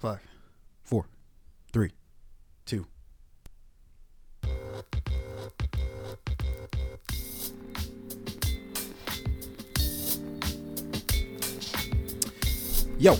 [0.00, 0.20] Five,
[0.82, 1.04] four,
[1.74, 1.90] three,
[2.64, 2.86] two.
[12.98, 13.14] Yo,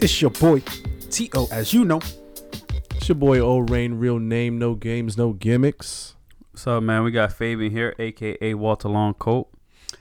[0.00, 0.64] it's your boy
[1.12, 1.46] T.O.
[1.52, 2.00] As you know,
[2.96, 6.16] It's your boy O Rain, real name, no games, no gimmicks.
[6.50, 7.04] What's up, man?
[7.04, 9.46] We got Fabian here, aka Walter Long Longcoat.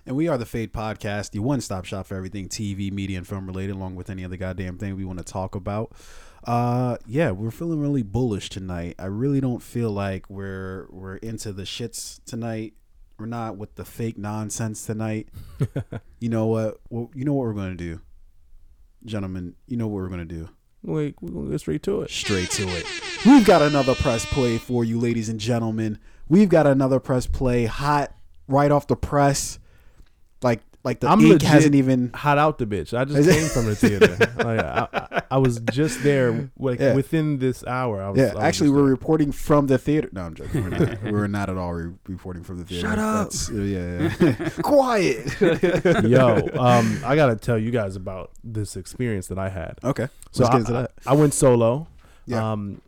[0.05, 3.47] And we are the Fade Podcast, the one-stop shop for everything TV, media, and film
[3.47, 5.93] related, along with any other goddamn thing we want to talk about.
[6.43, 8.95] Uh, yeah, we're feeling really bullish tonight.
[8.99, 12.73] I really don't feel like we're we're into the shits tonight.
[13.17, 15.29] We're not with the fake nonsense tonight.
[16.19, 16.79] you know what?
[16.89, 17.99] Well, you know what we're gonna do,
[19.05, 19.55] gentlemen.
[19.65, 20.49] You know what we're gonna do.
[20.83, 22.11] Wait, we're gonna get straight to it.
[22.11, 22.85] Straight to it.
[23.25, 25.97] We've got another press play for you, ladies and gentlemen.
[26.29, 28.13] We've got another press play, hot
[28.47, 29.57] right off the press.
[30.45, 32.11] Like like the I'm ink hasn't even.
[32.13, 32.95] Hot out the bitch.
[32.95, 34.15] I just came from the theater.
[34.37, 36.93] like, I, I, I was just there, like Yeah.
[36.93, 38.03] within this hour.
[38.03, 38.91] I was, Yeah, I was actually, we're there.
[38.91, 40.09] reporting from the theater.
[40.13, 40.63] No, I'm joking.
[40.63, 42.87] We're not, we're not at all re- reporting from the theater.
[42.87, 43.31] Shut up.
[43.31, 44.49] That's, yeah, yeah.
[44.61, 45.41] quiet.
[46.03, 49.79] Yo, um, I gotta tell you guys about this experience that I had.
[49.83, 51.87] okay, So let's I, get into I- I went solo.
[52.27, 52.51] Yeah.
[52.51, 52.81] Um,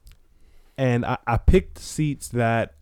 [0.78, 2.76] and I, I picked seats that,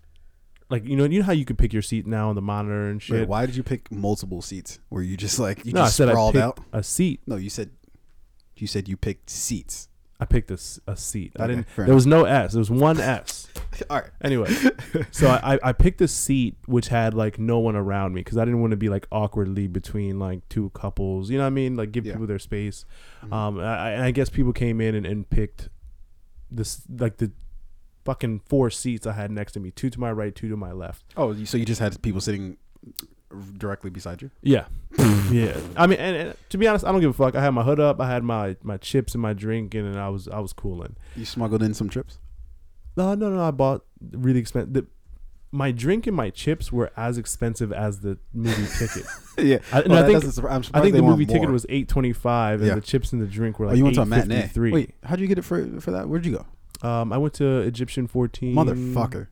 [0.69, 2.89] like you know, you know how you could pick your seat now on the monitor
[2.89, 3.19] and shit.
[3.21, 4.79] Wait, why did you pick multiple seats?
[4.89, 6.59] Were you just like you no, just I said sprawled picked out?
[6.73, 7.21] a seat.
[7.27, 7.69] No, you said
[8.57, 9.89] you said you picked seats.
[10.17, 10.57] I picked a,
[10.87, 11.33] a seat.
[11.37, 11.67] I didn't.
[11.75, 12.53] There was no S.
[12.53, 13.47] There was one S.
[13.89, 14.09] All right.
[14.21, 14.49] Anyway,
[15.11, 18.45] so I, I picked a seat which had like no one around me because I
[18.45, 21.29] didn't want to be like awkwardly between like two couples.
[21.29, 21.75] You know what I mean?
[21.75, 22.13] Like give Yeah.
[22.13, 22.85] people their space.
[23.25, 23.33] Mhm.
[23.33, 23.63] Um, I,
[23.95, 25.67] I- I guess people came in and, and picked
[26.49, 27.33] this like the
[28.05, 30.71] fucking four seats I had next to me, two to my right, two to my
[30.71, 31.03] left.
[31.17, 32.57] Oh, so you just had people sitting
[33.57, 34.31] directly beside you?
[34.41, 34.65] Yeah,
[35.31, 35.57] yeah.
[35.75, 37.35] I mean, and, and to be honest, I don't give a fuck.
[37.35, 39.99] I had my hood up, I had my my chips and my drink, and, and
[39.99, 40.95] I was I was cooling.
[41.15, 42.19] You smuggled in some chips.
[42.95, 43.43] No, no, no.
[43.43, 44.85] I bought really expensive.
[45.51, 49.05] My drink and my chips were as expensive as the movie ticket.
[49.37, 49.59] yeah.
[49.71, 52.67] I, Well, oh, I think I think the movie ticket was eight twenty five, and
[52.69, 52.75] Yeah.
[52.75, 54.49] the chips and the drink were Oh, like you went to a matinee.
[54.55, 56.07] Wait, how'd you get it for for that?
[56.09, 56.45] Where'd you go,
[56.85, 58.55] Um, I went to Egyptian fourteen.
[58.55, 59.27] motherfucker?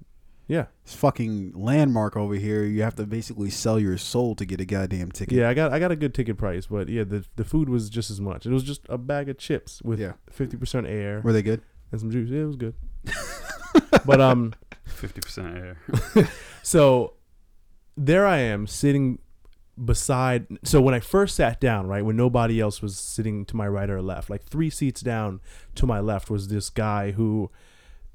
[0.46, 2.66] Yeah, It's fucking landmark over here.
[2.66, 5.38] You have to basically sell your soul to get a goddamn ticket.
[5.38, 5.48] yeah.
[5.50, 8.12] I got I got a good ticket price, but yeah, the the food was just
[8.12, 8.46] as much.
[8.46, 10.14] It was just a bag of chips with Yeah.
[10.30, 11.62] fifty percent air Were they good?
[11.92, 12.30] and some juice.
[12.30, 12.76] Yeah, it was good.
[14.06, 14.54] but um,
[14.88, 15.56] 50%
[16.16, 16.28] air.
[16.64, 17.14] So
[17.98, 19.20] there I am sitting
[19.84, 20.48] beside.
[20.64, 23.90] So when I first sat down, right, when nobody else was sitting to my right
[23.90, 25.42] or left, like three seats down
[25.76, 27.50] to my left was this guy who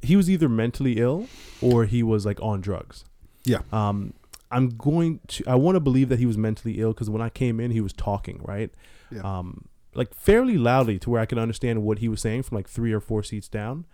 [0.00, 1.26] he was either mentally ill
[1.60, 3.04] or he was like on drugs.
[3.44, 3.60] Yeah.
[3.72, 4.14] Um,
[4.50, 5.44] I'm going to.
[5.46, 7.80] I want to believe that he was mentally ill because when I came in, he
[7.80, 8.70] was talking right.
[9.10, 9.20] Yeah.
[9.22, 12.69] Um, like fairly loudly to where I could understand what he was saying from like
[12.69, 13.84] three or four seats down,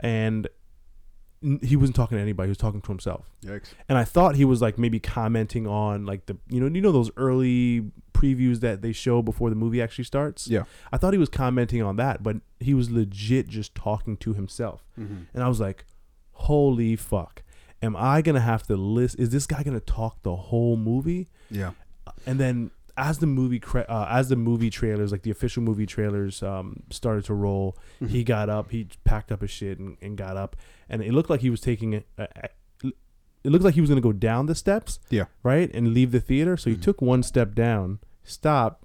[0.00, 0.50] and n-
[1.62, 2.46] he wasn't talking to anybody.
[2.46, 3.68] He was talking to himself Yikes.
[3.88, 6.92] and I thought he was like maybe commenting on like the you know you know
[6.92, 10.46] those early previews that they show before the movie actually starts.
[10.48, 10.62] Yeah.
[10.92, 14.84] I thought he was commenting on that, but he was legit just talking to himself,
[14.98, 15.26] Mhm.
[15.34, 15.84] and I was like,
[16.32, 17.42] "Holy fuck!
[17.82, 19.18] Am I gonna have to list?
[19.18, 21.72] Is this guy gonna talk the whole movie?" Yeah.
[22.26, 26.42] And then as the movie uh, as the movie trailers, like the official movie trailers,
[26.42, 28.08] um, started to roll, Mhm.
[28.10, 30.56] he got up, he packed up his shit and, and got up,
[30.88, 32.06] and it looked like he was taking it.
[32.18, 32.26] Uh,
[33.44, 35.24] it looked like he was gonna go down the steps, Yeah.
[35.42, 36.56] right, and leave the theater.
[36.56, 36.82] So he Mhm.
[36.82, 38.84] took one step down, stopped,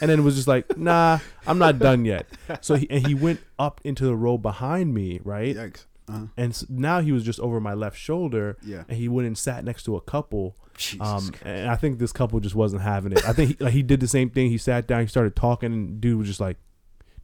[0.00, 2.26] and then was just like, "Nah, I'm not done yet."
[2.62, 5.84] So he and he went up into the row behind me, right, Yikes.
[6.08, 6.26] Uh-huh.
[6.36, 8.84] and s now he was just over my left shoulder, Yeah.
[8.88, 10.56] and he went and sat next to a couple.
[11.00, 13.26] Um, and I think this couple just wasn't having it.
[13.28, 14.50] I think he, like he did the same thing.
[14.50, 16.56] He sat down, he started talking, and dude was just like,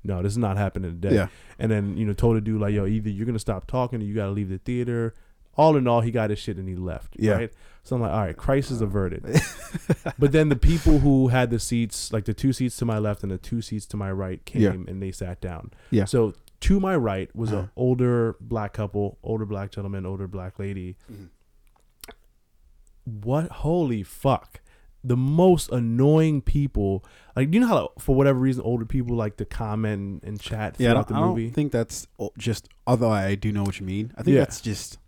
[0.04, 1.28] "No, this is not happening today." Yeah.
[1.58, 4.04] And then you know told the dude like, "Yo, either you're gonna stop talking, or
[4.04, 5.14] you gotta leave the theater."
[5.56, 7.16] All in all, he got his shit and he left.
[7.18, 7.32] Yeah.
[7.32, 7.52] Right.
[7.82, 9.24] So I'm like, all right, crisis averted.
[10.18, 13.22] but then the people who had the seats, like the two seats to my left
[13.24, 14.70] and the two seats to my right, came Yeah.
[14.70, 15.72] and they sat down.
[15.90, 16.04] Yeah.
[16.04, 17.62] So to my right was Uh-huh.
[17.62, 20.96] an older black couple, older black gentleman, older black lady.
[21.12, 21.28] Mhm.
[23.22, 23.50] What?
[23.50, 24.60] Holy fuck!
[25.02, 27.04] The most annoying people.
[27.36, 30.90] Like you know how for whatever reason older people like to comment and, chat Yeah,
[30.90, 31.44] throughout the I movie.
[31.46, 32.06] don't think that's
[32.38, 32.68] just.
[32.86, 34.40] Although I do know what you mean, I think Yeah.
[34.40, 34.98] that's just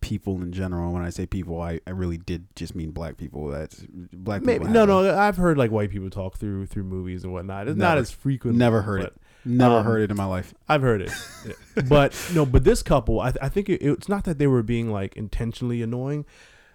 [0.00, 0.92] people in general.
[0.92, 3.48] When I say people, I, I really did just mean black people.
[3.48, 4.46] That's black people.
[4.54, 5.18] Maybe have no, no.
[5.18, 7.68] I've heard like white people talk through through movies and whatnot.
[7.68, 8.56] It's not as frequent.
[8.56, 9.20] Never heard but it.
[9.44, 10.52] Never um, heard it in my life.
[10.68, 11.10] I've heard it,
[11.46, 11.82] Yeah.
[11.88, 12.44] but no.
[12.46, 15.82] But this couple, I, I think it, it's not that they were being like intentionally
[15.82, 16.26] annoying.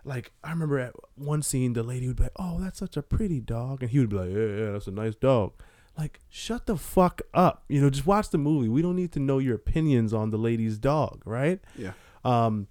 [0.06, 3.02] Like I remember at one scene, the lady would be like, "Oh, that's such a
[3.02, 5.54] pretty dog," and he would be like, "Yeah, yeah, that's a nice dog."
[5.98, 7.64] Like, shut the fuck up.
[7.70, 8.68] You know, just watch the movie.
[8.68, 11.60] We don't need to know your opinions on the lady's dog, right?
[11.78, 11.92] Yeah.
[12.26, 12.68] Um,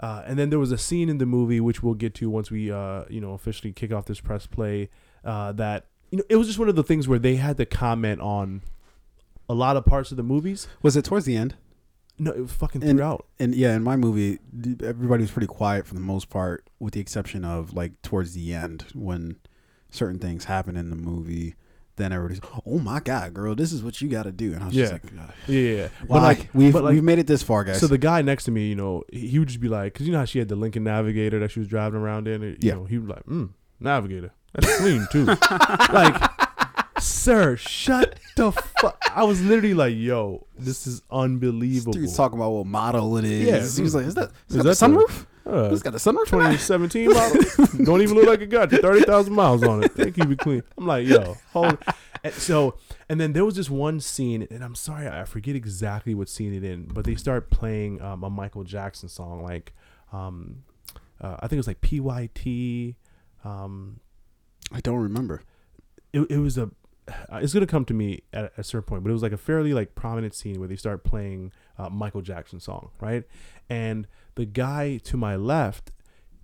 [0.00, 2.50] uh, and then there was a scene in the movie which we'll get to once
[2.50, 4.90] we, uh, you know, officially kick off this press play.
[5.24, 7.66] Uh, that you know, it was just one of the things where they had to
[7.66, 8.62] comment on
[9.48, 10.68] a lot of parts of the movies.
[10.82, 11.54] Was it towards the end?
[12.18, 13.26] No, it was fucking And- throughout.
[13.38, 14.38] And yeah, in my movie,
[14.82, 18.54] everybody was pretty quiet for the most part, with the exception of like towards the
[18.54, 19.36] end when
[19.90, 21.54] certain things happen in the movie.
[21.96, 24.66] Then everybody's, oh my god, girl, this is what you got to do, and I
[24.66, 25.76] was just like, "Ugh." Yeah, yeah.
[25.76, 25.88] yeah.
[26.06, 27.80] But like, we've but like, we've made it this far, guys.
[27.80, 30.06] So the guy next to me, you know, he he would just be like, because
[30.06, 32.42] you know how she had the Lincoln Navigator that she was driving around in.
[32.42, 32.74] You Yeah.
[32.74, 33.48] know, he was like, mm,
[33.80, 35.24] Navigator, that's clean too.
[35.92, 36.35] like,
[37.00, 38.98] sir, shut the fuck.
[39.14, 41.92] I was literally like, yo, this is unbelievable.
[41.92, 43.46] Dude's talking about what model it is.
[43.46, 43.76] Yeah.
[43.80, 45.26] he was like, is that is, Is that that the- sunroof?
[45.48, 46.26] Uh, It's got the sunroof.
[46.26, 47.42] 2017 model.
[47.84, 49.94] Don't even look like it got 30,000 miles on it.
[49.94, 50.62] They keep it clean.
[50.76, 51.78] I'm like, yo, hold.
[52.24, 52.74] And so,
[53.08, 56.52] and then there was this one scene, and I'm sorry, I forget exactly what scene
[56.52, 59.72] it in, but they start playing um, a Michael Jackson song, like,
[60.12, 60.64] um,
[61.20, 62.96] uh, I think it was like PYT.
[63.44, 64.00] Um,
[64.72, 65.42] I don't remember.
[66.12, 66.70] it, it was a
[67.08, 69.36] uh, it's gonna come to me at a certain point but it was like a
[69.36, 73.24] fairly like prominent scene where they start playing uh, michael jackson song right
[73.70, 75.92] and the guy to my left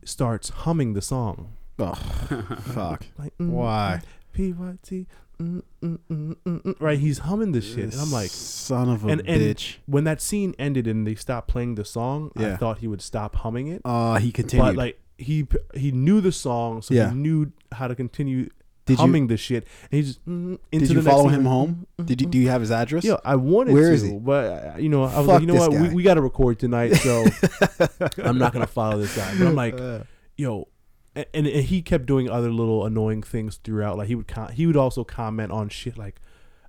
[0.05, 1.95] starts humming the song Oh,
[2.75, 3.05] fuck.
[3.19, 4.03] like mm, Why?
[4.37, 5.07] pyt mm,
[5.41, 9.09] mm, mm, mm, mm, right he's humming this shit and i'm like son of a
[9.09, 9.77] and- and- bitch.
[9.87, 13.37] when that scene ended and they stopped playing the song i thought he would stop
[13.37, 14.63] humming it Uh, he continued.
[14.65, 17.11] but like he he knew the song so Yeah.
[17.11, 18.49] he knew how to continue
[18.93, 21.29] did you humming the shit and he just mm, into did you the next follow
[21.29, 21.87] him home?
[21.99, 23.05] mm, Did you mm, do you have his address?
[23.05, 24.13] Yeah, I wanted Where to, is he?
[24.19, 25.95] but uh, you know, I was Fuck like, you know this what, we, guy.
[25.95, 27.25] we got to record tonight, so
[28.19, 29.35] I'm not gonna follow this guy.
[29.39, 30.01] But I'm like, Uh,
[30.37, 30.69] yo,
[31.15, 33.99] and, and and he kept doing other little annoying things throughout.
[33.99, 36.21] Like he would com- he would also comment on shit like,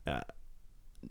[0.07, 0.21] uh,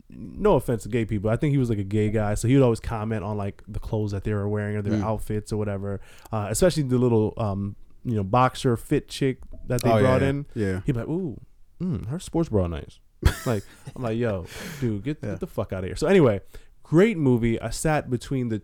[0.09, 2.55] no offense to gay people, I think he was like a gay guy, so he
[2.55, 5.03] would always comment on like the clothes that they were wearing or their Mm.
[5.03, 6.01] outfits or whatever.
[6.31, 10.29] Uh, especially the little um you know boxer fit chick that they oh, brought yeah,
[10.29, 10.45] in.
[10.55, 10.81] Yeah.
[10.85, 11.39] He'd be like, ooh,
[11.81, 12.99] mm, her sports bra nice.
[13.45, 13.63] like,
[13.95, 14.45] I'm like, yo,
[14.81, 15.31] dude, get, Yeah.
[15.31, 15.95] get the fuck out of here.
[15.95, 16.41] So anyway,
[16.83, 17.59] great movie.
[17.61, 18.61] I sat between the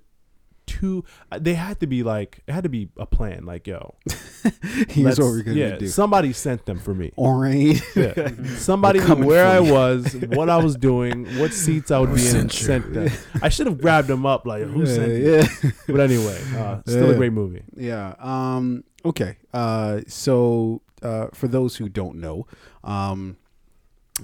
[0.80, 1.04] two.
[1.32, 3.46] uh, They had to be like, it had to be a plan.
[3.46, 3.96] Like, yo,
[4.90, 5.88] Here's what we're gonna yeah, do.
[5.88, 7.12] somebody sent them for me.
[7.16, 7.82] Orange.
[7.96, 8.32] Yeah.
[8.58, 9.74] Somebody knew where I you.
[9.74, 13.10] was, what I was doing, what seats I would be in, and sent them.
[13.42, 14.46] I should have grabbed them up.
[14.46, 15.10] Like, who sent?
[15.12, 15.32] me?
[15.32, 15.48] yeah.
[15.88, 17.64] But anyway, uh, still a great movie.
[17.76, 18.16] Yeah.
[18.20, 18.84] Um.
[19.04, 19.38] Okay.
[19.54, 20.02] Uh.
[20.08, 22.48] So, uh, for those who don't know,
[22.84, 23.38] um,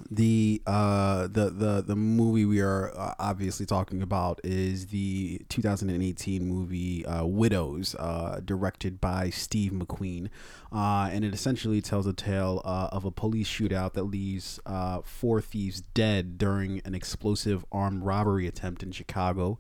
[0.10, 6.46] the uh the the the movie we are uh, obviously talking about is the 2018
[6.46, 10.30] movie uh, Widows, uh, directed by Steve McQueen,
[10.72, 15.02] uh, and it essentially tells a tale uh, of a police shootout that leaves uh,
[15.04, 19.58] four thieves dead during an explosive armed robbery attempt in Chicago.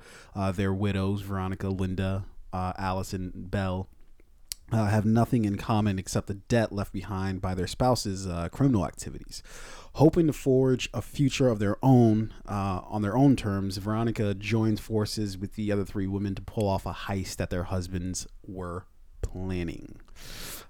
[0.53, 3.87] Their widows, Veronica, Linda, Alice and Belle,
[4.71, 9.41] have nothing in common except the debt left behind by their spouses' criminal activities.
[9.95, 14.81] Hoping to forge a future of their own uh, on their own terms, Veronica joins
[14.81, 18.85] forces with the other three women to pull off a heist that their husbands were
[19.21, 19.95] planning.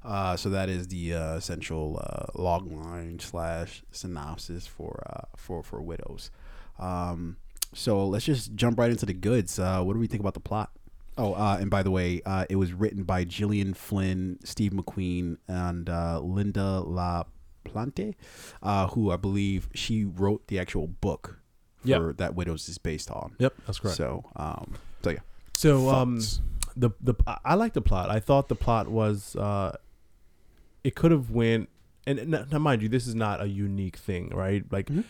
[0.04, 5.64] Uh, so that is the uh, essential uh, log line slash synopsis for uh, for
[5.64, 6.30] for widows.
[6.78, 7.38] Um,
[7.74, 9.58] so let's just jump right into the goods.
[9.58, 10.70] Uh, what do we think about the plot?
[11.18, 15.38] Oh, uh, and by the way, uh, it was written by Gillian Flynn, Steve McQueen,
[15.48, 17.24] and Lynda La
[17.66, 18.16] Plante,
[18.64, 21.40] uh, who I believe she wrote the actual book
[21.82, 22.18] for Yep.
[22.18, 23.36] that Widows is based on.
[23.40, 23.98] Yep, that's correct.
[23.98, 25.20] So, um, so yeah.
[25.54, 26.20] So um,
[26.78, 28.10] the the I- like the plot.
[28.10, 29.76] I thought the plot was uh,
[30.84, 31.70] it could have went
[32.08, 34.64] and now mind you, this is not a unique thing, right?
[34.72, 35.04] Like Mhm.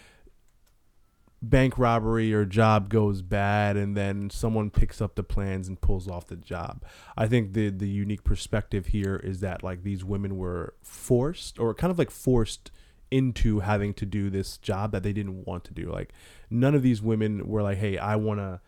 [1.42, 6.08] Bank robbery or job goes bad, and then someone picks up the plans and pulls
[6.08, 6.84] off the job.
[7.18, 11.74] I think the the unique perspective here is that like these women were forced or
[11.74, 12.72] kind of like forced
[13.12, 15.92] into having to do this job that they didn't want to do.
[15.92, 16.12] Like
[16.50, 18.60] none of these women were like, "Hey, I want to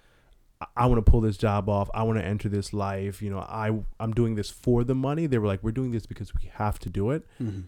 [0.75, 1.89] I want to pull this job off.
[1.93, 3.21] I want to enter this life.
[3.21, 6.05] You know, I I'm doing this for the money." They were like, "We're doing this
[6.05, 7.63] because we have to do it." Mhm.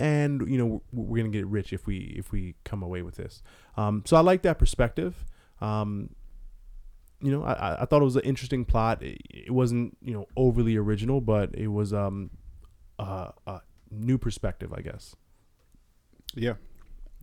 [0.00, 3.16] And you know we're, we're gonna get rich if we if we come away with
[3.16, 3.42] this.
[3.76, 5.24] Um, so I like that perspective.
[5.60, 6.10] Um,
[7.20, 9.02] you know, I, I- I thought it was an interesting plot.
[9.02, 12.30] It, it wasn't you know overly original, but it was um
[12.98, 15.14] uh, a new perspective, I guess.
[16.34, 16.54] Yeah.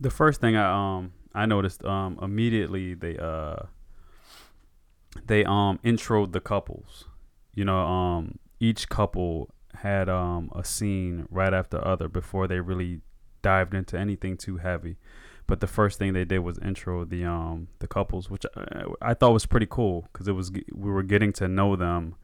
[0.00, 3.56] The first thing I um I noticed um immediately they uh
[5.26, 7.04] they um introed the couples.
[7.54, 9.50] You know, um each couple
[9.82, 13.00] had um a scene right after other before they really
[13.42, 14.96] dived into anything too heavy.
[15.46, 19.14] but the first thing they did was intro the um the couples, which I, I
[19.14, 22.16] thought was pretty cool because it was we were getting to know them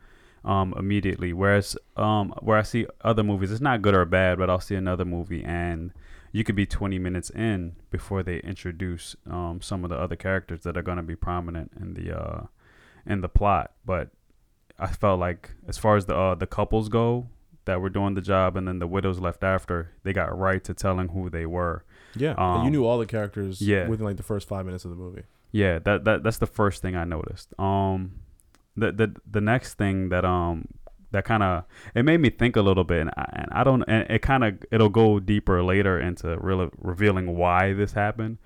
[0.45, 1.33] um immediately.
[1.33, 4.75] Whereas um where I see other movies, it's not good or bad, but I'll see
[4.75, 5.93] another movie and
[6.33, 10.63] you could be 20 minutes in before they introduce um some of the other characters
[10.63, 12.47] that are going to be prominent in the uh
[13.07, 13.73] in the plot.
[13.85, 14.11] But
[14.79, 17.29] I felt like as far as the uh, the couples go
[17.64, 20.75] that were doing the job, and then the widows left after, they got right to
[20.75, 21.85] telling who they were.
[22.16, 23.88] Yeah, and you Um, knew all the characters yeah.
[23.88, 25.23] within like the first five minutes of the movie.
[25.52, 27.52] Yeah, that that that's the first thing I noticed.
[27.59, 28.12] Um,
[28.76, 30.66] the the the next thing that um
[31.11, 31.64] that kind of
[31.95, 34.45] it made me think a little bit, and I, and I don't, and it kind
[34.45, 38.38] of it'll go deeper later into really revealing why this happened,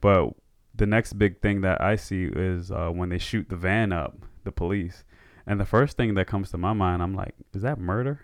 [0.00, 0.30] but
[0.74, 4.16] the next big thing that I see is uh, when they shoot the van up,
[4.44, 5.04] the police.
[5.46, 8.20] And the first thing that comes to my mind, I'm like, is that murder?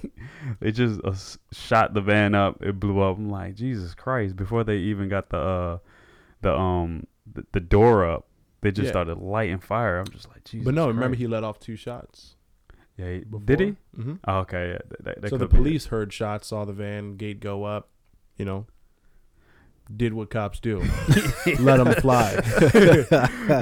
[0.60, 1.14] they just uh,
[1.52, 2.60] shot the van up.
[2.62, 3.16] It blew up.
[3.18, 4.34] I'm like, Jesus Christ!
[4.36, 5.78] Before they even got the uh,
[6.40, 8.26] the um the, the door up,
[8.62, 8.92] they just Yeah.
[8.92, 9.98] started lighting fire.
[9.98, 10.64] I'm just like, Jesus.
[10.64, 12.34] but no, remember he let off two shots.
[12.96, 13.76] yeah, he, did he?
[13.94, 14.78] hmm Oh, okay, yeah.
[14.88, 15.60] That, that, that So the could be it.
[15.60, 17.90] police heard shots, saw the van gate go up.
[18.36, 18.66] You know,
[19.94, 20.82] did what cops do.
[21.60, 22.32] let them fly.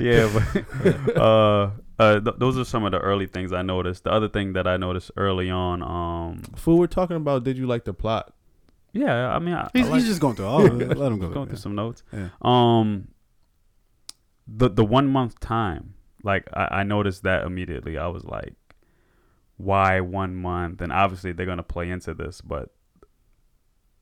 [0.01, 4.05] yeah, but uh, uh, th- those are some of the early things I noticed.
[4.05, 7.45] The other thing that I noticed early on, um, Fool, we're talking about.
[7.45, 8.33] Did you like the plot?
[8.93, 10.47] yeah, I mean, I, He's, I like he's just going through.
[10.47, 11.29] Oh, let him go.
[11.29, 12.03] going through some notes.
[12.13, 12.29] Yeah.
[12.43, 13.09] Um,
[14.47, 17.97] the the one month time, like I, I noticed that immediately.
[17.99, 18.55] I was like,
[19.57, 20.81] why one month?
[20.81, 22.71] And obviously they're gonna play into this, but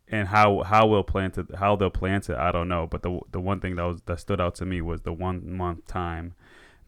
[0.09, 2.87] and how how we'll play into how they'll play into it, I don't know.
[2.87, 5.57] But the the one thing that was that stood out to me was the one
[5.57, 6.35] month time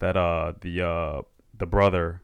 [0.01, 1.23] that uh the uh
[1.57, 2.21] the brother,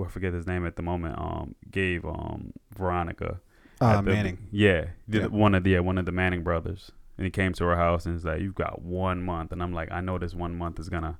[0.00, 3.40] I forget his name at the moment, um gave um Veronica.
[3.80, 4.38] Uh, the- Manning.
[4.50, 5.26] Yeah, the, Yeah.
[5.26, 8.06] one of the yeah, one of the Manning brothers, and he came to her house
[8.06, 10.78] and he's like, "You've got one month," and I'm like, "I know this one month
[10.80, 11.18] is gonna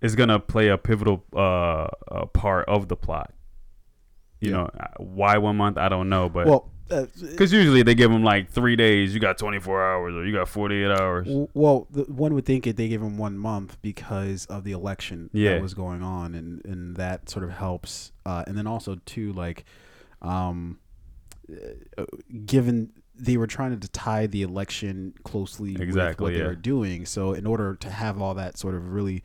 [0.00, 3.32] is gonna play a pivotal uh, uh part of the plot."
[4.40, 4.56] You Yeah.
[4.56, 5.76] know, why one month?
[5.78, 9.14] I don't know, but Well, because usually they give them like three days.
[9.14, 11.26] You got 24 hours, or you got 48 hours.
[11.54, 15.30] Well, the, one would think it they gave them one month because of the election
[15.32, 15.54] Yeah.
[15.54, 18.12] that was going on, and and that sort of helps.
[18.26, 19.64] Uh, and then also too, like,
[20.22, 20.78] um,
[21.98, 22.04] uh,
[22.46, 27.06] given they were trying to tie the election closely with Exactly, what they were doing,
[27.06, 29.22] so in order to have all that sort of really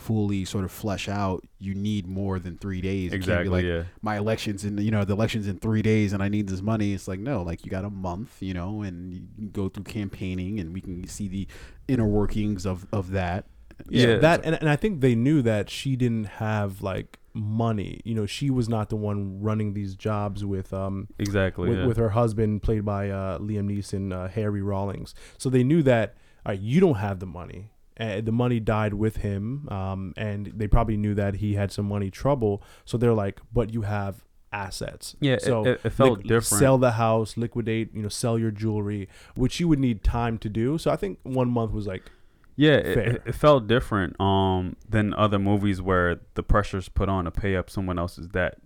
[0.00, 3.04] fully sort of flesh out, you need more than three days.
[3.04, 3.48] You be Exactly.
[3.48, 3.84] like, yeah.
[4.02, 6.94] my elections in you know the elections in three days and I need this money.
[6.94, 10.58] It's like no, like you got a month, you know, and you go through campaigning
[10.58, 11.46] and we can see the
[11.86, 13.44] inner workings of of that.
[13.88, 18.00] Yeah, Yeah, that and, and I think they knew that she didn't have like money.
[18.04, 21.68] You know, she was not the one running these jobs with um Exactly.
[21.68, 21.86] with, yeah.
[21.86, 25.14] with her husband played by uh, Liam Neeson, uh, Harry Rawlings.
[25.38, 27.70] So they knew that all right, you don't have the money.
[28.00, 31.86] Uh, the money died with him, um, and they probably knew that he had some
[31.86, 32.62] money trouble.
[32.84, 36.60] So they're like, "But you have assets." yeah, so it, it felt liq- different.
[36.60, 40.48] Sell the house, liquidate, you know, sell your jewelry, which you would need time to
[40.48, 40.78] do.
[40.78, 42.10] So I think one month was like,
[42.56, 43.22] Yeah, it, fair.
[43.26, 47.68] it, felt different um than other movies where the pressure's put on to pay up
[47.70, 48.58] someone else's debt.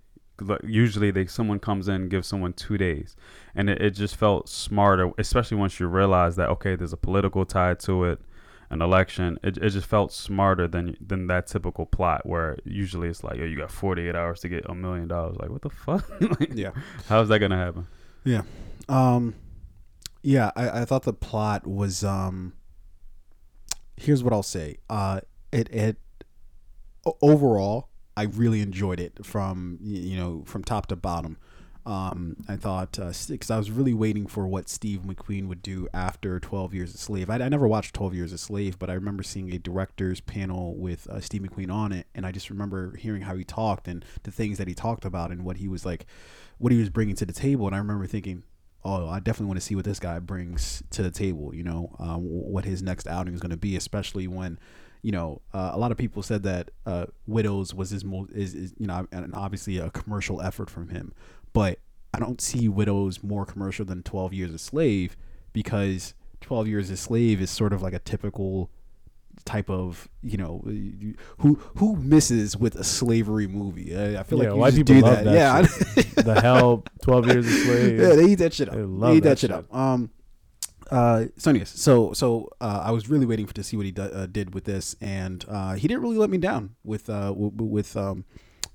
[0.64, 3.14] Usually, they someone comes in and gives someone two days,
[3.54, 7.44] and it, it just felt smarter, especially once you realize that okay, there's a political
[7.44, 8.20] tie to it,
[8.74, 9.38] an election.
[9.42, 13.44] It, it just felt smarter than than that typical plot where usually it's like, oh,
[13.44, 15.36] you got 48 hours to get a million dollars.
[15.38, 16.04] Like, what the fuck?
[16.20, 16.72] Like, Yeah.
[17.08, 17.86] How's that gonna happen?
[18.24, 18.42] Yeah.
[18.88, 19.34] Um,
[20.22, 22.54] yeah, I, I thought the plot was um.
[23.96, 24.78] Here's what I'll say.
[24.90, 25.20] Uh,
[25.52, 25.96] it it
[27.22, 31.38] overall, I really enjoyed it from you know from top to bottom.
[31.86, 32.92] Um, I thought
[33.28, 36.98] because I was really waiting for what Steve McQueen would do after Twelve Years a
[36.98, 37.28] Slave.
[37.28, 40.74] I, I never watched Twelve Years a Slave, but I remember seeing a director's panel
[40.76, 44.02] with uh, Steve McQueen on it, and I just remember hearing how he talked and
[44.22, 46.06] the things that he talked about and what he was like,
[46.56, 47.66] what he was bringing to the table.
[47.66, 48.44] And I remember thinking,
[48.82, 51.54] oh, I definitely want to see what this guy brings to the table.
[51.54, 54.58] You know, um, what his next outing is going to be, especially when,
[55.02, 58.54] you know, uh, a lot of people said that uh, Widows was his most is,
[58.54, 61.12] is you know, and obviously a commercial effort from him,
[61.54, 61.78] but
[62.12, 65.16] I don't see Widows more commercial than Twelve Years a Slave
[65.54, 68.70] because Twelve Years a Slave is sort of like a typical
[69.46, 70.62] type of you know
[71.38, 75.00] who who misses with a slavery movie i, I feel Yeah, like white people do
[75.02, 75.34] love that, that
[76.16, 77.99] yeah the hell Twelve Years a Slave.
[77.99, 78.75] yeah, they eat that shit up.
[78.75, 79.58] They They, love eat that, that shit shit.
[79.58, 79.75] up.
[79.75, 80.11] Um,
[80.90, 83.92] uh, so anyways, so so uh, I was really waiting for to see what he
[83.92, 87.28] do, uh, did with this, and uh, he didn't really let me down with uh
[87.28, 88.25] w- w- with um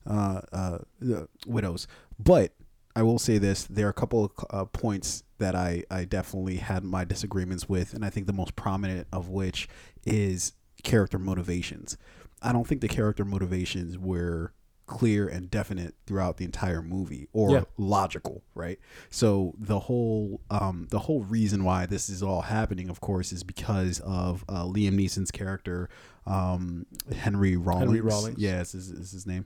[0.08, 1.88] uh uh the widows.
[2.20, 2.52] But
[3.00, 6.58] I will say this: there are a couple of uh, points that I I definitely
[6.58, 9.70] had my disagreements with, and I think the most prominent of which
[10.06, 10.52] is
[10.84, 11.98] character motivations.
[12.42, 14.52] I don't think the character motivations were
[14.86, 17.64] clear and definite throughout the entire movie or Yeah.
[17.78, 18.80] logical right
[19.12, 23.44] so the whole um the whole reason why this is all happening of course is
[23.44, 25.90] because of uh, liam neeson's character
[26.26, 28.40] um henry rollins, Rollins.
[28.40, 29.46] yeah is, is, is his name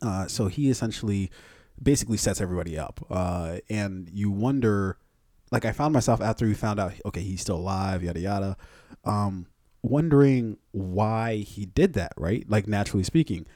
[0.00, 1.28] uh so he essentially
[1.82, 4.98] basically sets everybody up uh and you wonder
[5.50, 8.56] like i found myself after we found out okay he's still alive yada yada
[9.04, 9.46] um
[9.82, 12.48] wondering why he did that right?
[12.48, 13.46] Like naturally speaking.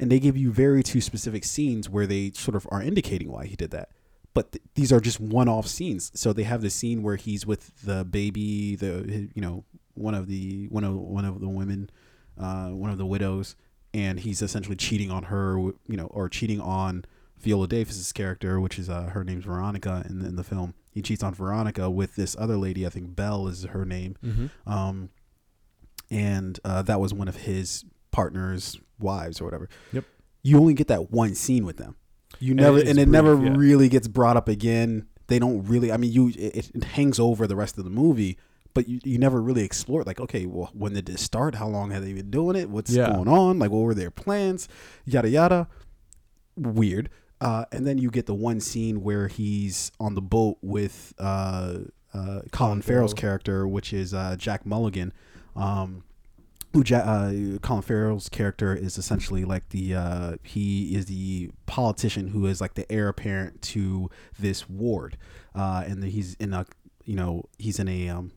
[0.00, 3.46] And they give you very two specific scenes where they sort of are indicating why
[3.46, 3.90] he did that.
[4.32, 6.10] But th- these are just one-off scenes.
[6.14, 9.64] So they have the scene where he's with the baby the you know
[9.94, 11.90] one of the one of one of the women
[12.38, 13.54] uh, one of the widows
[13.92, 17.04] and he's essentially cheating on her you know or cheating on
[17.44, 21.02] Viola Davis's character which is uh, her name's Veronica in the, in the film he
[21.02, 24.46] cheats on Veronica with this other lady I think Belle is her name Mm-hmm.
[24.72, 25.10] um,
[26.10, 29.68] and uh, that was one of his partner's wives or whatever.
[29.92, 30.04] Yep.
[30.42, 31.96] You only get that one scene with them.
[32.38, 33.54] You never, it's and it brief, never yeah.
[33.56, 35.06] really gets brought up again.
[35.28, 35.90] They don't really.
[35.90, 38.36] I mean, you it, it hangs over the rest of the movie,
[38.74, 40.06] but you, you never really explore it.
[40.06, 41.54] Like, okay, well, when did this start?
[41.54, 42.68] How long have they been doing it?
[42.68, 43.10] What's Yeah.
[43.12, 43.58] going on?
[43.58, 44.68] Like, what were their plans?
[45.06, 45.68] Yada yada.
[46.56, 47.08] Weird.
[47.44, 51.80] Uh, and then you get the one scene where he's on the boat with uh,
[52.14, 55.12] uh, Colin Farrell's character, which is uh, Jack Mulligan.
[55.54, 56.04] Um,
[56.72, 62.28] who ja- uh, Colin Farrell's character is essentially like the uh, he is the politician
[62.28, 64.08] who is like the heir apparent to
[64.38, 65.18] this ward,
[65.54, 66.64] uh, and he's in a
[67.04, 68.32] you know he's in a um,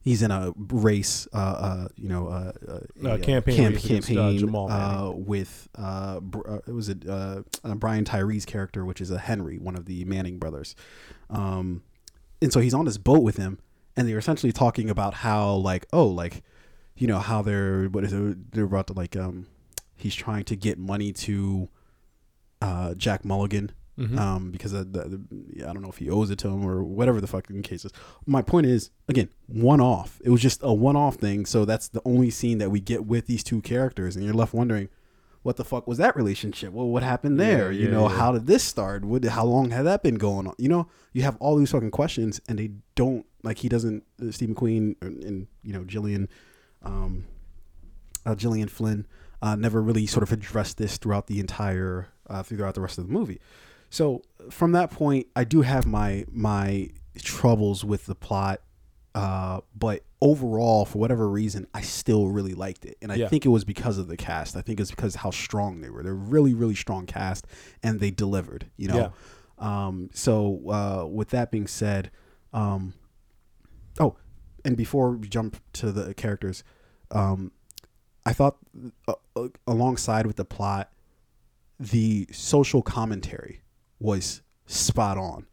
[0.00, 3.88] he's in a race uh, uh you know uh, uh, a, campaign camp- race uh,
[3.88, 9.00] campaign Jamal uh, with uh, Br- uh was it uh, uh Brian Tyree's character which
[9.00, 10.74] is a Henry one of the Manning brothers.
[11.28, 11.82] Um
[12.42, 13.58] and so he's on this boat with him
[13.96, 16.42] and they're essentially talking about how like oh like
[16.96, 19.46] you know how they're what is it they're about to like um
[19.96, 21.68] he's trying to get money to
[22.62, 24.18] uh Jack Mulligan Mhm.
[24.18, 26.82] um because of the, the, I don't know if he owes it to him or
[26.82, 27.92] whatever the fucking case is.
[28.26, 30.20] My point is again one off.
[30.24, 33.04] It was just a one off thing, so that's the only scene that we get
[33.04, 34.88] with these two characters, and you're left wondering.
[35.42, 36.70] What the fuck was that relationship?
[36.74, 37.72] Well, what happened there?
[37.72, 38.16] Yeah, you yeah, know, yeah.
[38.18, 39.06] how did this start?
[39.06, 40.54] What, how long had that been going on?
[40.58, 44.04] You know, you have all these fucking questions, and they don't like he doesn't.
[44.22, 46.28] Uh, Steve McQueen and, and you know Gillian,
[46.82, 47.24] um,
[48.26, 49.06] uh, Gillian Flynn,
[49.40, 53.06] uh, never really sort of addressed this throughout the entire uh, throughout the rest of
[53.06, 53.40] the movie.
[53.90, 58.62] So from that point, I do have my my troubles with the plot,
[59.14, 63.28] uh, but overall, for whatever reason, I still really liked it, and I Yeah.
[63.28, 64.56] think it was because of the cast.
[64.56, 66.02] I think it's because how strong they were.
[66.02, 67.46] They're really really strong cast,
[67.82, 68.70] and they delivered.
[68.76, 69.12] You know.
[69.58, 72.10] Um, so uh, with that being said,
[72.54, 72.94] um,
[73.98, 74.16] oh,
[74.64, 76.64] and before we jump to the characters,
[77.10, 77.52] um,
[78.24, 78.56] I thought
[79.06, 80.90] uh, uh, alongside with the plot,
[81.78, 83.60] the social commentary
[84.00, 85.46] was spot on,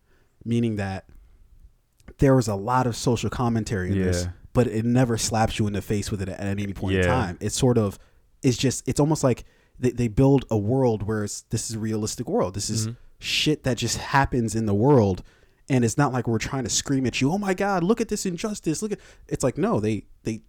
[0.43, 1.05] meaning that
[2.17, 5.73] there was a lot of social commentary in this, but it never slaps you in
[5.73, 7.37] the face with it at any point in time.
[7.39, 7.99] It's sort of,
[8.41, 9.45] it's just, it's almost like
[9.77, 12.55] they, they build a world where it's, this is a realistic world.
[12.55, 12.95] This is mm-hmm.
[13.19, 15.21] shit that just happens in the world.
[15.69, 18.07] And it's not like we're trying to scream at you, oh my God, look at
[18.07, 18.81] this injustice.
[18.81, 20.41] Look at, it's like, no, they, they,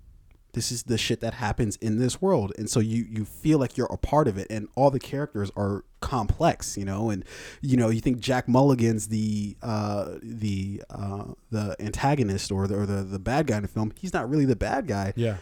[0.59, 2.53] this is the shit that happens in this world.
[2.59, 5.53] And so you you feel like you're a part of it and all the characters
[5.57, 7.11] are complex you know?
[7.11, 7.25] And
[7.63, 12.87] you know you think jack mulligan's the uh the uh the antagonist or the or
[12.87, 13.93] the, the bad guy in the film.
[14.01, 15.13] He's not really the bad guy.
[15.15, 15.37] Yeah.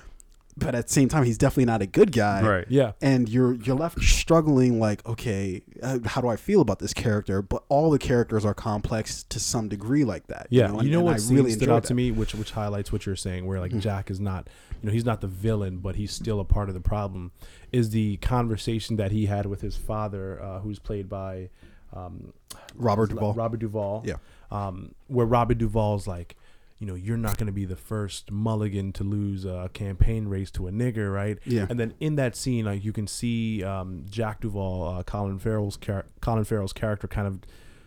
[0.58, 2.66] But at the same time he's definitely not a good guy Right.
[2.68, 2.92] Yeah.
[3.02, 7.42] and you're you're left struggling like okay uh, how do i feel about this character
[7.42, 10.98] but all the characters are complex to some degree like that Yeah, and- you know
[10.98, 11.88] and what really scene stood out that.
[11.88, 13.80] to me, which which highlights what you're saying, where like Mhm.
[13.80, 14.48] Jack is not,
[14.80, 17.32] you know, he's not the villain, but he's still a part of the problem.
[17.72, 21.50] Is the conversation that he had with his father, uh, who's played by
[21.92, 22.32] um,
[22.74, 24.02] robert Like duvall Robert Duvall.
[24.06, 24.16] Yeah.
[24.50, 26.36] Um, where Robert Duvall's like,
[26.78, 30.50] you know, you're not going to be the first Mulligan to lose a campaign race
[30.52, 31.38] to a nigger, right?
[31.46, 35.38] yeah And then in that scene, like you can see um, Jack Duvall, uh, Colin
[35.38, 37.38] Farrell's char- Colin Farrell's character, kind of,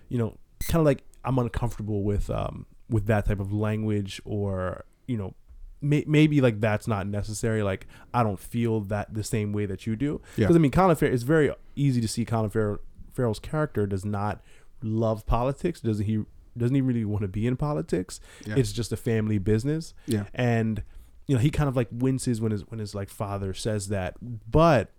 [0.08, 4.86] you know, kind of like I'm uncomfortable with um, with that type of language, or
[5.06, 5.36] you know,
[5.82, 7.62] may- maybe like that's not necessary.
[7.62, 10.22] Like I don't feel that the same way that you do.
[10.36, 10.46] Yeah.
[10.46, 11.14] Because I mean, Colin Farrell.
[11.14, 12.80] It's very easy to see Colin Farrell,
[13.14, 14.42] Farrell's character does not
[14.82, 15.80] love politics.
[15.82, 16.24] Doesn't he?
[16.58, 18.20] Doesn't he really want to be in politics?
[18.46, 18.56] Yeah.
[18.58, 20.84] It's just a family business yeah and
[21.28, 24.16] you know he kind of like winces when his when his like father says that
[24.50, 24.92] but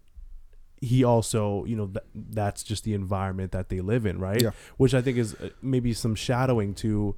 [0.80, 4.50] he also you know th- that's just the environment that they live in right Yeah.
[4.78, 7.14] which i think is uh, maybe some shadowing to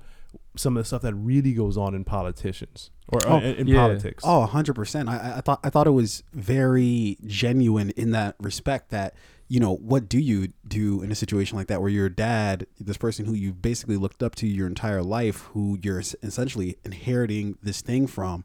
[0.57, 3.67] some of the stuff that really goes on in politicians or Oh, uh, in, in
[3.69, 3.77] yeah.
[3.77, 4.25] politics.
[4.27, 5.09] Oh, 100%.
[5.09, 9.15] I, I- I thought I thought it was very genuine in that respect that,
[9.53, 12.97] you know, what do you do in a situation like that where your dad, this
[12.97, 17.83] person who you've basically looked up to your entire life, who you're essentially inheriting this
[17.83, 18.45] thing from,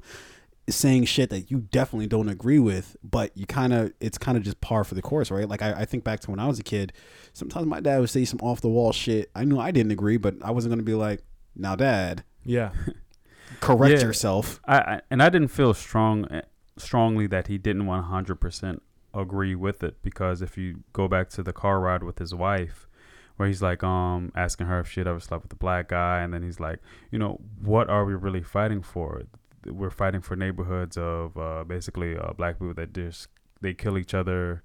[0.65, 4.37] is saying shit that you definitely don't agree with, but you kind of, it's kind
[4.37, 5.47] of just par for the course, right?
[5.47, 6.91] Like, I, I think back to when I was a kid,
[7.31, 9.31] sometimes my dad would say some off the wall shit.
[9.33, 11.21] I knew I didn't agree, but I wasn't going to be like,
[11.55, 12.71] now, dad, Yeah.
[13.61, 14.07] correct Yeah.
[14.07, 14.59] yourself.
[14.67, 16.41] I, I and I didn't feel strong eh,
[16.77, 18.79] strongly that he didn't 100%
[19.17, 22.87] agree with it because if you go back to the car ride with his wife
[23.35, 26.33] where he's like um asking her if she'd ever slept with a black guy and
[26.33, 26.79] then he's like
[27.11, 29.23] you know what are we really fighting for?
[29.65, 33.27] We're fighting for neighborhoods of uh, basically uh, black people that just
[33.61, 34.63] they kill each other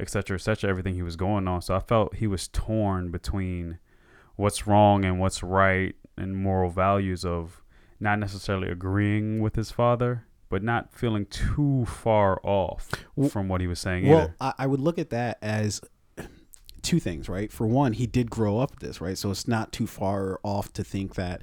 [0.00, 1.62] etc etc everything he was going on.
[1.62, 3.78] So i felt he was torn between
[4.36, 7.62] what's wrong and what's right and moral values of
[8.00, 13.62] not necessarily agreeing with his father, but not feeling too far off W- from what
[13.62, 14.34] he was saying Well.
[14.40, 15.80] I, I would look at that as
[16.82, 17.50] two things, right?
[17.50, 19.16] For one, he did grow up this, right?
[19.16, 21.40] So it's not too far off to think that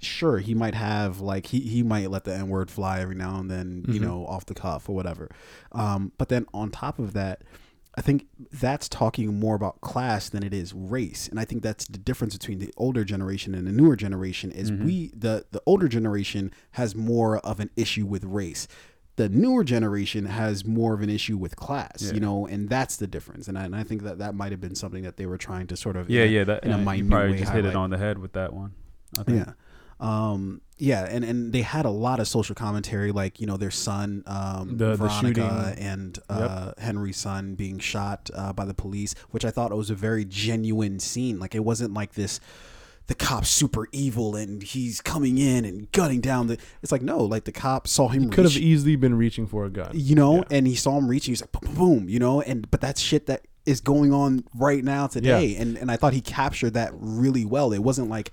[0.00, 3.38] sure he might have like he, he might let the N word fly every now
[3.40, 4.02] and then, you Mhm.
[4.02, 5.30] know, off the cuff or whatever.
[5.72, 7.42] Um, but then on top of that,
[7.96, 11.86] I think that's talking more about class than it is race, and I think that's
[11.86, 14.50] the difference between the older generation and the newer generation.
[14.50, 14.84] Is Mhm.
[14.84, 18.66] we the the older generation has more of an issue with race.
[19.16, 22.14] The newer generation has more of an issue with class, Yeah.
[22.14, 23.46] you know, and that's the difference.
[23.46, 25.68] And I, and I think that that might have been something that they were trying
[25.68, 27.64] to sort of yeah, yeah, that in a yeah, you minute probably way just hit
[27.64, 28.72] it on the head with that one.
[29.16, 29.46] I think.
[29.46, 29.52] Yeah.
[30.04, 33.70] Um, yeah, and, and they had a lot of social commentary, like you know their
[33.70, 35.84] son, um, The- the Veronica, shooting.
[35.84, 39.94] and uh, Henry's son being shot uh, by the police, which I thought was a
[39.94, 41.38] very genuine scene.
[41.38, 42.40] Like it wasn't like this,
[43.06, 46.58] the cop's super evil and he's coming in and gunning down the.
[46.82, 48.28] It's like no, like the cop saw him.
[48.30, 49.92] Could have easily been reaching for a gun.
[49.94, 50.42] you know, Yeah.
[50.58, 51.32] and he saw him reaching.
[51.32, 54.44] He's like, boom, boom, boom, you know, and but that's shit that is going on
[54.56, 57.72] right now today, and and I thought he captured that really well.
[57.72, 58.32] It wasn't like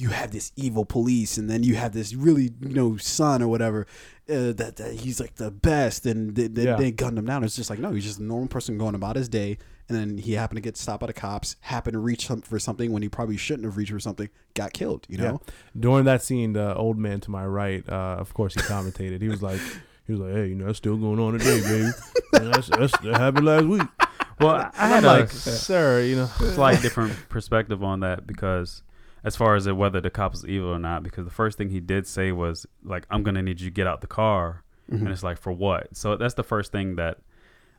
[0.00, 3.48] you have this evil police, and then you have this really you know son or
[3.48, 3.86] whatever
[4.28, 6.76] uh, that, that he's like the best, and they, they, Yeah.
[6.76, 7.44] they gunned him down.
[7.44, 9.58] It's just like no, he's just a normal person going about his day,
[9.88, 12.92] and then he happened to get stopped by the cops, happened to reach for something
[12.92, 15.06] when he probably shouldn't have reached for something, got killed.
[15.08, 15.40] You know,
[15.78, 19.20] During that scene, the old man to my right, uh, of course, he commentated.
[19.20, 19.60] He was like,
[20.06, 21.90] he was like, "Hey, you know, that's still going on today, baby.
[22.32, 23.82] And that's, that's that happened last week."
[24.40, 28.26] Well, I And had I'm a like, "Sir, you know, slight different perspective on that
[28.26, 28.82] because
[29.24, 31.80] as far as whether the cop was evil or not, because the first thing he
[31.80, 35.00] did say was like, "I'm gonna need you to get out the car," Mhm.
[35.00, 35.94] and it's like, for what?
[35.96, 37.18] So that's the first thing that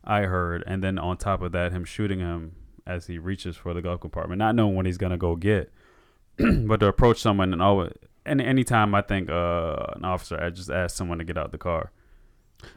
[0.03, 2.53] I heard, and then on top of that, him shooting him
[2.87, 5.71] as he reaches for the glove compartment, not knowing what he's gonna go get,
[6.37, 7.91] but to approach someone and always.
[8.25, 11.57] And anytime I think uh, an officer, I just ask someone to get out the
[11.57, 11.91] car.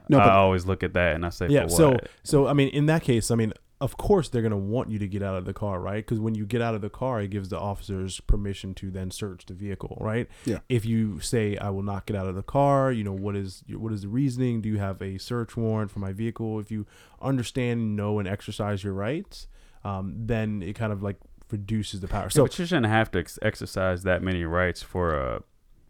[0.08, 2.86] no, I always look at that and I say, yeah." So, so I mean, in
[2.86, 5.52] that case, I mean, of course, they're gonna want you to get out of the
[5.52, 5.96] car, right?
[6.04, 9.10] Because when you get out of the car, it gives the officers permission to then
[9.10, 10.28] search the vehicle, right?
[10.44, 10.60] Yeah.
[10.68, 13.62] If you say, "I will not get out of the car," you know, what is
[13.74, 14.60] what is the reasoning?
[14.62, 16.60] Do you have a search warrant for my vehicle?
[16.60, 16.86] If you
[17.20, 19.48] understand, know, and exercise your rights,
[19.82, 21.16] um, then it kind of like
[21.50, 22.24] reduces the power.
[22.24, 25.38] Yeah, So but you shouldn't have to ex- exercise that many rights for uh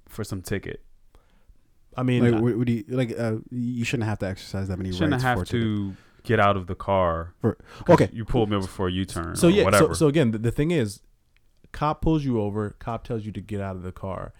[0.08, 0.82] for some ticket.
[1.96, 3.16] I mean, like, I- what, what you like?
[3.18, 5.60] Uh, you shouldn't have to exercise that many You shouldn't rights have for it to
[5.60, 7.34] do- to get out of the car.
[7.40, 7.58] For-
[7.88, 8.08] okay.
[8.12, 9.36] you pulled me over for a U-turn.
[9.36, 9.70] so or yeah.
[9.70, 11.00] So, so again, the, the thing is,
[11.72, 12.70] cop pulls you over.
[12.78, 14.32] Cop tells you to get out of the car.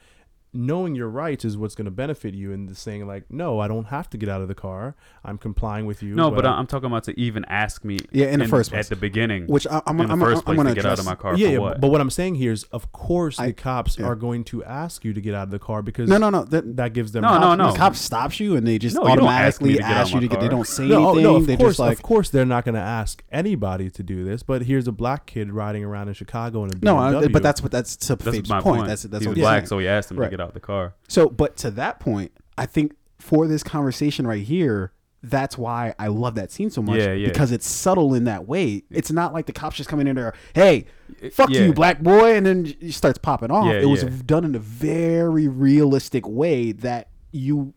[0.56, 3.66] Knowing your rights is what's going to benefit you, and the saying like, "No, I
[3.66, 4.94] don't have to get out of the car.
[5.24, 7.98] I'm complying with you." no, but I'm- I'm talking about to even ask me.
[8.12, 8.86] Yeah, in the first place.
[8.86, 9.46] at the beginning.
[9.48, 10.98] Which I, I'm, in the I'm, first I'm, place I'm going to to get out
[11.00, 11.80] of my car yeah, for yeah, what?
[11.80, 14.06] but what I'm saying here is, of course, I- the cops yeah.
[14.06, 16.44] are going to ask you to get out of the car because No, no, no.
[16.44, 17.72] That, that gives them No, no, no.
[17.72, 19.90] The cop stops you and they just No, you don't ask me automatically to get
[19.90, 20.40] ask of you to get.
[20.40, 21.22] They don't say No, oh, anything.
[21.24, 24.02] no, of they course, just like of course, they're not going to ask anybody to
[24.02, 24.42] do this.
[24.44, 26.94] But here's a black kid riding around in Chicago in a no.
[26.96, 27.24] BMW.
[27.24, 28.76] I, but that's what that's to that's Fabe's my point.
[28.76, 28.88] point.
[28.88, 30.26] That's that's He's what black, so he asked him Right.
[30.26, 30.94] to get out the car.
[31.09, 36.09] So, but to that point, I think for this conversation right here, that's why I
[36.09, 36.98] love that scene so much.
[36.98, 37.28] Yeah, yeah.
[37.28, 38.83] Because it's subtle in that way.
[38.90, 40.85] It's not like the cops just coming in there, hey,
[41.33, 41.62] fuck yeah.
[41.62, 43.66] you, black boy, and then he starts popping off.
[43.66, 44.11] Yeah, it was yeah.
[44.26, 47.72] done in a very realistic way that you,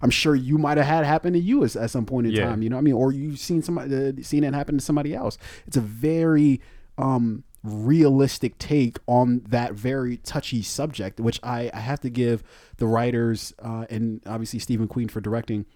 [0.00, 2.62] I'm sure you might have had happen to you as, at some point in time.
[2.62, 2.94] You know what I mean?
[2.94, 5.38] Or you've seen somebody uh, seen it happen to somebody else.
[5.66, 6.60] It's a very
[6.96, 12.42] um realistic take on that very touchy subject, which I, I have to give
[12.76, 15.66] the writers uh, and obviously Steve McQueen for directing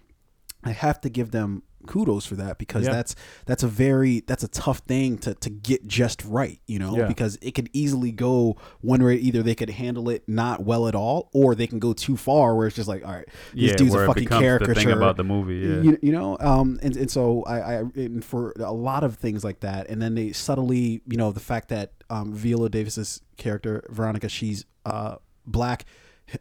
[0.63, 2.93] I have to give them kudos for that because Yeah.
[2.93, 3.13] that's
[3.45, 7.07] that's a very that's a tough thing to to get just right, you know, Yeah.
[7.07, 10.95] because it could easily go one way either they could handle it not well at
[10.95, 13.75] all or they can go too far where it's just like all right, this yeah,
[13.75, 15.55] dude's a fucking becomes the caricature thing about the movie.
[15.57, 17.83] Yeah, you, you know um and, and so I, I
[18.21, 21.67] for a lot of things like that and then they subtly you know the fact
[21.67, 25.83] that um viola davis's character veronica she's uh black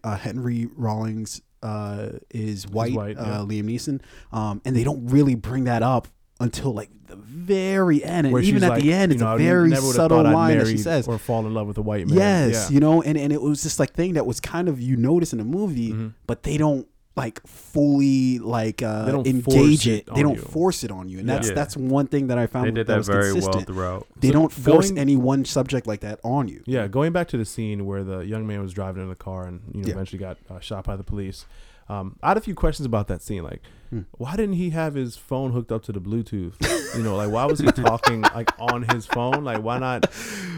[0.05, 3.41] uh, henry rawlings uh is white, white, yeah.
[3.41, 4.01] uh liam neeson
[4.33, 6.09] um and they don't really bring that up
[6.41, 9.39] until like the very end and Where even at like, the end it's know, a
[9.39, 12.17] very subtle line that she says or fall in love with a white man.
[12.17, 12.75] yes Yeah.
[12.75, 15.33] you know and, and it was just like thing that was kind of you notice
[15.33, 16.15] in the movie Mhm.
[16.27, 20.43] but they don't like fully like uh They engage it, it they don't you.
[20.43, 21.35] force it on you and Yeah.
[21.35, 21.55] that's Yeah.
[21.55, 24.07] that's one thing that i found they did that that was very well throughout.
[24.19, 27.29] they So don't force going- any one subject like that on you Yeah, going back
[27.29, 29.89] to the scene where the young man was driving in the car and you know
[29.89, 29.95] Yeah.
[29.95, 31.45] eventually got uh, shot by the police.
[31.89, 33.43] Um, I had a few questions about that scene.
[33.43, 33.61] Like,
[33.93, 34.01] Hmm.
[34.13, 36.55] why didn't he have his phone hooked up to the Bluetooth?
[36.97, 39.45] you know, like why was he talking like on his phone?
[39.45, 40.07] Like, why not?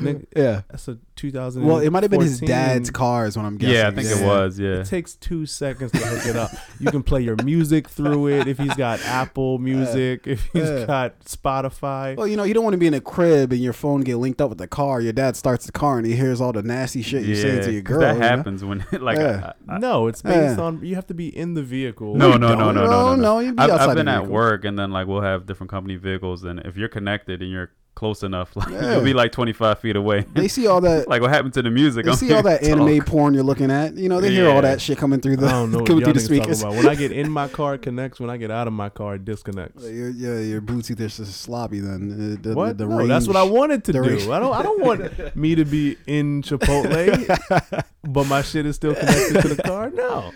[0.01, 1.65] Nick, yeah that's a 2000.
[1.65, 4.09] well it might have been his dad's car is what i'm guessing Yeah, I think
[4.09, 4.59] it was.
[4.59, 6.51] Yeah, It takes two seconds to hook it up.
[6.79, 10.85] You can play your music through it if he's got Apple Music, if he's yeah.
[10.87, 12.17] got Spotify.
[12.17, 14.17] well, you know, you don't want to be in a crib and your phone get
[14.17, 15.01] linked up with the car.
[15.01, 17.73] Your dad starts the car and he hears all the nasty shit you're saying to
[17.73, 18.01] your 'cause girl.
[18.01, 18.27] That you know?
[18.29, 19.53] happens when like Yeah.
[19.69, 20.65] I, I, no, it's based Yeah.
[20.65, 22.15] on you have to be in the vehicle.
[22.17, 22.75] No, You no, no, don't.
[22.75, 23.24] no, no, no, no.
[23.41, 25.97] You be I've, outside I've been at work and then like we'll have different company
[25.97, 28.95] vehicles and if you're connected and you're close enough, like Yeah.
[28.95, 30.27] you'll be like 25 feet away.
[30.35, 31.07] They see all that.
[31.13, 32.05] like what happened to the music?
[32.05, 33.07] They I'm see all that to anime talk.
[33.07, 33.95] porn you're looking at.
[33.95, 36.01] You know, they hear all that shit coming through the I don't know what coming
[36.01, 36.61] y'all through the speakers.
[36.63, 36.75] about.
[36.75, 38.19] When I get in my car, it connects.
[38.19, 39.85] When I get out of my car, it disconnects.
[39.85, 42.37] Your, your, your Bluetooth is just sloppy then.
[42.43, 42.79] Uh, The, What?
[42.79, 44.03] The, the no, that's what I wanted to do.
[44.03, 44.55] range- I don't.
[44.55, 49.49] I don't want me to be in Chipotle, but my shit is still connected to
[49.55, 49.91] the car.
[49.91, 50.33] No.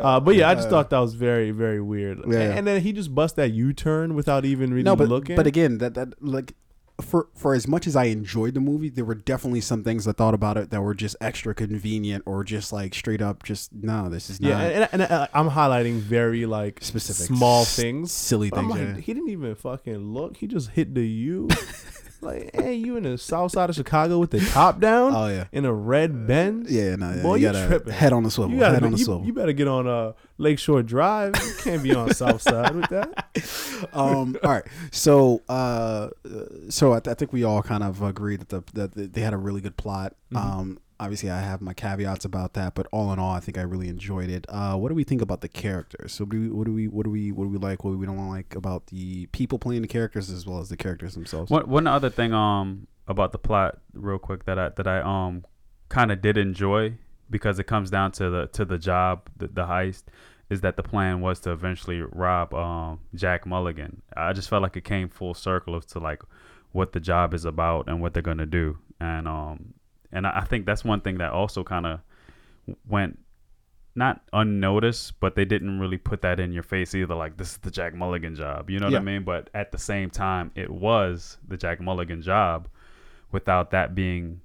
[0.00, 2.18] Uh, but yeah, I just Uh, thought that was very, very weird.
[2.26, 2.54] Yeah, yeah.
[2.56, 5.36] And then he just bust that U turn without even really no, but looking.
[5.36, 6.54] but again, that that like
[7.00, 10.12] for for as much as I enjoyed the movie, there were definitely some things I
[10.12, 14.08] thought about it that were just extra convenient or just like straight up just no,
[14.08, 18.12] this is yeah, not and, and, and I- I'm highlighting very like specific small things.
[18.12, 18.70] silly things.
[18.70, 18.96] like, yeah.
[18.96, 20.38] he didn't even fucking look.
[20.38, 21.48] He just hit the U.
[22.26, 25.44] like, hey, you in the south side of Chicago with the top down Oh yeah.
[25.52, 26.70] in a red Benz?
[26.70, 27.92] Yeah, no, yeah, Boy, you you tripping.
[27.92, 28.52] head on the swivel.
[28.52, 29.24] You gotta head on the you, swivel.
[29.24, 31.34] you better get on uh, Lakeshore Drive.
[31.36, 33.88] You can't be on South Side with that.
[33.92, 34.64] um, all right.
[34.92, 36.08] So, uh,
[36.68, 39.32] so I, th- I think we all kind of agreed that the that they had
[39.32, 40.14] a really good plot.
[40.32, 40.36] Mhm.
[40.38, 43.62] Um, obviously, I have my caveats about that, but all in all, I think I
[43.62, 44.46] really enjoyed it.
[44.48, 46.12] Uh, what do we think about the characters?
[46.12, 47.84] So, do we, what do we what do we what do we like?
[47.84, 50.76] What do we don't like about the people playing the characters as well as the
[50.76, 51.50] characters themselves?
[51.50, 55.44] One one other thing um about the plot real quick that I that I um
[55.88, 56.94] kind of did enjoy
[57.30, 60.04] because it comes down to the to the job the, the heist
[60.48, 64.02] is that the plan was to eventually rob um Jack Mulligan.
[64.16, 66.22] I just felt like it came full circle as to like
[66.72, 69.74] what the job is about and what they're gonna do and um
[70.16, 72.00] and I I think that's one thing that also kind of
[72.88, 73.18] went
[73.94, 77.14] not unnoticed, but they didn't really put that in your face either.
[77.14, 79.24] Like this is the Jack Mulligan job, you know what I mean?
[79.24, 82.68] But at the same time, it was the Jack Mulligan job,
[83.32, 84.40] without that being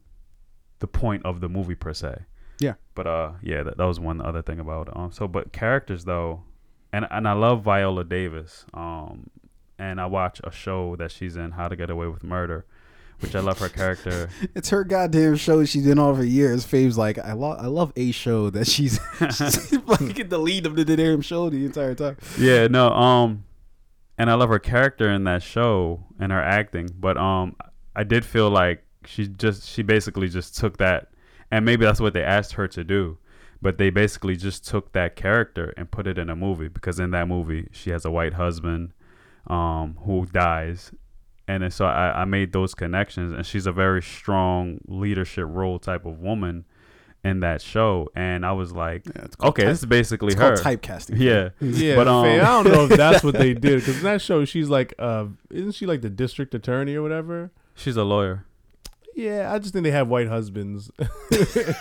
[0.79, 2.15] the point of the movie per se.
[2.59, 2.75] Yeah.
[2.95, 4.95] But uh, yeah, that, that was one other thing about it.
[4.95, 6.43] Um, so but characters though,
[6.93, 8.65] and and I love Viola Davis.
[8.73, 9.29] Um,
[9.77, 12.67] and I watch a show that she's in, How to Get Away with Murder,
[13.21, 14.29] which I love her character.
[14.55, 16.65] It's her goddamn show she's been on for years.
[16.65, 20.75] Fave's like, I love I love a show that she's, she's like the lead of
[20.75, 22.17] the damn show the entire time.
[22.37, 23.45] yeah, no, um,
[24.17, 27.55] and I love her character in that show and her acting, but um,
[27.95, 31.09] I did feel like she just she basically just took that,
[31.49, 33.17] and maybe that's what they asked her to do,
[33.61, 37.11] but they basically just took that character and put it in a movie because in
[37.11, 38.93] that movie she has a white husband,
[39.47, 40.91] um, who dies.
[41.51, 45.79] And then so I, I made those connections, and she's a very strong leadership role
[45.79, 46.63] type of woman
[47.25, 48.07] in that show.
[48.15, 50.55] And I was like, Yeah, okay, type- this is basically it's her.
[50.55, 51.19] called typecasting.
[51.19, 54.03] Yeah, Yeah, But, but um, I don't know if that's what they did because in
[54.03, 57.51] that show she's like, uh, isn't she like the district attorney or whatever?
[57.75, 58.45] she's a lawyer.
[59.15, 61.09] Yeah, I just think they have white husbands, and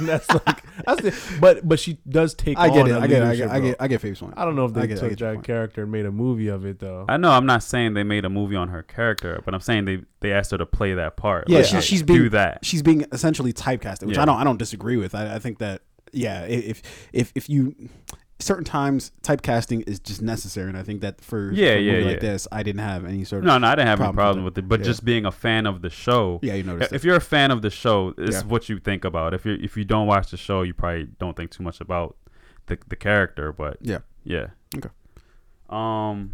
[0.09, 2.59] that's like that's the, but but she does take.
[2.59, 2.93] I get on it.
[2.93, 3.27] a I get it.
[3.29, 3.51] I get.
[3.51, 3.77] I get.
[3.81, 4.35] I get Fave's point.
[4.37, 5.47] I don't know if I they get- I took get that point.
[5.47, 7.05] character and made a movie of it though.
[7.09, 9.85] I know I'm not saying they made a movie on her character, but I'm saying
[9.85, 11.49] they they asked her to play that part.
[11.49, 12.65] Yeah, Like, she- she's do being- that.
[12.65, 14.23] she's being essentially typecasted, which Yeah.
[14.23, 15.15] I don't I don't disagree with.
[15.15, 17.77] I, I think that yeah, if if if you
[18.41, 21.93] certain times typecasting is just necessary, and I think that for, Yeah, for a yeah,
[21.93, 24.07] movie like this, I didn't have any sort of No, no, I didn't have any
[24.07, 24.87] problem problem with with it, but Yeah.
[24.87, 26.41] just being a fan of the show.
[26.43, 27.07] yeah, you noticed If it.
[27.07, 28.43] you're a fan of the show, it's Yeah.
[28.49, 29.35] what you think about.
[29.35, 32.17] If you if you don't watch the show, you probably don't think too much about
[32.67, 33.53] the the character.
[33.53, 33.99] But Yeah.
[34.25, 34.49] yeah.
[34.77, 34.89] Okay.
[35.69, 36.33] Um,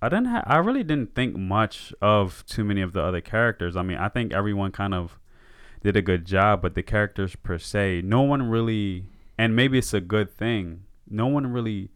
[0.00, 0.26] I didn't.
[0.26, 3.76] Ha- I really didn't think much of too many of the other characters.
[3.76, 5.18] I mean, I think everyone kind of
[5.82, 9.06] did a good job, but the characters per se, no one really,
[9.36, 10.82] and maybe it's a good thing.
[11.10, 11.90] No one really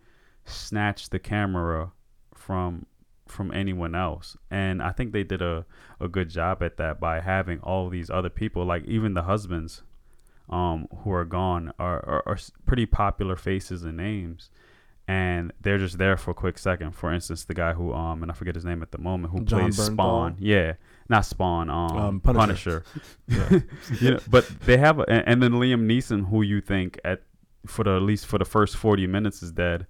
[0.44, 1.92] snatched the camera
[2.34, 2.86] from
[3.28, 5.64] from anyone else, and I think they did a
[6.00, 9.82] a good job at that by having all these other people, like even the husbands,
[10.50, 14.50] um, who are gone, are are, are pretty popular faces and names
[15.08, 16.92] and they're just there for a quick second.
[16.92, 19.44] For instance, the guy who um and I forget his name at the moment who
[19.44, 19.92] Jon plays Bernthal?
[19.92, 20.36] Spawn.
[20.38, 20.74] Yeah,
[21.08, 21.68] not Spawn.
[21.70, 22.84] Um, Um, Punisher.
[23.28, 23.66] Punisher.
[24.00, 27.22] you know, but they have a, and, and then Liam Neeson, who you think at
[27.66, 29.86] for the at least for the first forty minutes is dead.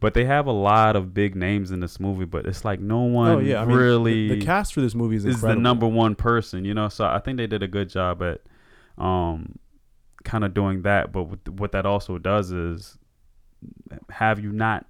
[0.00, 3.00] But they have a lot of big names in this movie, but it's like no
[3.00, 5.54] one oh yeah, I mean, the- really the, cast for this movie is is the
[5.54, 6.88] number one person, you know.
[6.88, 8.40] So I think they did a good job at
[9.02, 9.58] um
[10.24, 11.12] kind of doing that.
[11.12, 12.98] But what, what that also does is
[14.10, 14.86] have you not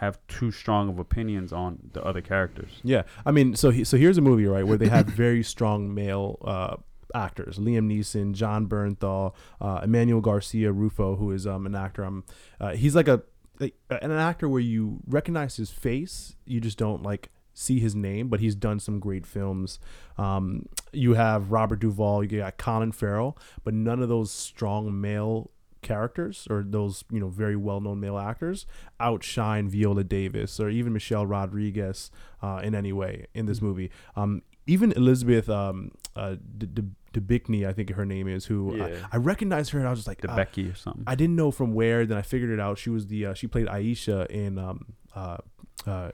[0.00, 2.80] have too strong of opinions on the other characters.
[2.82, 5.92] Yeah, I mean, so he, so here's a movie right where they have very strong
[5.92, 6.76] male uh,
[7.14, 12.04] actors: Liam Neeson, Jon Bernthal, uh, Emmanuel Garcia Rulfo, who is um, an actor.
[12.04, 12.24] Um,
[12.60, 13.22] uh, he's like a
[13.58, 17.94] like, uh, an actor where you recognize his face, you just don't like see his
[17.94, 19.78] name, but he's done some great films.
[20.16, 25.50] Um, you have Robert Duvall, you got Colin Farrell, but none of those strong male
[25.82, 28.66] characters or those you know very well-known male actors
[28.98, 32.10] outshine Viola Davis or even Michelle Rodriguez
[32.42, 33.90] uh, in any way in this movie.
[34.16, 38.84] Um, even Elizabeth um, uh, D- D- Debicki, I think her name is, who Yeah.
[39.12, 40.36] I, I recognized her and I was just like, The uh,
[40.70, 41.04] or something.
[41.06, 42.06] I didn't know from where.
[42.06, 42.78] Then I figured it out.
[42.78, 45.38] She was the uh, she played Ayesha in um, uh,
[45.86, 46.10] uh,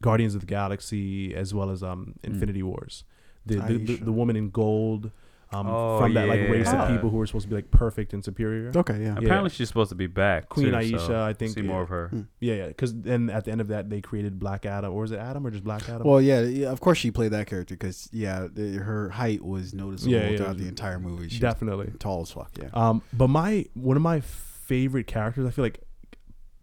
[0.00, 2.32] Guardians of the Galaxy as well as um, Hmm.
[2.32, 3.04] Infinity Wars.
[3.46, 5.10] The the, the the woman in gold
[5.52, 6.82] um, Oh, from that like race yeah.
[6.84, 8.72] of people who were supposed to be like perfect and superior.
[8.74, 9.16] Okay, yeah.
[9.16, 10.48] Apparently, she's supposed to be back.
[10.48, 12.08] Queen too, Ayesha, so I think, See more of her.
[12.08, 12.20] Hmm.
[12.40, 12.66] Yeah, yeah.
[12.68, 15.46] Because then at the end of that, they created Black Adam, or was it Adam
[15.46, 16.06] or just Black Adam?
[16.06, 19.74] Well, yeah, yeah, of course she played that character because yeah, the, her height was
[19.74, 20.62] noticeable Yeah, yeah, throughout yeah.
[20.62, 21.28] the entire movie.
[21.28, 21.92] She definitely.
[21.98, 22.50] tall as fuck.
[22.60, 22.68] Yeah.
[22.72, 25.80] Um, but my one of my favorite characters, I feel like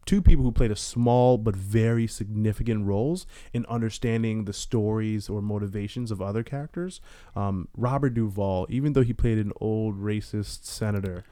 [0.06, 5.42] two people who played a small but very significant roles in understanding the stories or
[5.42, 7.02] motivations of other characters.
[7.36, 11.24] Um, Robert Duvall, even though he played an old racist senator,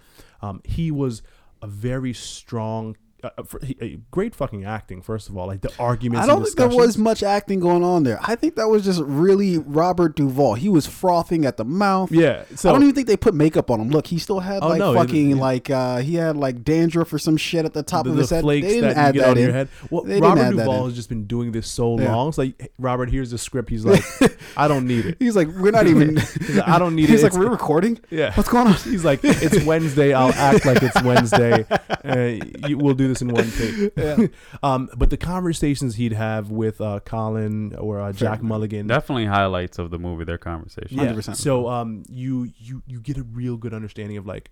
[0.41, 1.21] um, he was
[1.62, 2.95] a very strong.
[3.23, 5.47] Uh, for, he, uh, great fucking acting, first of all.
[5.47, 6.23] Like the arguments.
[6.23, 8.19] I don't think there was much acting going on there.
[8.21, 10.53] I think that was just really Robert Duvall.
[10.53, 12.12] He was frothing at the mouth.
[12.12, 12.43] Yeah.
[12.56, 13.89] So I don't even think they put makeup on him.
[13.89, 17.12] Look, he still had Oh, like no, fucking it- like uh he had like dandruff
[17.12, 18.41] or some shit at the top the, of his the head.
[18.43, 19.43] flakes they didn't that add you get that on in.
[19.45, 19.69] your head.
[19.89, 22.13] Well, They Robert Duvall has just been doing this so Yeah.
[22.15, 22.30] long.
[22.30, 23.69] It's like, hey, Robert, here's the script.
[23.71, 24.03] He's like,
[24.56, 25.17] I don't need it.
[25.17, 26.19] He's like, we're not even.
[26.58, 27.23] Like, I don't need He's it.
[27.23, 27.99] He's like, we're recording.
[28.12, 28.32] yeah.
[28.36, 28.73] What's going on?
[28.75, 30.13] He's like, it's Wednesday.
[30.13, 31.65] I'll act like it's Wednesday.
[32.06, 34.32] Uh, you, we'll do this in one take.
[34.63, 38.88] um, but the conversations he'd have with uh, Colin or uh, Jack Mulligan.
[38.88, 40.24] Definitely highlights of the movie.
[40.26, 40.98] Their conversation.
[40.98, 41.13] yeah.
[41.13, 41.36] 100%.
[41.36, 44.50] So um, you you you get a real good understanding of like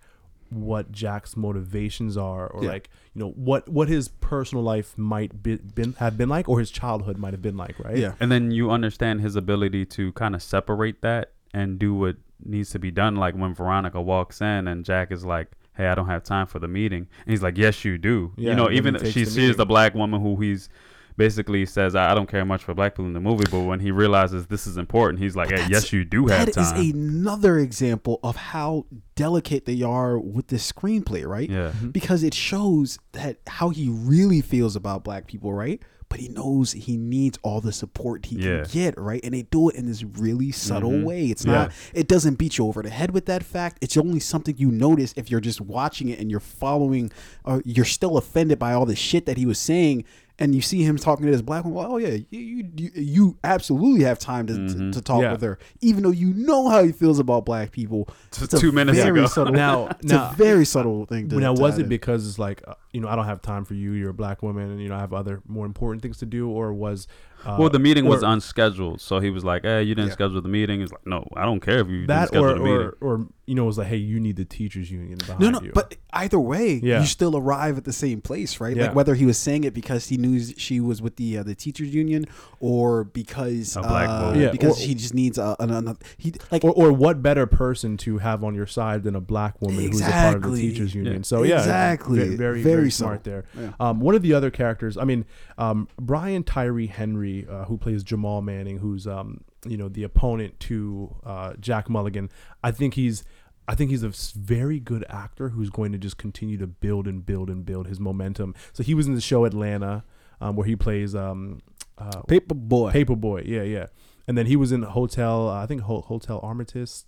[0.50, 2.70] what Jack's motivations are, or Yeah.
[2.70, 6.60] like you know what what his personal life might be, been have been like, or
[6.60, 7.96] his childhood might have been like, right?
[7.96, 8.12] Yeah.
[8.20, 12.70] And then you understand his ability to kind of separate that and do what needs
[12.70, 13.16] to be done.
[13.16, 16.58] Like when Veronica walks in and Jack is like, "Hey, I don't have time for
[16.58, 19.30] the meeting," and he's like, "Yes, you do." Yeah, you know, even takes she the
[19.30, 19.56] she's meeting.
[19.56, 20.68] the black woman who he's
[21.16, 23.80] basically says, "I I don't care much for black people in the movie," but when
[23.80, 26.90] he realizes this is important, he's like, "Hey, yes, you do have That is time."
[26.90, 31.48] another example of how delicate they are with the screenplay, right?
[31.48, 31.68] yeah.
[31.70, 31.90] Mm-hmm.
[31.90, 35.80] Because it shows that how he really feels about black people, right?
[36.16, 38.62] But he knows he needs all the support he Yeah.
[38.62, 39.20] can get, right?
[39.22, 41.04] And they do it in this really subtle Mhm.
[41.04, 41.26] way.
[41.26, 41.52] It's Yeah.
[41.52, 43.76] not it doesn't beat you over the head with that fact.
[43.82, 47.10] It's only something you notice if you're just watching it and you're following
[47.44, 50.04] or you're still offended by all the shit that he was saying
[50.38, 52.90] and you see him talking to this black woman, well, oh yeah, you you, you,
[52.94, 55.32] you absolutely have time to, to, to talk Yeah.
[55.32, 58.08] with her, even though you know how he feels about black people.
[58.30, 59.26] Just It's a two minutes very ago.
[59.28, 61.28] Subtle, Now- it's now- a very subtle thing.
[61.30, 61.88] To, now to was add it in.
[61.88, 64.42] because it's like uh, you know I don't have time for you you're a black
[64.42, 67.08] woman and you know I have other more important things to do or was
[67.44, 70.14] uh, well, the meeting was unscheduled, so he was like, "Hey, you didn't Yeah.
[70.14, 72.54] schedule the meeting." He's like, "No, I don't care if you didn't that schedule or,
[72.54, 75.18] the meeting." or or you know it was like hey you need the teachers union
[75.18, 77.00] behind No, no, you but either way, Yeah.
[77.00, 78.74] you still arrive at the same place, right?
[78.74, 78.86] Yeah.
[78.86, 81.54] Like whether he was saying it because he knew she was with the uh, the
[81.54, 82.24] teachers union,
[82.58, 84.40] or because A black uh, vote.
[84.40, 85.98] Yeah, because or- he just needs a, an, another.
[86.16, 89.60] He like or, or what better person to have on your side than a black
[89.60, 91.22] woman who's a part of the teachers union Yeah.
[91.22, 92.18] so yeah Exactly.
[92.18, 93.30] very very, Very smart so.
[93.30, 93.72] there Yeah.
[93.78, 95.24] um, one of the other characters i mean
[95.58, 100.58] um, brian tyree henry uh, who plays jamal manning who's um, you know the opponent
[100.60, 102.30] to uh, jack mulligan
[102.62, 103.24] i think he's
[103.68, 107.24] I think he's a very good actor who's going to just continue to build and
[107.24, 108.54] build and build his momentum.
[108.72, 110.04] So he was in the show Atlanta,
[110.40, 111.60] um, where he plays um,
[111.98, 112.92] uh, Paper boy.
[112.92, 113.46] Paperboy.
[113.46, 113.86] Yeah, yeah.
[114.28, 115.48] And then he was in Hotel.
[115.48, 117.06] Uh, I think Ho- Hotel Artemis.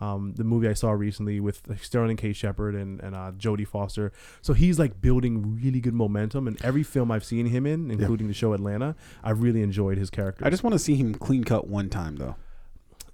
[0.00, 2.32] Um, the movie I saw recently with Sterling K.
[2.32, 4.12] Shepard and, and uh, Jodie Foster.
[4.40, 6.48] So he's like building really good momentum.
[6.48, 10.08] And every film I've seen him in, including the show Atlanta, I've really enjoyed his
[10.08, 10.46] character.
[10.46, 12.36] I just want to see him clean cut one time though.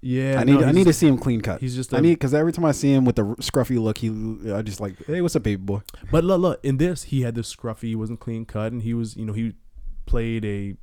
[0.01, 1.61] Yeah, I need no, I need to see him clean cut.
[1.61, 3.97] He's just I a- need because every time I see him with the scruffy look,
[3.97, 4.09] he
[4.51, 5.81] I just like, hey, what's up, baby boy?
[6.11, 8.93] But look, look, in this, he had this scruffy, he wasn't clean cut, and he
[8.93, 9.53] was, you know, he
[10.05, 10.75] played a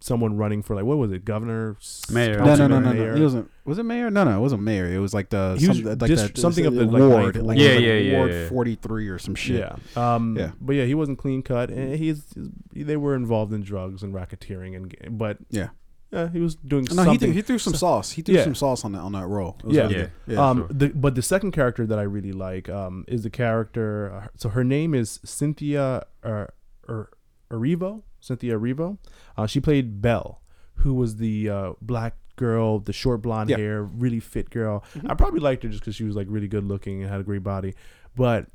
[0.00, 1.76] someone running for like what was it, governor,
[2.10, 2.38] Mayor.
[2.38, 2.92] No, no, no, no, no.
[2.92, 3.16] mayor?
[3.16, 3.50] He wasn't.
[3.64, 4.10] Was it mayor?
[4.10, 4.86] No, no, it wasn't mayor.
[4.90, 7.36] It was like the He was some, like dist- the, something of the, ward, ninth
[7.36, 7.58] like, ward.
[7.58, 8.48] Yeah, like yeah, yeah, Ward yeah.
[8.48, 9.58] forty three or some shit.
[9.96, 10.14] Yeah.
[10.14, 10.52] Um, Yeah.
[10.60, 12.24] But yeah, he wasn't clean cut, and he's,
[12.72, 15.68] they were involved in drugs and racketeering, and but Yeah.
[16.10, 17.18] Yeah, he was doing No, he something.
[17.18, 18.12] threw, he threw some sauce.
[18.12, 18.44] He threw Yeah.
[18.44, 19.56] some sauce on that on that role.
[19.66, 19.82] Yeah.
[19.82, 20.06] really Yeah.
[20.26, 20.48] Yeah.
[20.50, 20.68] um, sure.
[20.70, 24.12] the, but the second character that I really like um, is the character.
[24.12, 26.46] Uh, so her name is Cynthia uh,
[26.88, 27.10] er,
[27.50, 28.02] Erivo.
[28.20, 28.98] Cynthia Erivo.
[29.36, 30.40] Uh, she played Belle,
[30.76, 33.56] who was the uh, black girl, the short blonde Yeah.
[33.56, 33.62] Mm-hmm.
[33.64, 34.84] hair, really fit girl.
[35.06, 37.24] I probably liked her just because she was like really good looking and had a
[37.24, 37.74] great body.
[38.16, 38.46] But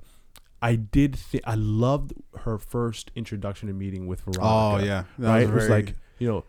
[0.62, 4.42] I did think I loved her first introduction and meeting with Veronica.
[4.44, 5.04] oh yeah.
[5.20, 5.40] That right?
[5.42, 6.46] Was it was like you know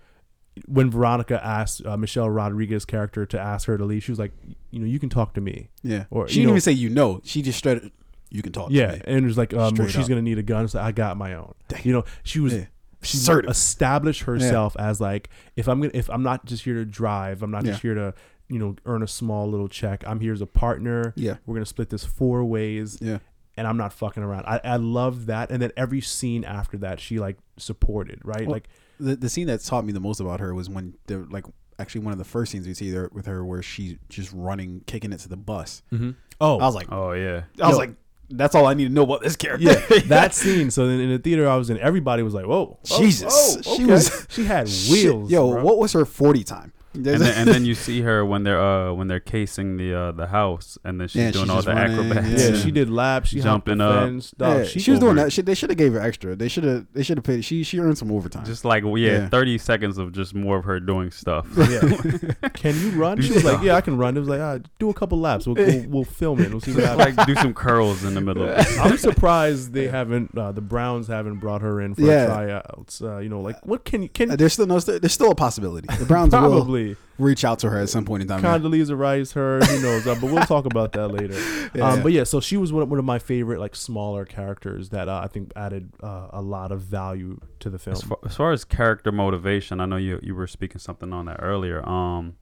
[0.67, 4.33] when Veronica asked uh, Michelle Rodriguez's character to ask her to leave, she was like,
[4.71, 5.69] you know, you can talk to me.
[5.83, 6.05] yeah.
[6.11, 7.21] or, she didn't know- even say you know.
[7.25, 7.83] She just straight.
[8.31, 8.71] You can talk.
[8.71, 9.03] yeah, To me.
[9.07, 10.09] and it was like, um, well, she's up.
[10.09, 11.55] gonna need a gun, so I got my own.
[11.69, 11.81] Dang.
[11.85, 12.55] You know, she was.
[12.55, 12.65] Yeah.
[13.03, 13.51] She Assertive.
[13.51, 17.51] established herself as like if I'm gonna if I'm not just here to drive, I'm
[17.51, 18.15] not just here to
[18.49, 20.03] you know earn a small little check.
[20.07, 21.13] I'm here as a partner.
[21.15, 21.37] Yeah.
[21.45, 22.97] We're gonna split this four ways.
[23.03, 23.19] Yeah.
[23.59, 24.47] and I'm not fucking around.
[24.47, 25.51] I, I love that.
[25.51, 28.47] And then every scene after that, she like supported, right?
[28.47, 28.69] Well, like,
[29.01, 31.45] the the scene that taught me the most about her was when the like
[31.79, 34.83] actually one of the first scenes we see there with her where she's just running,
[34.87, 35.83] kicking it to the bus.
[35.93, 36.11] Mm-hmm.
[36.41, 37.43] oh, I was like, Oh yeah.
[37.61, 37.79] I was Yo.
[37.79, 37.95] like,
[38.31, 39.65] that's all I need to know about this character.
[39.67, 40.71] yeah, that scene.
[40.71, 43.57] So then in the theater I was in, everybody was like, "Whoa, Jesus.
[43.59, 43.93] oh, She okay.
[43.93, 44.91] was- she had Shit.
[44.93, 45.63] wheels." Yo, bro.
[45.63, 46.73] what was her forty time?
[46.95, 50.13] And then, and then you see her when they're uh when they're casing the uh
[50.13, 52.43] the house and then she's Yeah, doing she's all the running, acrobats.
[52.43, 52.57] Yeah, Yeah.
[52.57, 53.29] she did laps.
[53.31, 54.17] She Jumping jumping up.
[54.17, 54.23] up.
[54.23, 54.57] Stuff.
[54.59, 55.33] Yeah, she, she, was doing that.
[55.33, 56.37] Shit, they should have gave her extra.
[56.37, 56.87] They should have.
[56.93, 57.45] They should have paid.
[57.45, 58.45] She she earned some overtime.
[58.45, 59.29] Just like well, yeah, Yeah.
[59.29, 61.47] thirty seconds of just more of her doing stuff.
[61.57, 61.81] Yeah.
[62.55, 63.21] Can you run?
[63.21, 65.47] She was like, "Yeah, I can run." It was like, ah, "Do a couple laps.
[65.47, 66.51] We'll, we'll, we'll film it.
[66.51, 68.49] We'll see what happens." like do some curls in the middle.
[68.81, 70.37] I'm surprised they haven't.
[70.37, 72.27] Uh, the Browns haven't brought her in for Yeah.
[72.27, 73.03] tryouts.
[73.03, 74.79] Uh, you know, like what can you can Uh, there's still no.
[74.79, 75.89] There's still a possibility.
[75.99, 76.41] The Browns will
[76.85, 78.43] probably reach out to her at some point in time.
[78.43, 79.61] Condoleezza Rice her.
[79.61, 80.07] Who knows?
[80.07, 81.35] Uh, but we'll talk about that later.
[81.75, 82.03] Yeah, um.
[82.03, 85.09] But yeah, so she was one of, one of my favorite like smaller characters that
[85.09, 87.97] uh, I think added uh, a lot of value to the film.
[87.97, 91.27] As far, as far as character motivation, I know you you were speaking something on
[91.27, 91.87] that earlier.
[91.89, 92.37] Um,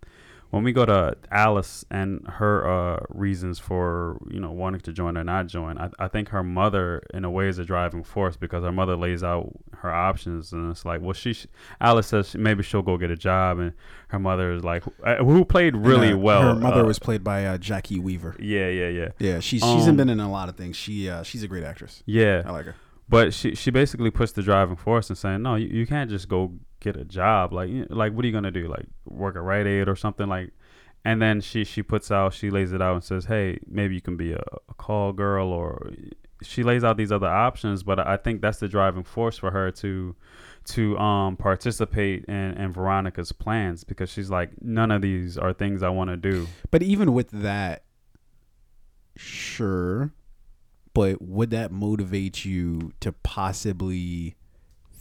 [0.53, 5.17] when we go to Alice and her uh, reasons for you know wanting to join
[5.19, 8.37] or not join, I, I think her mother in a way is a driving force
[8.37, 11.47] because her mother lays out her options and it's like, well, she sh-
[11.81, 13.73] Alice says she, maybe she'll go get a job and
[14.09, 16.43] her mother is like, uh, who played really her- well.
[16.43, 18.37] Her mother uh, was played by uh, Jacki Weaver.
[18.39, 20.77] yeah, yeah, yeah, Yeah, she's she's Um, been in a lot of things.
[20.77, 22.03] She uh, she's a great actress.
[22.07, 22.43] yeah.
[22.47, 22.75] I like her.
[23.09, 26.29] But she she basically puts the driving force and saying, no, you, you can't just
[26.29, 26.53] go
[26.83, 27.53] get a job.
[27.53, 28.69] Like like what are you gonna do?
[28.69, 30.51] Like work at Rite Aid or something like.
[31.05, 34.01] And then she she puts out she lays it out and says, hey, maybe you
[34.01, 35.91] can be a, a call girl or
[36.43, 37.83] she lays out these other options.
[37.83, 40.15] But I think that's the driving force for her to
[40.65, 45.83] to um participate in, in Veronica's plans because she's like none of these are things
[45.83, 46.47] I want to do.
[46.71, 47.85] But even with that,
[49.17, 50.13] sure.
[50.95, 54.37] But would that motivate you to possibly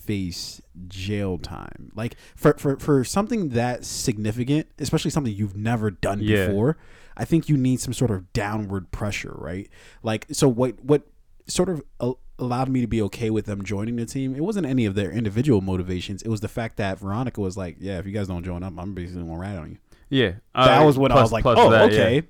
[0.01, 1.91] face jail time?
[1.95, 6.47] Like for for, for something that significant, especially something you've never done Yeah.
[6.47, 6.77] before,
[7.17, 9.69] I think you need some sort of downward pressure, right?
[10.03, 11.03] Like so what what
[11.47, 14.35] sort of a- allowed me to be okay with them joining the team.
[14.35, 16.21] It wasn't any of their individual motivations.
[16.23, 18.73] It was the fact that Veronica was like, "Yeah, if you guys don't join up,
[18.77, 19.77] I'm basically gonna rat on you."
[20.09, 22.21] Yeah, that Uh, was when I was like, oh, that, yeah.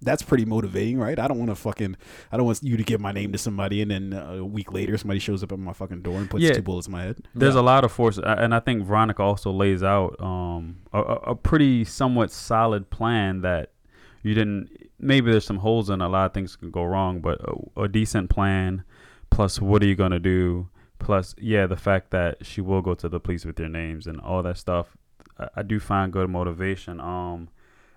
[0.00, 0.04] Okay.
[0.04, 1.18] That's pretty motivating, right?
[1.18, 1.96] I don't want to fucking,
[2.30, 4.72] I don't want you to give my name to somebody and then uh, a week
[4.72, 6.52] later somebody shows up at my fucking door and puts Yeah.
[6.52, 7.18] two bullets in my head.
[7.34, 11.14] There's a lot of force, and I think Veronica also lays out um, a, a
[11.32, 13.72] a pretty somewhat solid plan that
[14.22, 14.70] you didn't.
[15.00, 17.82] Maybe there's some holes in it, a lot of things can go wrong, but a,
[17.82, 18.82] a decent plan.
[19.30, 20.68] Plus, what are you gonna do?
[20.98, 24.20] Plus, yeah, the fact that she will go to the police with your names and
[24.20, 24.96] all that stuff.
[25.38, 26.98] I, I do find good motivation.
[27.00, 27.48] Um,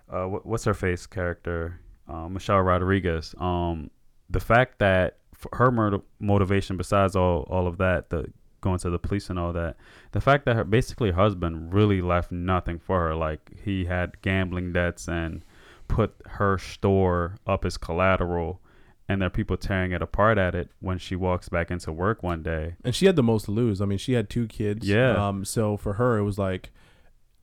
[0.08, 1.80] uh, what, what's her face character?
[2.08, 3.34] Uh, Michelle Rodriguez.
[3.38, 3.90] Um,
[4.28, 5.18] the fact that
[5.52, 9.52] her murder motivation, besides all all of that, the going to the police and all
[9.52, 9.76] that,
[10.12, 13.14] the fact that her basically her husband really left nothing for her.
[13.14, 15.44] Like he had gambling debts and
[15.88, 18.60] put her store up as collateral,
[19.08, 22.22] and there are people tearing it apart at it when she walks back into work
[22.22, 22.76] one day.
[22.84, 23.80] And she had the most to lose.
[23.80, 24.88] I mean, she had two kids.
[24.88, 25.12] Yeah.
[25.12, 25.44] Um.
[25.44, 26.70] So for her, it was like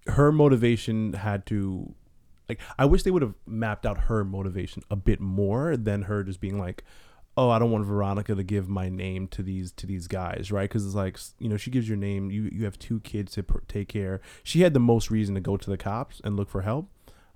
[0.07, 1.93] her motivation had to,
[2.50, 6.24] like, I wish they would have mapped out her motivation a bit more than her
[6.24, 6.84] just being like,
[7.38, 10.70] "Oh, I don't want Veronica to give my name to these to these guys," right?
[10.70, 12.32] Because it's like, you know, she gives your name.
[12.32, 14.20] You you have two kids to pr- take care.
[14.43, 16.89] She had the most reason to go to the cops and look for help.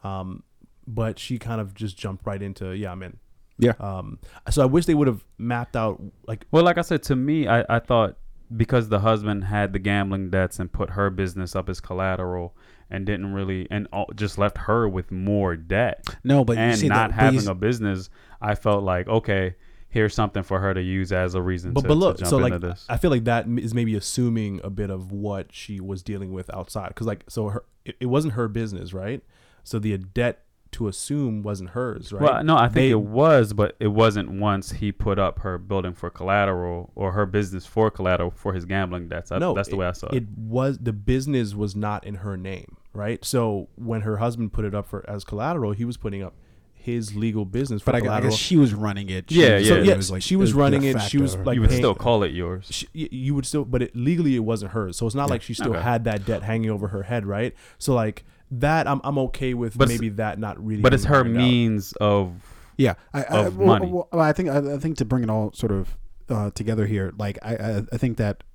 [0.03, 0.43] Um.
[0.85, 3.17] But she kind of just jumped right into, yeah, I'm in.
[3.57, 3.71] Yeah.
[3.79, 4.19] Um.
[4.49, 7.47] So I wish they would have mapped out like Well, like I said, to me,
[7.47, 8.17] I, I thought
[8.55, 12.55] because the husband had the gambling debts and put her business up as collateral
[12.93, 16.79] and didn't really and all, just left her with more debt No, but you and
[16.79, 19.55] see not that, having a business, I felt like okay,
[19.89, 22.59] here's something for her to use as a reason but to, but look, so like
[22.61, 22.85] this.
[22.87, 26.53] I feel like that is maybe assuming a bit of what she was dealing with
[26.53, 29.21] outside, because like so her it, it wasn't her business, right?
[29.63, 32.21] So the debt to assume wasn't hers, right?
[32.21, 35.57] Well, no, I think They- it was, but it wasn't once he put up her
[35.57, 39.31] building for collateral or her business for collateral for his gambling debts.
[39.31, 40.15] I, no, that's the way I saw it.
[40.15, 43.23] It was the business was not in her name, right?
[43.25, 46.33] So when her husband put it up for as collateral, he was putting up
[46.73, 48.31] his legal business for but I, gu- I collateral.
[48.31, 49.31] guess she was running it.
[49.31, 49.67] She Yeah, yeah.
[49.69, 50.99] so it yes, was like- she was it running it.
[51.03, 52.67] She was like you would paying- still call it yours.
[52.71, 54.97] she, you would still, but it legally it wasn't hers.
[54.97, 55.81] So it's not like she still Okay.
[55.81, 57.55] had that debt hanging over her head, right?
[57.77, 60.81] So like that, I'm I'm okay with But maybe that not really.
[60.81, 61.41] But it's her ironed out.
[61.41, 62.33] means of
[62.77, 63.89] Yeah, I, I, of well, money.
[63.89, 65.95] well, I think I, I think to bring it all sort of
[66.29, 68.52] uh, together here, like I, I I think that y-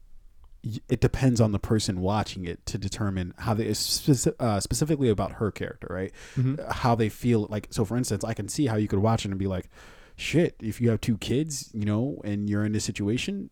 [0.89, 5.33] it depends on the person watching it to determine how they speci- uh, specifically about
[5.33, 6.13] her character, right?
[6.37, 6.59] Mhm.
[6.59, 7.69] Uh, How they feel like.
[7.71, 9.69] So, for instance, I can see how you could watch it and be like,
[10.17, 13.51] "Shit!" If you have two kids, you know, and you're in this situation.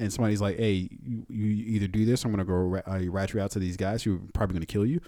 [0.00, 3.00] And somebody's like, "Hey, you, you either do this, or I'm gonna go ra- uh,
[3.10, 5.00] rat you out to these guys who are probably gonna kill you."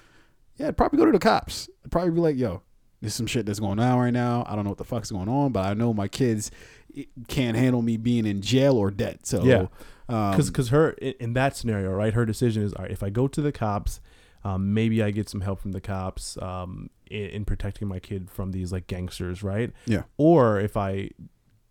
[0.56, 1.68] Yeah, I'd probably go to the cops.
[1.84, 2.62] I'd probably be like, "Yo,
[3.00, 4.44] there's some shit that's going on right now.
[4.48, 6.50] I don't know what the fuck's going on, but I know my kids
[6.96, 9.20] eh, can't handle me being in jail or dead.
[9.26, 9.66] So Yeah.
[10.12, 12.12] Um, because because her in, in that scenario, right?
[12.14, 14.00] Her decision is, all right, if I go to the cops,
[14.44, 18.30] um, maybe I get some help from the cops um, in, in protecting my kid
[18.30, 19.70] from these like gangsters, right?
[19.86, 20.02] Yeah.
[20.16, 21.10] Or if I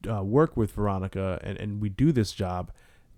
[0.10, 2.72] uh, work with Veronica and, and we do this job,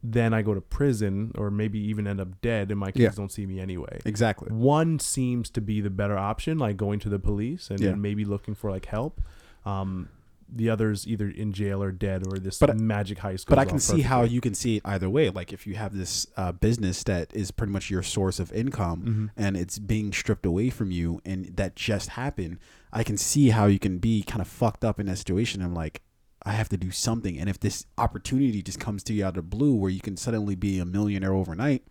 [0.04, 3.10] then I go to prison or maybe even end up dead, and my kids Yeah.
[3.16, 4.00] don't see me anyway.
[4.06, 4.52] exactly.
[4.52, 7.90] One seems to be the better option, like going to the police and, Yeah.
[7.92, 9.22] and maybe looking for like help.
[9.64, 10.10] Um,
[10.52, 13.46] the others either in jail or dead, or this But magic heist.
[13.48, 15.30] But I can see how you can see it either way.
[15.30, 19.02] Like if you have this uh, business that is pretty much your source of income
[19.38, 19.44] Mhm.
[19.44, 22.60] and it's being stripped away from you, and that just happened,
[22.92, 25.62] I can see how you can be kind of fucked up in that situation.
[25.62, 26.02] I'm like,
[26.44, 27.38] I have to do something.
[27.38, 30.18] And if this opportunity just comes to you out of the blue where you can
[30.18, 31.84] suddenly be a millionaire overnight,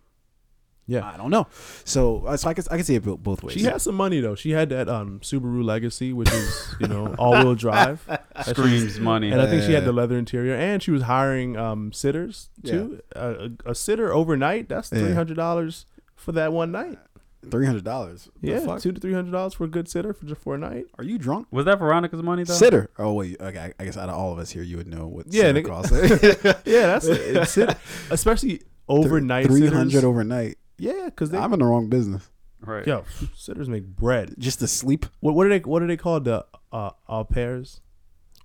[0.90, 1.08] Yeah.
[1.08, 1.46] I don't know.
[1.84, 3.54] So, uh, so I can I can see it bo- both ways.
[3.54, 4.34] She has some money though.
[4.34, 8.50] She had that um Subaru Legacy, which is you know all wheel drive, that she
[8.50, 9.30] screams money.
[9.30, 13.00] and I think she had the leather interior, and she was hiring um sitters too.
[13.14, 14.98] Uh, a, a sitter overnight, that's Yeah.
[15.00, 15.86] three hundred dollars
[16.16, 16.98] for that one night.
[17.50, 18.28] three hundred dollars.
[18.42, 20.86] Yeah, two to three hundred dollars for a good sitter for just for a night.
[20.98, 21.46] Are you drunk?
[21.50, 22.54] Was that Veronica's money though?
[22.54, 22.90] Sitter.
[22.98, 23.72] Oh wait, okay.
[23.78, 25.66] I guess out of all of us here, you would know what Yeah, sitter nigga.
[25.66, 25.92] costs.
[26.66, 27.76] Yeah, that's it's sit,
[28.10, 29.46] especially overnight.
[29.46, 30.04] Three hundred sitters.
[30.04, 30.58] overnight.
[30.80, 32.28] Yeah, because they I'm in the wrong business.
[32.62, 32.86] Right.
[32.86, 33.04] yo
[33.36, 34.34] sitters make bread.
[34.38, 35.06] Just to sleep.
[35.20, 37.80] What what are they what are they called the uh au pairs?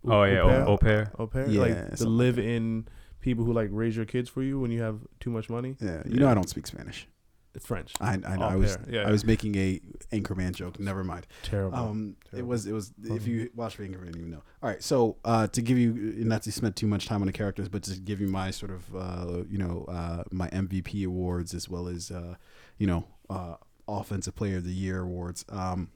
[0.07, 0.63] Oh yeah, Au pair?
[0.67, 1.11] au, au pair.
[1.19, 2.87] au pair, Yeah, like something the like live in
[3.21, 5.75] people who like raise your kids for you when you have too much money.
[5.81, 7.07] Yeah, you know I don't speak Spanish.
[7.55, 7.93] It's French.
[8.01, 8.45] I I know.
[8.45, 9.07] I was yeah.
[9.07, 9.79] I was making a
[10.11, 10.79] Anchorman joke.
[10.79, 11.25] Never mind.
[11.43, 11.77] Terrible.
[11.77, 12.49] Um, it Terrible.
[12.49, 14.43] was it was if Um, you watch Anchorman, you know.
[14.61, 15.93] All right, so uh, to give you
[16.25, 18.71] not to spend too much time on the characters, but to give you my sort
[18.71, 22.35] of uh, you know uh, my MVP awards as well as uh,
[22.77, 23.55] you know uh,
[23.87, 25.45] offensive player of the year awards.
[25.49, 25.89] Um,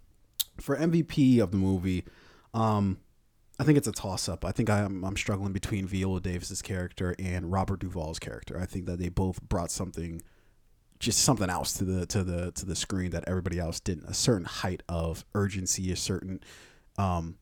[0.59, 2.03] for MVP of the movie,
[2.53, 2.99] um,
[3.59, 4.45] I think it's a toss up.
[4.45, 8.57] I think I'm I'm struggling between Viola Davis's character and Robert Duvall's character.
[8.59, 10.21] I think that they both brought something
[10.99, 14.05] just something else to the to the to the screen that everybody else didn't.
[14.05, 16.41] A certain height of urgency, a certain
[16.97, 17.37] um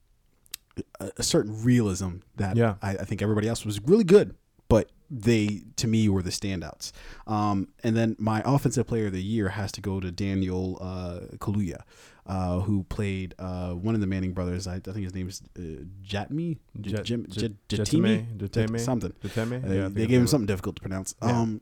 [0.99, 2.75] a, a certain realism that Yeah.
[2.81, 4.35] I, I think everybody else was really good,
[4.69, 6.91] but they to me were the standouts.
[7.25, 11.35] Um, and then my offensive player of the year has to go to Daniel uh,
[11.37, 11.81] Kaluuya,
[12.27, 14.67] uh, who played uh, one of the Manning brothers.
[14.67, 15.61] I, I think his name is uh,
[16.05, 18.37] Jatmi, J- Jet- Jim, Jet- J- Jatimi?
[18.37, 18.49] Jetime?
[18.67, 18.79] Jetime?
[18.79, 19.13] something.
[19.23, 19.67] Deteme?
[19.67, 21.15] Uh, Yeah, they gave him something difficult to pronounce.
[21.23, 21.39] Yeah.
[21.41, 21.61] Um,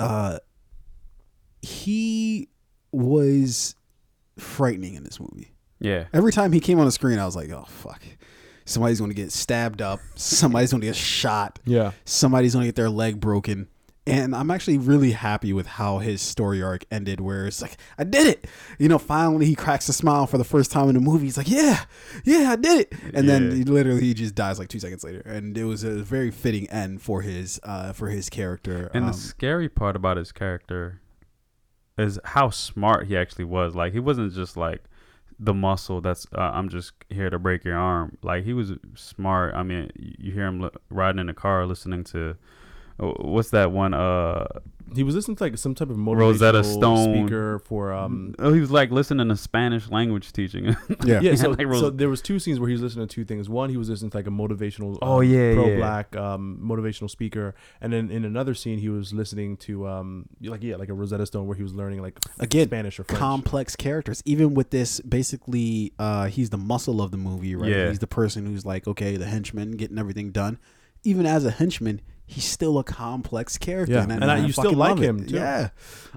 [0.00, 0.38] uh,
[1.64, 2.48] he
[2.92, 3.74] was
[4.38, 5.52] frightening in this movie.
[5.80, 6.04] Yeah.
[6.12, 8.02] Every time he came on the screen, I was like, "Oh fuck,
[8.64, 10.00] somebody's going to get stabbed up.
[10.14, 11.58] Somebody's going to get shot.
[11.64, 11.92] Yeah.
[12.04, 13.68] Somebody's going to get their leg broken."
[14.06, 17.20] and I'm actually really happy with how his story arc ended.
[17.20, 18.46] Where it's like, I did it.
[18.78, 21.24] You know, finally he cracks a smile for the first time in the movie.
[21.24, 21.84] He's like, Yeah,
[22.22, 22.92] yeah, I did it.
[23.14, 26.02] And then he literally he just dies like two seconds later, and it was a
[26.02, 28.90] very fitting end for his uh for his character.
[28.92, 31.00] And Um, the scary part about his character
[31.96, 33.74] is how smart he actually was.
[33.74, 34.84] Like he wasn't just like
[35.38, 38.18] the muscle that's uh, I'm just here to break your arm.
[38.22, 39.54] Like he was smart.
[39.54, 42.36] I mean, you hear him riding in a car listening to
[42.98, 44.46] what's that one uh
[44.94, 47.24] He was listening to like some type of motivational Rosetta Stone.
[47.26, 48.34] speaker for um.
[48.38, 50.76] oh he was like listening to Spanish language teaching.
[51.04, 53.12] yeah, Yeah, so, like Ros- so there was two scenes where he was listening to
[53.14, 53.48] two things.
[53.48, 55.54] One, he was listening to like a motivational, Oh, um, yeah, yeah.
[55.54, 60.62] pro-black um, motivational speaker, and then in another scene, he was listening to um, like
[60.62, 63.18] yeah, like a Rosetta Stone where he was learning like Again, Spanish or French.
[63.18, 64.22] complex characters.
[64.24, 67.70] Even with this, basically, uh, he's the muscle of the movie, right?
[67.70, 67.88] Yeah.
[67.88, 70.58] He's the person who's like, okay, the henchman, getting everything done.
[71.02, 73.94] Even as a henchman, he's still a complex character.
[73.94, 75.34] Yeah, and I- you still like him, too.
[75.36, 75.70] Yeah.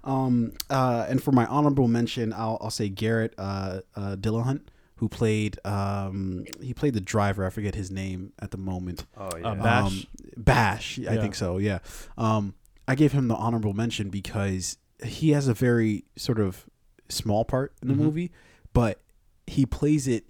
[0.04, 0.54] Um.
[0.70, 1.06] Uh.
[1.10, 4.62] And for my honorable mention, I'll I'll say Garrett uh, uh Dillahunt,
[4.96, 7.46] who played um he played the driver.
[7.46, 9.06] I forget his name at the moment.
[9.18, 9.92] oh Uh, Bash?
[9.92, 10.04] Um,
[10.38, 11.22] Bash, I Yeah.
[11.22, 11.58] think so.
[11.58, 11.80] Yeah.
[12.18, 12.54] Um,
[12.88, 16.66] I gave him the honorable mention because he has a very sort of
[17.10, 17.98] small part in the Mhm.
[17.98, 18.32] movie,
[18.74, 19.02] but
[19.46, 20.26] he plays it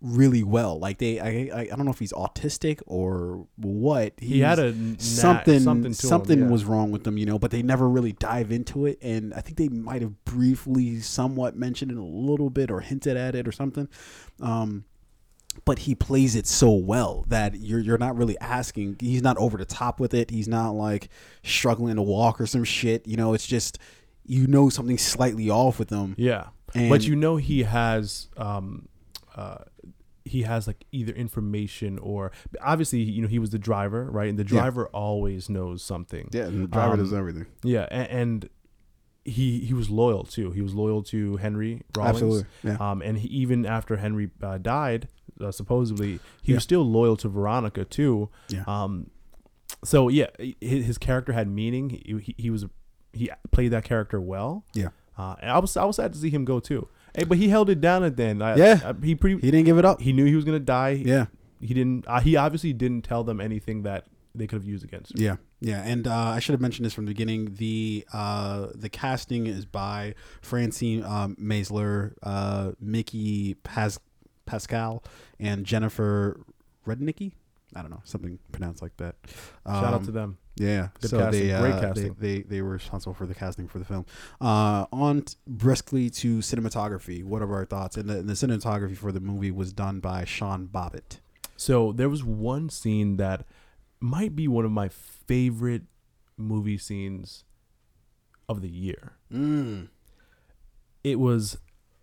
[0.00, 0.78] really well.
[0.78, 4.14] Like they, I, I, I don't know if he's autistic or what.
[4.18, 6.50] He had a a n- knack- something something something, him, yeah.
[6.52, 9.40] was wrong with them, you know, but they never really dive into it and I
[9.40, 13.46] think they might have briefly somewhat mentioned it a little bit or hinted at it
[13.46, 13.88] or something.
[14.40, 14.84] Um
[15.64, 19.58] but he plays it so well that you're you're not really asking he's not over
[19.58, 20.30] the top with it.
[20.30, 21.08] He's not like
[21.42, 23.78] struggling to walk or some shit, you know, it's just
[24.24, 26.14] you know something slightly off with him.
[26.16, 28.88] Yeah, And but you know he has um,
[29.34, 29.64] uh,
[30.30, 34.28] he has like either information or obviously you know he was the driver, right?
[34.30, 34.60] And the Yeah.
[34.60, 36.28] driver always knows something.
[36.32, 37.46] yeah, and the driver does everything.
[37.62, 38.48] Yeah, and, and
[39.24, 40.50] he he was loyal too.
[40.52, 42.14] He was loyal to Henry Rollins.
[42.16, 42.44] Absolutely.
[42.62, 42.76] Yeah.
[42.80, 45.08] Um, and he, even after Henry uh, died,
[45.40, 46.56] uh, supposedly he Yeah.
[46.56, 48.30] was still loyal to Veronica too.
[48.48, 48.64] Yeah.
[48.66, 49.10] Um,
[49.84, 50.28] so yeah,
[50.60, 51.90] his, his character had meaning.
[51.90, 52.64] He, he, he was
[53.12, 54.64] he played that character well.
[54.74, 54.88] Yeah.
[55.18, 56.88] Uh, and I was I was sad to see him go too.
[57.14, 58.42] Hey, but he held it down at the end.
[58.42, 58.80] I, Yeah.
[58.84, 60.00] I- he pretty He didn't give it up.
[60.00, 61.02] he knew he was gonna die.
[61.04, 61.26] Yeah.
[61.60, 62.06] He didn't.
[62.08, 65.20] Uh, he obviously didn't tell them anything that they could have used against him.
[65.22, 67.56] Yeah, yeah, and uh, I should have mentioned this from the beginning.
[67.56, 73.98] The uh, the casting is by Francine um, Maisler, uh, Mickey Pas-
[74.46, 75.04] Paskal,
[75.38, 76.40] and Jennifer
[76.86, 77.32] Rudnicke.
[77.76, 79.16] I don't know something pronounced like that.
[79.66, 80.38] Shout out Um, to them.
[80.60, 81.48] Yeah, Good so casting.
[81.48, 82.16] they, uh, Great they- casting.
[82.18, 84.04] They, they were responsible for the casting for the film.
[84.40, 87.24] Uh, on t- briskly to cinematography.
[87.24, 87.96] What are our thoughts?
[87.96, 91.20] And the, and the cinematography for the movie was done by Sean Bobbitt.
[91.56, 93.46] So there was one scene that
[94.00, 95.82] might be one of my favorite
[96.36, 97.44] movie scenes
[98.48, 99.12] of the year.
[99.32, 99.88] Mm.
[101.04, 101.58] It was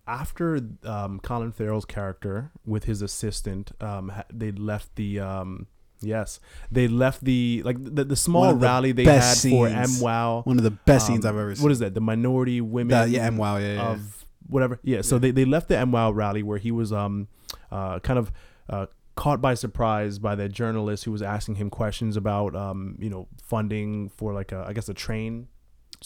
[0.06, 3.72] after um, Colin Farrell's character with his assistant.
[3.80, 5.66] Um, they left the um,
[6.00, 6.40] yes,
[6.70, 10.00] they left the like the, the small One the rally they had best for scenes.
[10.02, 10.46] MWOW.
[10.46, 11.62] One of the best Um, scenes I've ever seen.
[11.62, 11.94] What is that?
[11.94, 12.96] The minority women.
[12.96, 13.88] Uh, yeah, and wow, yeah, yeah.
[13.90, 14.78] of whatever.
[14.82, 17.28] Yeah, so they, they left the MWOW rally where he was um
[17.70, 18.32] uh kind of
[18.68, 23.10] uh caught by surprise by the journalist who was asking him questions about um you
[23.10, 25.48] know funding for like a I guess a train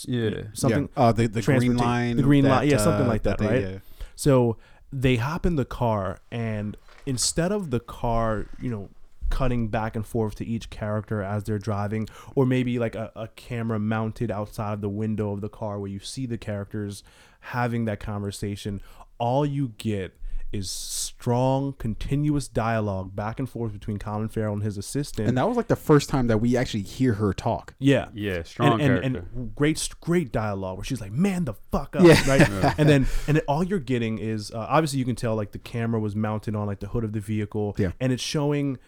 [0.06, 0.44] Yeah.
[0.54, 1.02] something Yeah.
[1.02, 2.16] Uh, the the green line.
[2.16, 3.64] the green that, line, yeah, something uh, like that, they, right?
[3.76, 3.78] uh,
[4.16, 4.56] so
[4.90, 6.76] they hop in the car and
[7.06, 8.88] instead of the car you know
[9.36, 12.06] cutting back and forth to each character as they're driving
[12.36, 15.90] or maybe like a, a camera mounted outside of the window of the car where
[15.90, 17.02] you see the characters
[17.40, 18.80] having that conversation
[19.18, 20.14] all you get
[20.52, 25.48] is strong continuous dialogue back and forth between Colin Farrell and his assistant and that
[25.48, 27.74] was like the first time that we actually hear her talk.
[27.78, 29.26] yeah Yeah, strong and, and, character.
[29.34, 32.20] and great great dialogue where she's like man the fuck up Yeah.
[32.28, 35.52] right and then and then all you're getting is uh, obviously you can tell like
[35.52, 37.92] the camera was mounted on like the hood of the vehicle Yeah.
[37.98, 38.78] and it's showing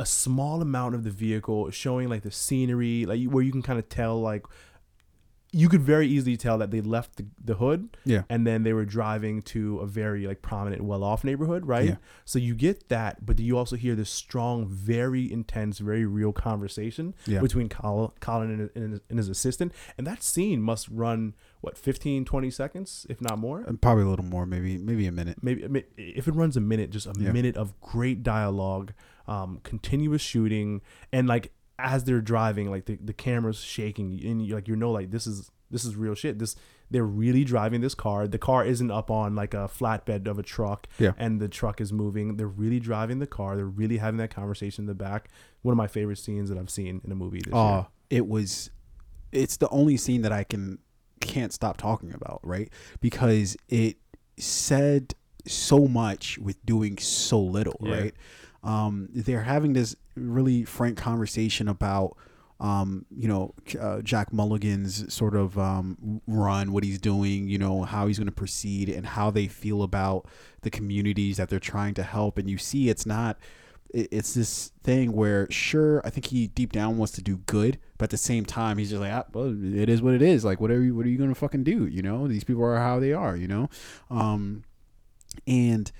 [0.00, 3.78] a small amount of the vehicle showing like the scenery like where you can kind
[3.78, 4.44] of tell like
[5.56, 8.22] you could very easily tell that they left the, the hood Yeah.
[8.28, 11.96] and then they were driving to a very like prominent well-off neighborhood right Yeah.
[12.24, 17.14] so you get that but you also hear this strong very intense very real conversation
[17.24, 17.38] Yeah.
[17.40, 21.78] between Col- colin and, and, his, and his assistant and that scene must run what
[21.78, 25.38] 15 20 seconds if not more Uh, Probably a little more, maybe maybe a minute.
[25.40, 28.92] maybe if it runs a minute just a minute of great dialogue
[29.26, 30.80] um continuous shooting
[31.12, 34.90] and like as they're driving like the, the camera's shaking and you like you know
[34.92, 36.54] like this is this is real shit this
[36.90, 40.42] they're really driving this car the car isn't up on like a flatbed of a
[40.42, 41.12] truck Yeah.
[41.18, 44.82] and the truck is moving they're really driving the car they're really having that conversation
[44.82, 45.30] in the back
[45.62, 48.28] one of my favorite scenes that i've seen in a movie this year Oh, it
[48.28, 48.70] was
[49.32, 50.78] it's the only scene that I can
[51.20, 52.70] can't stop talking about, right?
[53.00, 53.96] Because it
[54.38, 55.14] said
[55.46, 57.94] so much with doing so little, Yeah.
[57.94, 58.14] right?
[58.64, 62.16] Um, they're having this really frank conversation about
[62.60, 67.82] um, you know, uh, Jack Mulligan's sort of um, run, what he's doing, you know,
[67.82, 70.26] how he's going to proceed, and how they feel about
[70.62, 72.38] the communities that they're trying to help.
[72.38, 73.38] And you see, it's not,
[73.92, 78.04] it's this thing where, sure, I think he deep down wants to do good, but
[78.04, 80.44] at the same time, he's just like, ah, well, it is what it is.
[80.44, 81.86] Like, whatever, what are you going to fucking do?
[81.86, 83.36] You know, these people are how they are.
[83.36, 83.68] You know,
[84.10, 84.64] um,
[85.46, 85.90] and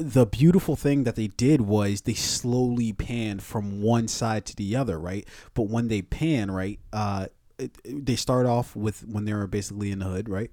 [0.00, 4.74] the beautiful thing that they did was they slowly panned from one side to the
[4.76, 5.26] other, right?
[5.54, 7.26] But when they pan, right, uh,
[7.58, 10.50] it, it- they start off with when they were basically in the hood, right?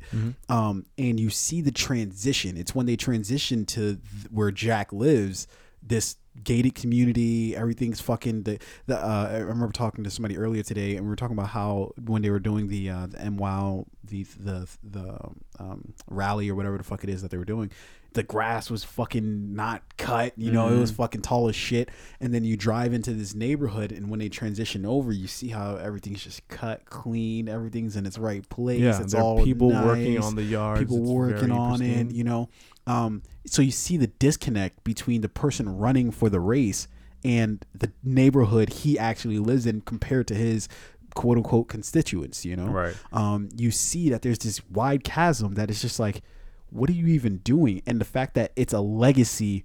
[0.50, 2.58] Um, and you see the transition.
[2.58, 5.48] It's when they transition to th- where Jack lives,
[5.82, 7.56] this gated community.
[7.56, 8.44] Everything's fucking.
[8.44, 11.50] The, the uh, I remember talking to somebody earlier today, and we were talking about
[11.50, 15.18] how when they were doing the uh, the MWOW the the the
[15.60, 17.72] um, rally or whatever the fuck it is that they were doing,
[18.14, 20.34] the grass was fucking not cut.
[20.38, 21.90] You know, it was fucking tall as shit.
[22.20, 25.76] And then you drive into this neighborhood, and when they transition over, you see how
[25.76, 27.48] everything's just cut clean.
[27.48, 28.80] Everything's in its right place.
[28.82, 30.80] Yeah, it's all people working on the yard.
[30.80, 32.50] people It's working on it you know
[32.88, 36.88] um, so you see the disconnect between the person running for the race
[37.26, 40.70] and the neighborhood he actually lives in compared to his
[41.16, 42.96] quote unquote constituents you know Right.
[43.12, 46.22] um, you see that there's this wide chasm that is just like
[46.70, 49.64] what are you even doing and the fact that it's a legacy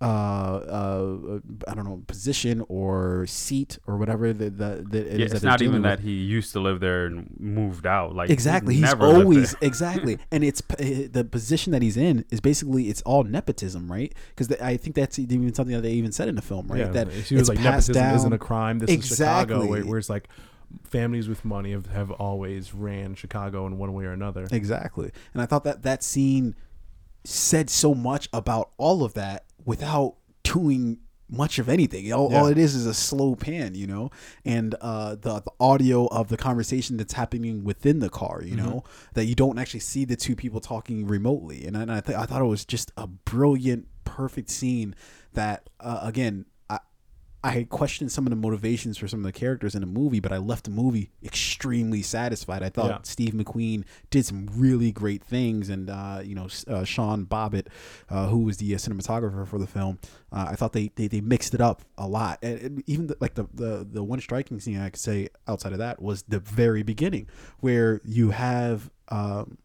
[0.00, 5.24] uh, uh, I don't know, position or seat or whatever the, the, the it Yeah,
[5.26, 5.90] is it's that not they're even with.
[5.98, 8.14] that he used to live there and moved out.
[8.14, 8.74] Like Exactly.
[8.74, 13.24] He's never always exactly, and it's the position that he's in is basically it's all
[13.24, 14.12] nepotism, right?
[14.36, 16.80] Because I think that's even something that they even said in the film, right?
[16.80, 18.80] Yeah, that she was it's like passed nepotism isn't a crime.
[18.80, 20.28] This is Chicago, where, where it's like
[20.82, 24.46] families with money have, have always ran Chicago in one way or another.
[24.50, 26.54] Exactly, and I thought that that scene
[27.24, 30.98] said so much about all of that without doing
[31.30, 32.12] much of anything.
[32.12, 34.10] All, all it is is a slow pan, you know,
[34.44, 38.66] and uh, the the audio of the conversation that's happening within the car, you Mm-hmm.
[38.66, 41.64] know, that you don't actually see the two people talking remotely.
[41.66, 44.94] And, I- and I th- I thought it was just a brilliant, perfect scene
[45.32, 46.44] that uh, again.
[47.44, 50.32] I, questioned some of the motivations for some of the characters in the movie, but
[50.32, 52.62] I left the movie extremely satisfied.
[52.62, 52.98] I thought Yeah.
[53.02, 57.66] Steve McQueen did some really great things, and uh, you know uh, Sean Bobbitt,
[58.08, 59.98] uh, who was the uh, cinematographer for the film,
[60.32, 62.38] uh, I thought they, they they mixed it up a lot.
[62.42, 65.72] And, and even the, like the, the the one striking scene I could say outside
[65.72, 67.28] of that was the very beginning,
[67.60, 69.58] where you have um,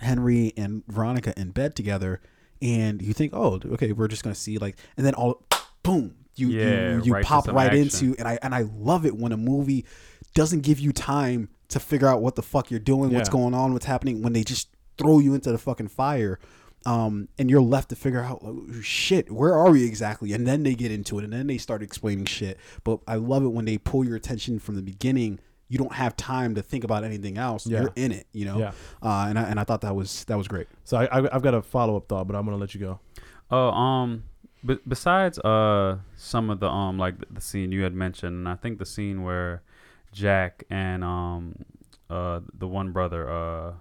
[0.00, 2.22] Henry and Veronica in bed together,
[2.62, 5.42] and you think, oh, okay, we're just gonna see like, and then all,
[5.82, 7.82] boom, you Yeah, you, you right pop right action.
[7.82, 9.84] into, and I and I love it when a movie
[10.34, 13.72] doesn't give you time to figure out what the fuck you're doing, what's going on,
[13.72, 14.68] what's happening, when they just
[14.98, 16.38] throw you into the fucking fire.
[16.84, 20.32] Um, and you're left to figure out like, shit, where are we exactly?
[20.32, 22.58] And then they get into it, and then they start explaining shit.
[22.82, 25.38] But I love it when they pull your attention from the beginning.
[25.68, 27.66] You don't have time to think about anything else.
[27.66, 27.82] Yeah.
[27.82, 28.58] You're in it, you know.
[28.58, 28.72] Yeah.
[29.00, 30.66] Uh, and I, and I thought that was that was great.
[30.84, 33.00] So I, I, I've got a follow up thought, but I'm gonna let you go.
[33.50, 34.24] Oh, um,
[34.64, 38.48] but besides uh some of the um like the, the scene you had mentioned, and
[38.48, 39.62] I think the scene where
[40.12, 41.64] Jack and um
[42.10, 43.72] uh the one brother uh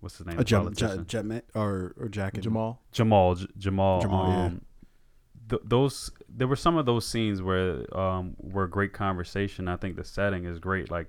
[0.00, 1.06] what's his name A The Jet, politician?
[1.06, 2.80] Jet, Jet or or Jack and Jamal.
[2.92, 4.44] Jamal J- Jamal Jamal, yeah.
[4.46, 4.60] um
[5.48, 9.66] th- those there were some of those scenes where um were great conversation.
[9.68, 11.08] I think the setting is great, like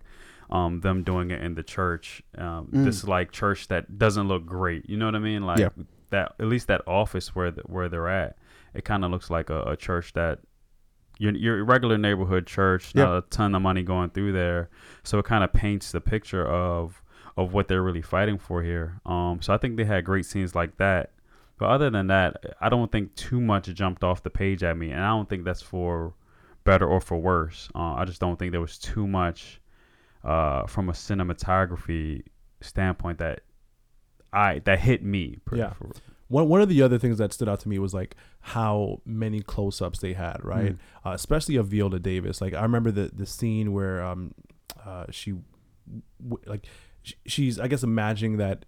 [0.50, 2.86] um them doing it in the church, um Mm.
[2.86, 4.90] this like church that doesn't look great.
[4.90, 5.46] You know what I mean?
[5.46, 5.70] Like Yeah.
[6.10, 8.38] that at least that office where the, where they're at,
[8.74, 10.40] it kind of looks like a, a church that.
[11.22, 13.18] Your, your regular neighborhood church, not Yeah.
[13.18, 14.70] a ton of money going through there,
[15.04, 17.04] so it kind of paints the picture of
[17.36, 19.02] of what they're really fighting for here.
[19.06, 21.12] Um, so I think they had great scenes like that.
[21.58, 24.92] But other than that, I don't think too much jumped off the page at me,
[24.92, 26.14] and I don't think that's for
[26.64, 27.68] better or for worse.
[27.76, 29.60] Uh, I just don't think there was too much
[30.24, 32.24] uh, from a cinematography
[32.62, 33.42] standpoint that
[34.32, 35.40] I that hit me.
[35.54, 35.74] Yeah.
[35.74, 35.92] for-
[36.30, 39.42] One one of the other things that stood out to me was like how many
[39.42, 40.74] close ups they had, right?
[40.74, 40.80] Mm.
[41.06, 42.40] Uh, especially of Viola Davis.
[42.40, 44.34] Like I remember the the scene where um
[44.86, 45.32] uh she
[46.24, 46.66] w- like
[47.04, 48.66] sh- she's I guess imagining that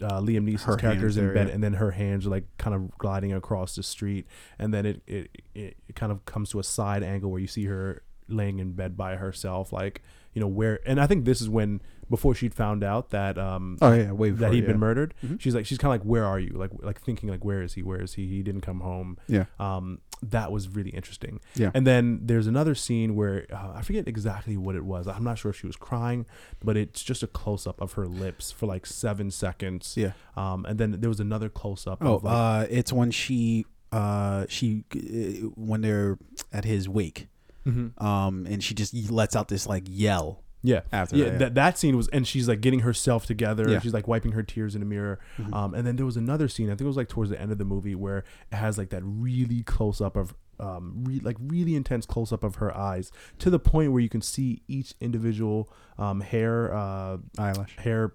[0.00, 1.54] uh, Liam Neeson's Her character's in bed, yeah.
[1.54, 4.26] and then her hands are like kind of gliding across the street,
[4.58, 7.46] and then it it, it it kind of comes to a side angle where you
[7.46, 10.02] see her laying in bed by herself, like
[10.32, 10.80] you know where.
[10.86, 14.30] And I think this is when before she'd found out that um Oh yeah, way
[14.30, 14.68] before, that he'd yeah.
[14.70, 15.14] been murdered.
[15.24, 15.40] Mhm.
[15.40, 16.50] She's like she's kind of like where are you?
[16.54, 17.82] Like like thinking like where is he?
[17.82, 18.26] Where is he?
[18.26, 19.18] He didn't come home.
[19.28, 19.44] Yeah.
[19.58, 21.40] Um that was really interesting.
[21.56, 21.72] Yeah.
[21.74, 25.08] And then there's another scene where uh, I forget exactly what it was.
[25.08, 26.26] I'm not sure if she was crying,
[26.64, 29.94] but it's just a close up of her lips for like 7 seconds.
[29.96, 30.12] Yeah.
[30.36, 33.66] Um and then there was another close up Oh, of like uh, it's when she,
[33.90, 36.18] uh, she, uh, when they're
[36.52, 37.28] at his wake,
[37.66, 38.00] Mhm.
[38.02, 40.82] um, and she just lets out this like yell Yeah.
[40.92, 41.38] after yeah, that.
[41.38, 43.68] that that scene was, and she's like getting herself together.
[43.68, 43.80] Yeah.
[43.80, 45.18] She's like wiping her tears in a mirror.
[45.38, 45.52] Mhm.
[45.52, 46.68] Um, and then there was another scene.
[46.68, 48.18] I think it was like towards the end of the movie where
[48.50, 52.44] it has like that really close up of, um, re- like really intense close up
[52.44, 53.10] of her eyes
[53.40, 57.76] to the point where you can see each individual um hair uh eyelash.
[57.78, 58.14] hair.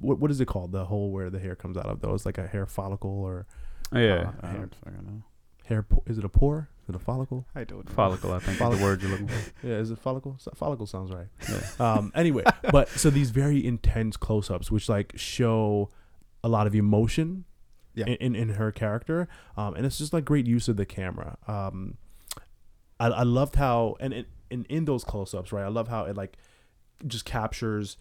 [0.00, 0.72] What what is it called?
[0.72, 2.00] The hole where the hair comes out of?
[2.00, 3.46] Though it's like a hair follicle or
[3.92, 5.22] Oh, yeah, I hair- don't fucking know.
[5.66, 5.82] Hair.
[5.82, 6.68] Po- is it a pore?
[6.84, 7.46] Is it a follicle?
[7.54, 7.92] I don't know.
[7.94, 8.32] follicle.
[8.32, 8.78] I think Follicle.
[8.78, 9.50] the word you're looking for.
[9.66, 10.36] Yeah, is it follicle?
[10.38, 11.26] So- Follicle sounds right.
[11.50, 11.60] Yeah.
[11.80, 15.90] Um, anyway, but so these very intense close-ups, which like show
[16.44, 17.44] a lot of emotion
[17.94, 18.06] Yeah.
[18.06, 21.36] in, in, in her character, um, and it's just like great use of the camera.
[21.48, 21.96] Um,
[23.00, 25.64] I, I loved how and in, in in those close-ups, right?
[25.64, 26.36] I love how it like
[27.06, 27.96] just captures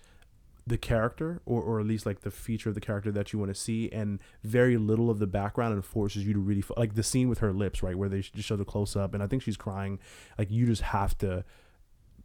[0.68, 3.54] the character or, or at least like the feature of the character that you want
[3.54, 7.04] to see and very little of the background and forces you to really like the
[7.04, 9.44] scene with her lips right where they just show the close up and i think
[9.44, 10.00] she's crying.
[10.38, 11.44] Like you just have to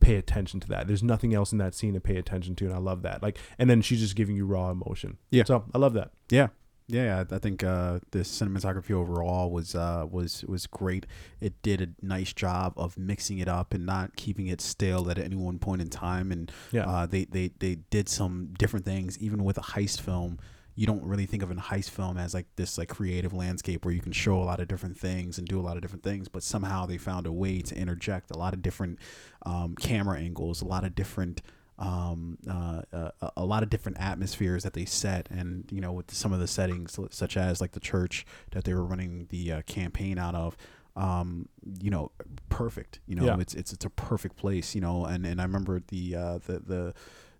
[0.01, 0.86] pay attention to that.
[0.86, 3.22] There's nothing else in that scene to pay attention to and i love that.
[3.22, 5.18] Like and then she's just giving you raw emotion.
[5.30, 5.45] Yeah.
[5.45, 6.11] so i love that.
[6.30, 6.49] Yeah,
[6.91, 7.24] yeah.
[7.30, 11.07] I I think uh, the cinematography overall was uh, was was great.
[11.41, 15.18] It did a nice job of mixing it up and not keeping it stale at
[15.18, 16.32] any one point in time.
[16.32, 20.38] And yeah uh, they they they did some different things, even with a heist film.
[20.76, 23.93] You don't really think of a heist film as like this like creative landscape where
[23.93, 26.28] you can show a lot of different things and do a lot of different things,
[26.28, 28.99] but somehow they found a way to interject a lot of different
[29.45, 31.43] um, camera angles, a lot of different
[31.81, 35.93] um, uh, uh, a- a lot of different atmospheres that they set, and you know,
[35.93, 39.51] with some of the settings, such as like the church that they were running the
[39.53, 40.57] uh, campaign out of,
[40.97, 41.49] um,
[41.81, 42.11] you know,
[42.51, 43.01] perfect.
[43.07, 43.39] You know, Yeah.
[43.41, 44.74] it's it's it's a perfect place.
[44.74, 46.95] You know, and and I remember the uh, the the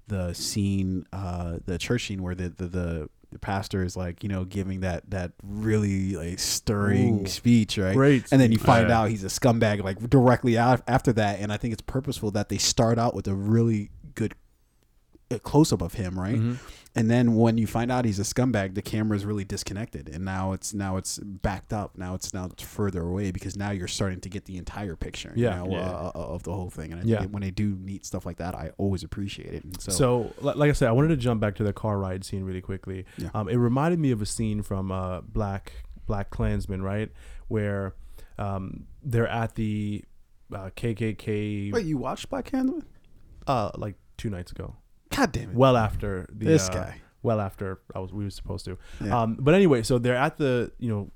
[0.09, 4.28] the scene, uh, the church scene where the the the the pastor is like, you
[4.28, 7.28] know, giving that that really like stirring Ooh.
[7.28, 7.95] speech, right?
[7.95, 8.99] great and then you find Yeah.
[9.03, 12.59] out he's a scumbag like directly after that and i think it's purposeful that they
[12.59, 13.91] start out with a really
[15.31, 16.59] good uh, close-up of him right Mhm.
[16.97, 20.24] and then when you find out he's a scumbag the camera is really disconnected and
[20.24, 23.89] now it's now it's backed up now it's now it's further away because now you're
[23.89, 25.57] starting to get the entire picture you Yeah.
[25.57, 25.78] know, Yeah.
[25.91, 27.20] uh, of the whole thing and I Yeah.
[27.20, 30.35] think when they do neat stuff like that i always appreciate it and so, So,
[30.41, 33.05] like I said, I wanted to jump back to the car ride scene really quickly.
[33.18, 33.31] Yeah.
[33.35, 35.72] Um, it reminded me of a scene from uh, Black
[36.07, 37.11] Black Klansman, right,
[37.49, 37.95] where
[38.39, 40.05] um, they're at the
[40.53, 42.83] uh, KKK wait you watched black Klansman?
[43.47, 44.74] uh, like two nights ago,
[45.21, 48.31] god damn it well after the this uh, guy well after I was we were
[48.31, 48.79] supposed to.
[49.05, 49.23] Yeah.
[49.23, 51.11] Um, but anyway, so they're at the you know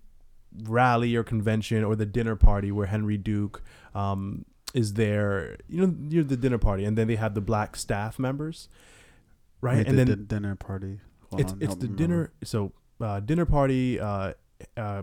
[0.64, 3.62] rally or convention or the dinner party where Henry Duke
[3.94, 4.44] um,
[4.74, 5.56] is there.
[5.68, 8.68] You know, you're the dinner party, and then they have the black staff members,
[9.60, 9.78] right?
[9.78, 11.00] Wait, and the, then the dinner party
[11.30, 12.14] Hold it's on, it's the dinner.
[12.14, 12.32] remember.
[12.44, 14.00] So uh, dinner party.
[14.00, 14.34] Uh,
[14.76, 15.02] uh,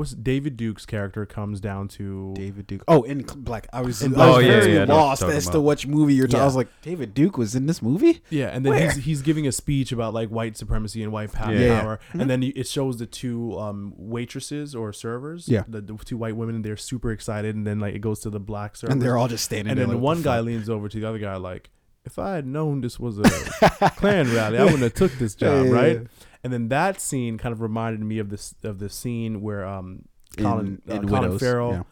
[0.00, 2.82] what's David Duke's character comes down to David Duke.
[2.88, 3.68] Oh, in Black.
[3.72, 5.48] I was, In I was Black- Oh, yeah, very yeah, I lost you're talking as
[5.50, 6.38] to which movie you're talking.
[6.38, 6.42] Yeah.
[6.42, 8.22] I was like, David Duke was in this movie.
[8.30, 8.90] Yeah, and then Where?
[8.90, 11.60] he's he's giving a speech about like white supremacy and white power, Yeah.
[11.60, 11.80] Yeah.
[11.82, 12.00] power.
[12.12, 12.20] Mhm.
[12.22, 15.62] and then it shows the two um, waitresses or servers, Yeah.
[15.68, 18.30] the, the two white women, and they're super excited, and then like it goes to
[18.30, 19.86] the black servers, And they're all just standing and there.
[19.86, 21.70] then like, one what guy the leans over to the other guy like,
[22.04, 23.22] if I had known this was a
[23.96, 26.06] Klan rally, I wouldn't have took this job, Yeah, yeah, right?
[26.40, 26.44] Yeah.
[26.44, 30.04] And then that scene kind of reminded me of this of the scene where um
[30.38, 31.40] Colin, In, uh, in Colin Widows.
[31.40, 31.82] Farrell yeah.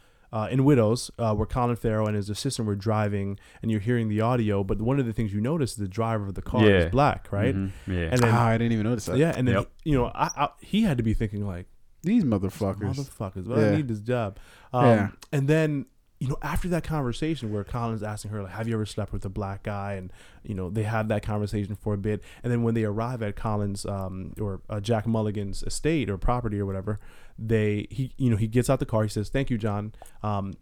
[0.40, 4.08] uh, in Widows, uh, where Colin Farrell and his assistant were driving, and you're hearing
[4.08, 4.62] the audio.
[4.62, 6.76] But one of the things you notice is the driver of the car Yeah.
[6.84, 7.54] is black, right?
[7.54, 7.72] Mhm.
[7.88, 8.08] Yeah.
[8.12, 9.16] And then ah, I didn't even notice that.
[9.18, 9.70] yeah, and then Yep.
[9.84, 11.66] you know, I, I, he had to be thinking like,
[12.04, 12.94] These motherfuckers.
[12.94, 13.70] motherfuckers, but Yeah.
[13.70, 14.38] I need this job.
[14.72, 15.08] Um, Yeah.
[15.32, 15.86] And then
[16.20, 19.24] you know, after that conversation where Colin's asking her like, "Have you ever slept with
[19.24, 20.12] a black guy?" and
[20.42, 23.36] you know, they have that conversation for a bit, and then when they arrive at
[23.36, 26.98] Colin's um, or uh, Jack Mulligan's estate or property or whatever,
[27.38, 29.04] they he you know he gets out the car.
[29.04, 29.92] He says, "Thank you, John."
[30.22, 30.54] Um,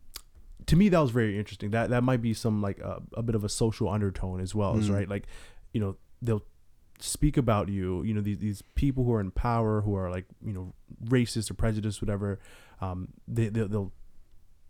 [0.67, 1.71] to me, that was very interesting.
[1.71, 4.75] That that might be some like a, a bit of a social undertone as well,
[4.75, 4.91] Mm.
[4.93, 5.09] right?
[5.09, 5.27] Like,
[5.73, 6.43] you know, they'll
[6.99, 8.03] speak about you.
[8.03, 11.51] You know, these these people who are in power, who are like you know racist
[11.51, 12.41] or prejudiced, whatever.
[12.83, 13.93] Um, they they'll, they'll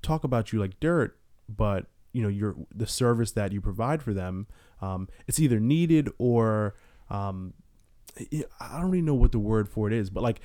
[0.02, 1.18] talk about you like dirt,
[1.48, 4.46] but you know, your the service that you provide for them,
[4.80, 6.74] um, it's either needed or
[7.10, 7.52] um,
[8.18, 10.40] I I don't really know what the word for it is, but like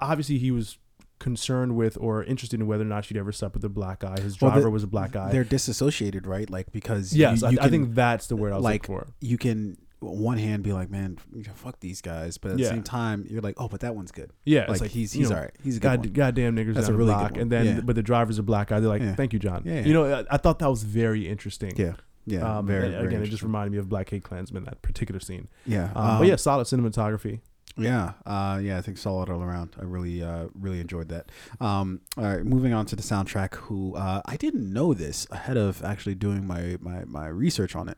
[0.00, 0.78] obviously he was
[1.18, 4.20] concerned with or interested in whether or not she'd ever slept with a black guy.
[4.20, 5.30] His Well, the- driver was a black guy.
[5.30, 6.48] They're disassociated, right?
[6.50, 8.88] Like because Yes, you, I, you I can- think that's the word I was like,
[8.88, 9.12] looking for.
[9.20, 11.16] you can on one hand be like, man,
[11.54, 12.68] fuck these guys, but at Yeah.
[12.68, 14.30] the same time, you're like, oh, but that one's good.
[14.44, 15.52] Yeah, Like, it's like he's he's know, all right.
[15.62, 16.00] He's a good one.
[16.02, 17.40] God, goddamn niggers That's down a the really good block, one.
[17.40, 17.80] and then Yeah.
[17.82, 18.80] but the driver's a black guy.
[18.80, 19.14] They're like, Yeah.
[19.14, 19.80] "Thank you, John." Yeah.
[19.84, 21.72] You know, I, I thought that was very interesting.
[21.76, 21.94] Yeah,
[22.26, 22.58] yeah.
[22.58, 23.48] Um, very, very again, it just interesting.
[23.48, 25.48] reminded me of Black Hate Klansman that particular scene.
[25.66, 25.90] yeah.
[25.94, 27.40] Um, but yeah, solid cinematography.
[27.78, 29.76] Yeah, uh, yeah, I think solid all around.
[29.80, 31.30] I really, uh, really enjoyed that.
[31.58, 33.54] Um, all right, moving on to the soundtrack.
[33.54, 37.88] Who uh, I didn't know this ahead of actually doing my, my my research on
[37.88, 37.96] it.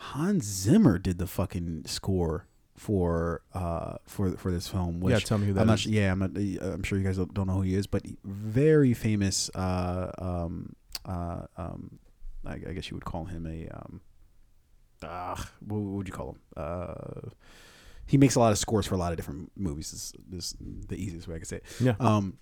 [0.00, 5.00] Hans Zimmer did the fucking score for uh for for this film.
[5.00, 5.80] Which yeah, tell me who that I'm not.
[5.80, 5.86] is.
[5.86, 6.30] Yeah, I'm not.
[6.30, 9.50] uh, I'm sure you guys don't know who he is, but very famous.
[9.54, 10.74] Uh, um,
[11.04, 11.98] uh, um,
[12.46, 14.00] I, I guess you would call him a um.
[15.02, 16.40] Ah, what would you call him?
[16.56, 17.28] Uh,
[18.06, 19.92] he makes a lot of scores for a lot of different movies.
[19.92, 21.64] Is, is the easiest way I could say it.
[21.78, 21.94] Yeah.
[22.00, 22.38] Um,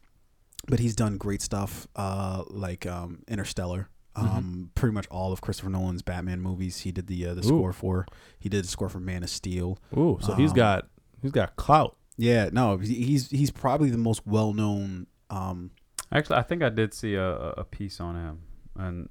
[0.69, 3.89] but he's done great stuff, uh, like um, Interstellar.
[4.19, 4.37] Mm-hmm.
[4.37, 6.79] Um, pretty much all of Christopher Nolan's Batman movies.
[6.81, 7.49] He did the uh, the Ooh.
[7.49, 8.07] score for.
[8.39, 9.79] He did the score for Man of Steel.
[9.97, 10.89] Ooh, so he's Um, got
[11.23, 11.97] he's got clout.
[12.17, 15.07] Yeah, no, he's he's probably the most well known.
[15.31, 15.71] Um,
[16.11, 18.39] Actually, I think I did see a, a- a piece on him,
[18.77, 19.09] and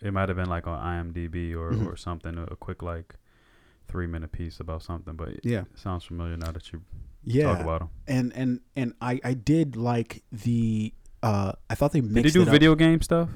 [0.00, 1.86] it might have been like on IMDb or, Mhm.
[1.86, 3.16] or something, a quick like
[3.88, 5.14] three minute piece about something.
[5.14, 6.82] But yeah, it sounds familiar now that you
[7.24, 7.88] yeah, talk about him.
[8.06, 10.92] and and and I I did like the.
[11.24, 12.52] Uh, I thought they Did mixed he do it up.
[12.52, 13.28] video game stuff?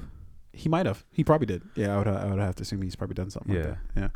[0.57, 1.05] He might have.
[1.11, 1.61] He probably did.
[1.75, 2.07] Yeah, I would.
[2.07, 3.61] I would have to assume he's probably done something Yeah.
[3.61, 4.01] like that.
[4.01, 4.09] Yeah.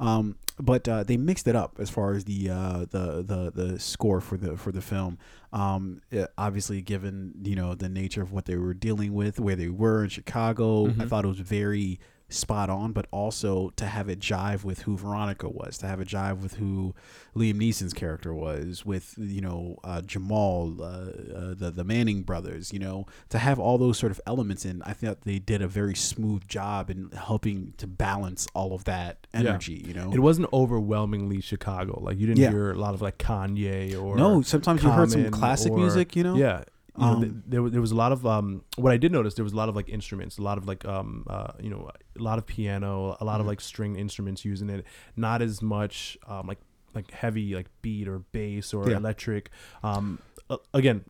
[0.00, 3.78] Um, but uh, they mixed it up as far as the uh, the the the
[3.80, 5.18] score for the for the film.
[5.52, 9.56] Um, yeah, obviously, given you know the nature of what they were dealing with, where
[9.56, 11.08] they were in Chicago, I Mhm.
[11.08, 11.98] thought it was very
[12.28, 12.92] spot on.
[12.92, 16.54] But also to have it jive with who Veronica was, to have it jive with
[16.54, 16.94] who
[17.36, 22.72] Liam Neeson's character was, with you know uh, Jamal, uh, uh, the the Manning brothers,
[22.72, 25.68] you know, to have all those sort of elements in, I thought they did a
[25.68, 29.40] very smooth job in helping to balance all of that Yeah.
[29.40, 29.84] energy.
[29.86, 32.00] You know, It wasn't overwhelmingly Chicago.
[32.02, 32.50] Like you didn't Yeah.
[32.50, 36.16] hear a lot of like Kanye or no, sometimes you heard some classic or- music.
[36.16, 36.64] You know, Yeah.
[36.98, 39.34] You know, th- Um, there, there was a lot of um, what I did notice
[39.34, 41.90] there was a lot of like instruments, a lot of like um, uh, you know,
[42.18, 43.50] a lot of piano, a lot of Mhm.
[43.50, 44.84] like string instruments using it.
[45.16, 46.58] Not as much um, like
[46.94, 48.96] like heavy like beat or bass or Yeah.
[48.96, 49.50] electric.
[49.82, 50.18] Um,
[50.50, 51.04] uh, again,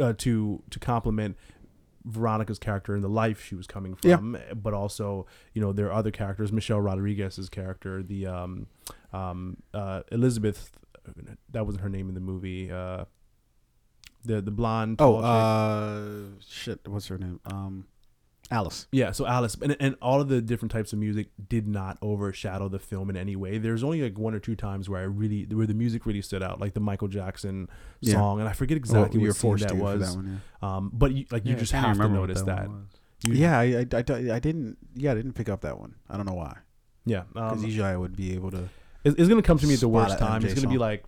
[0.00, 1.36] uh, to to complement
[2.04, 4.16] Veronica's character and the life she was coming Yeah.
[4.16, 6.50] from, but also you know there are other characters.
[6.52, 8.66] Michelle Rodriguez's character, the um,
[9.12, 10.72] um, uh, Elizabeth,
[11.50, 12.72] that wasn't her name in the movie.
[12.72, 13.04] Uh,
[14.24, 14.96] the the blonde.
[15.00, 16.80] Oh, uh, shit.
[16.86, 17.40] What's her name?
[17.46, 17.86] Um,
[18.50, 18.86] Alice.
[18.92, 22.68] Yeah, so Alice and, and all of the different types of music did not overshadow
[22.68, 23.56] the film in any way.
[23.56, 26.42] There's only like one or two times where I really where the music really stood
[26.42, 27.68] out, like the Michael Jackson
[28.00, 28.14] Yeah.
[28.14, 30.00] song, and I forget exactly Oh, what scene that to for was.
[30.14, 32.68] that one, Um, but you, like you Yeah, just have to notice that.
[32.68, 32.98] one was.
[33.24, 33.62] You- yeah.
[33.62, 34.76] yeah, I, I, I, I didn't.
[34.96, 35.94] Yeah, I didn't pick up that one.
[36.10, 36.58] I don't know why.
[37.06, 37.22] yeah.
[37.32, 38.68] Because Um, usually I would be able to.
[39.04, 40.44] it's, it's gonna come to me at the worst a time.
[40.44, 41.04] It's gonna be like,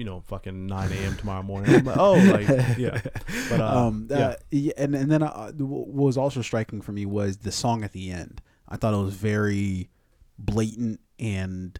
[0.00, 1.14] you know, fucking 9 a.m.
[1.18, 1.74] tomorrow morning.
[1.74, 2.48] I'm like, oh, like
[2.78, 3.02] yeah.
[3.50, 7.04] But uh, um, uh, yeah, and and then uh, what was also striking for me
[7.04, 8.40] was the song at the end.
[8.66, 9.90] I thought it was very
[10.38, 11.78] blatant and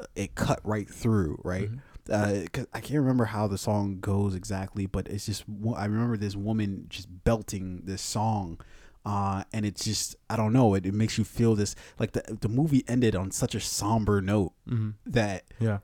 [0.00, 1.70] uh, it cut right through, right?
[1.70, 1.80] Mhm.
[2.08, 5.44] Uh 'cause I can't remember how the song goes exactly, but it's just
[5.76, 8.58] I remember this woman just belting this song.
[9.06, 12.22] Uh, and it's just I don't know it, it makes you feel this like the
[12.40, 14.94] the movie ended on such a somber note Mhm.
[15.06, 15.78] that yeah.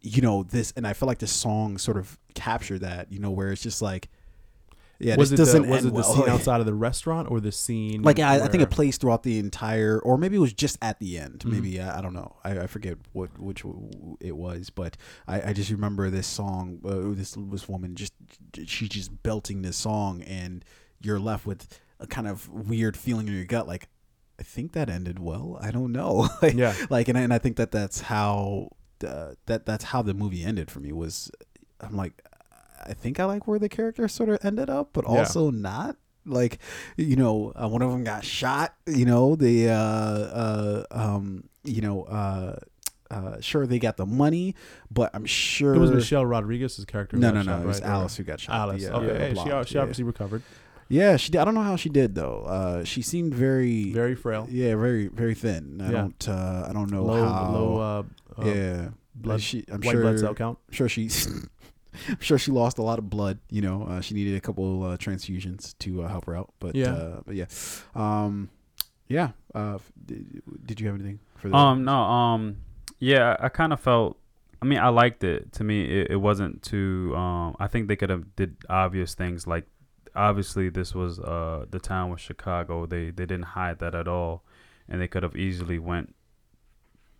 [0.00, 3.30] You know this and i feel like this song sort of captured that you know
[3.30, 4.08] where it's just like
[5.00, 6.02] yeah was this it doesn't the, was it the well.
[6.14, 8.02] scene outside of the restaurant or the scene?
[8.02, 10.98] like I, I think it plays throughout the entire or maybe it was just at
[10.98, 11.50] the end Mhm.
[11.52, 13.64] maybe I, I don't know I, I forget what which
[14.20, 18.12] it was but I, I just remember this song uh, this this woman just
[18.66, 20.64] she's just belting this song and
[21.00, 23.88] you're left with a kind of weird feeling in your gut like
[24.40, 26.74] I think that ended well I don't know like, Yeah.
[26.90, 28.70] like and I, and I think that that's how
[29.04, 31.30] uh, that that's how the movie ended for me was
[31.80, 32.22] I'm like
[32.84, 35.18] I think I like where the character sort of ended up but Yeah.
[35.18, 35.96] also not
[36.26, 36.58] like
[36.96, 41.80] you know uh, one of them got shot you know the uh uh um you
[41.80, 42.56] know uh
[43.10, 44.54] uh sure they got the money
[44.90, 47.16] but I'm sure It was Michelle Rodriguez's character.
[47.16, 47.88] no no no shot, it was right?
[47.90, 48.86] Alice who got shot Alice.
[48.86, 49.06] uh, okay.
[49.06, 49.80] the Hey, she, she yeah.
[49.80, 50.42] obviously recovered.
[50.90, 54.14] yeah she did I don't know how she did though uh she seemed very Very
[54.14, 54.46] frail.
[54.50, 55.90] yeah very very thin I Yeah.
[56.02, 58.06] don't uh I don't know low, how low,
[58.38, 60.58] uh, yeah blood- she, I'm white sure blood cell count.
[60.68, 61.10] I'm sure she
[62.08, 63.38] I'm sure she lost a lot of blood.
[63.50, 66.52] You know, uh, she needed a couple uh, transfusions to uh, help her out.
[66.60, 66.92] But Yeah.
[66.92, 67.46] uh, but yeah,
[67.94, 68.50] um,
[69.08, 69.30] yeah.
[69.54, 71.56] Uh, did, did you have anything for that?
[71.56, 72.58] Um, no, um,
[73.00, 74.16] yeah, I kind of felt
[74.60, 75.52] I mean, I liked it.
[75.52, 77.14] To me, it, it wasn't too.
[77.16, 79.66] Um, I think they could have did obvious things like,
[80.14, 82.86] obviously, this was uh the town was Chicago.
[82.86, 84.44] They they didn't hide that at all,
[84.88, 86.14] and they could have easily went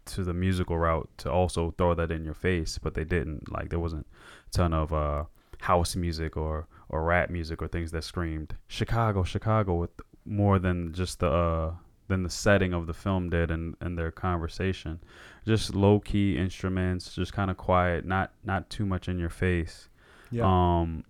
[0.09, 3.51] to the musical route to also throw that in your face, but they didn't.
[3.53, 4.07] Like there wasn't
[4.47, 5.25] a ton of uh
[5.61, 9.91] house music or or rap music or things that screamed Chicago, Chicago with
[10.25, 11.73] more than just the uh
[12.09, 14.99] than the setting of the film did and, and their conversation.
[15.47, 19.89] Just low key instruments, just kind of quiet, not not too much in your face.
[20.31, 20.45] Yeah.
[20.45, 21.05] Um,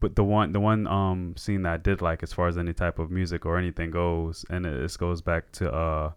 [0.00, 2.72] but the one the one um scene that I did like as far as any
[2.72, 6.12] type of music or anything goes, and it, this goes back to uh,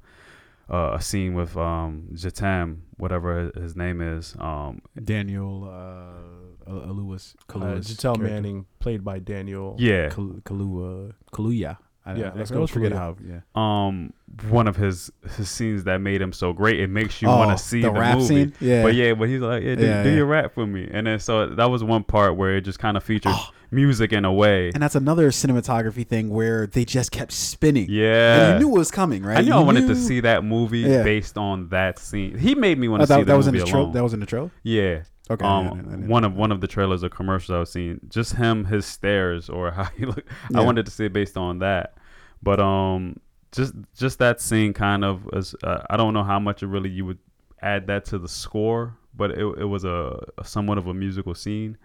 [0.70, 4.36] uh a scene with um Jatam, whatever his name is.
[4.40, 9.76] Um, Daniel uh, uh, Lewis uh, Kaluuya's Manning, played by Daniel.
[9.78, 11.78] yeah, Kal- Kalua Kaluuya.
[12.08, 12.96] I, Yeah, let's go forget Kaluuya.
[12.96, 13.18] how.
[13.24, 13.40] Yeah.
[13.56, 14.14] um
[14.50, 16.80] one of his his scenes that made him so great.
[16.80, 18.28] It makes you oh, want to see the, the, rap movie.
[18.28, 18.54] scene.
[18.60, 18.84] Yeah.
[18.84, 20.16] But yeah, but he's like, yeah, do, Yeah, do yeah.
[20.16, 20.88] your rap for me.
[20.92, 23.50] And then so that was one part where it just kind of featured Oh.
[23.72, 24.70] Music in a way.
[24.74, 27.88] And that's another cinematography thing where they just kept spinning.
[27.90, 28.52] Yeah.
[28.52, 29.38] And you knew it was coming, right?
[29.38, 31.04] I knew You I wanted to see that movie Yeah.
[31.04, 32.38] based on that scene.
[32.38, 33.92] He made me want Oh, to see that, that was in the trailer.
[33.94, 34.52] That was in the trailer.
[34.64, 35.02] yeah.
[35.28, 35.44] Okay.
[35.44, 38.00] Um, I didn't- I didn't one of one of the trailers or commercials I've seen,
[38.10, 40.30] just him, his stares or how he looked.
[40.52, 40.60] Yeah.
[40.60, 41.96] I wanted to see it based on that,
[42.44, 43.20] but um,
[43.52, 46.90] just just that scene kind of as uh, I don't know how much it really
[46.92, 47.18] you would
[47.62, 51.34] add that to the score, but it it was a, a somewhat of a musical
[51.34, 51.76] scene,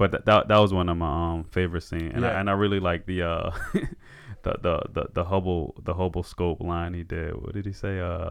[0.00, 2.30] but that that, that was one of my um favorite scenes, and Yeah.
[2.30, 3.50] I, and I really like the uh
[4.42, 7.34] the, the the the Hubble the Hubble scope line he did.
[7.40, 8.00] What did he say?
[8.00, 8.30] Uh.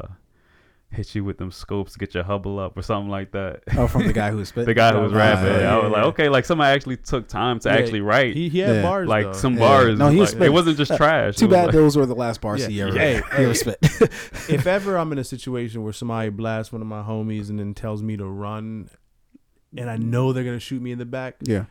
[0.92, 3.62] Hit you with them scopes, get your hubble up, or something like that.
[3.78, 4.66] Oh, from the guy who was spit.
[4.66, 5.46] the guy who was rapping.
[5.62, 8.34] yeah, I was yeah, like, okay, like somebody actually took time to Yeah, actually write
[8.36, 8.82] He, he had Yeah.
[8.82, 9.34] bars like though.
[9.34, 9.60] some Yeah.
[9.60, 10.00] bars.
[10.00, 11.36] No, he was like, it wasn't just trash.
[11.36, 12.70] Too bad like- those were the last bars Yeah.
[12.70, 13.78] he ever, Hey, he ever spit.
[14.50, 17.76] if ever I'm in a situation where somebody blasts one of my homies and then
[17.76, 18.90] tells me to run,
[19.78, 21.66] and I know they're gonna shoot me in the back, yeah.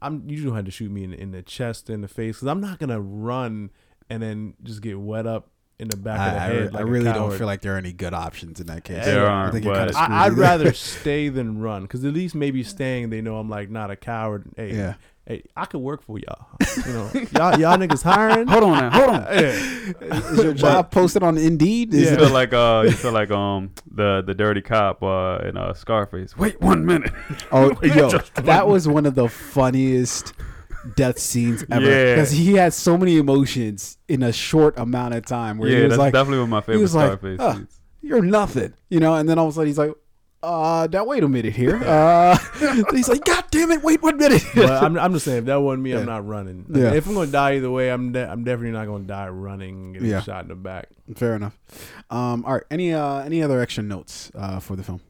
[0.00, 2.48] I'm you don't have to shoot me in, in the chest in the face because
[2.48, 3.70] I'm not gonna run
[4.10, 5.48] and then just get wet up
[5.78, 6.72] in the back of the I, I, head.
[6.74, 9.04] like I a really don't feel like there are any good options in that case.
[9.04, 9.48] There aren't.
[9.48, 13.20] I think but I, I'd rather stay than run because at least maybe staying they
[13.20, 14.46] know I'm like not a coward.
[14.56, 14.94] Hey, Yeah.
[15.26, 16.46] Hey, I could work for y'all.
[16.86, 18.46] You know, y'all y'all niggas hiring.
[18.48, 19.26] Hold on, now, hold on.
[19.32, 21.94] Is your job posted on Indeed?
[21.94, 25.38] Is You it- feel like uh, you feel like um the the dirty cop uh
[25.44, 26.36] in uh Scarface.
[26.36, 27.12] Wait one minute.
[27.50, 30.32] Oh, yo, that was one of the funniest
[30.96, 32.14] death scenes ever Yeah.
[32.14, 35.58] because he had so many emotions in a short amount of time.
[35.58, 37.52] Where yeah, he was that's like, definitely one of my favorite was like, Scarface "Ah."
[37.54, 37.80] scenes.
[38.00, 39.92] "You're nothing," you know, and then all of a sudden he's like,
[40.42, 42.36] "Uh, now wait a minute here." Uh,
[42.92, 45.56] he's like, "God damn it, wait one minute." But I'm, I'm just saying, if that
[45.60, 46.00] wasn't me, Yeah.
[46.00, 46.66] I'm not running.
[46.68, 46.92] Yeah.
[46.92, 49.92] If I'm gonna die either way, I'm de- I'm definitely not gonna die running and
[49.94, 50.20] getting Yeah.
[50.22, 50.88] shot in the back.
[51.14, 51.58] Fair enough.
[52.10, 52.62] Um, all right.
[52.70, 55.00] Any uh, any other extra notes uh, for the film?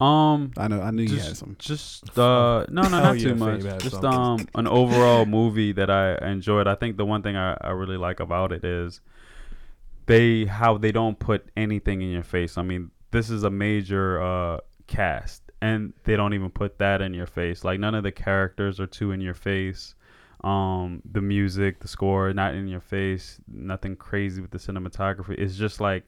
[0.00, 1.56] Um, I know I knew you had some.
[1.58, 5.90] just uh no no not yeah, too Fame much just um an overall movie that
[5.90, 9.02] i enjoyed i think the one thing I, I really like about it is
[10.06, 14.22] they how they don't put anything in your face i mean this is a major
[14.22, 14.58] uh
[14.90, 17.64] cast and they don't even put that in your face.
[17.64, 19.94] Like none of the characters are too in your face.
[20.42, 23.40] Um the music the score not in your face.
[23.46, 25.38] Nothing crazy with the cinematography.
[25.38, 26.04] It's just like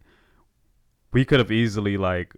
[1.13, 2.35] we could have easily like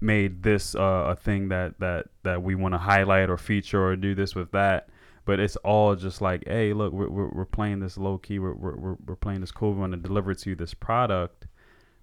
[0.00, 3.94] made this uh, a thing that that that we want to highlight or feature or
[3.96, 4.88] do this with that.
[5.24, 8.38] But it's all just like hey look we're, we're, we're playing this low key.
[8.40, 9.72] We're, we're, we're- playing this cool.
[9.74, 11.41] We want to deliver to you this product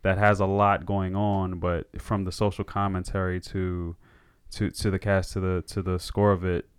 [0.02, 3.96] that has a lot going on but from the social commentary to
[4.52, 6.70] to to the cast to the to the score of it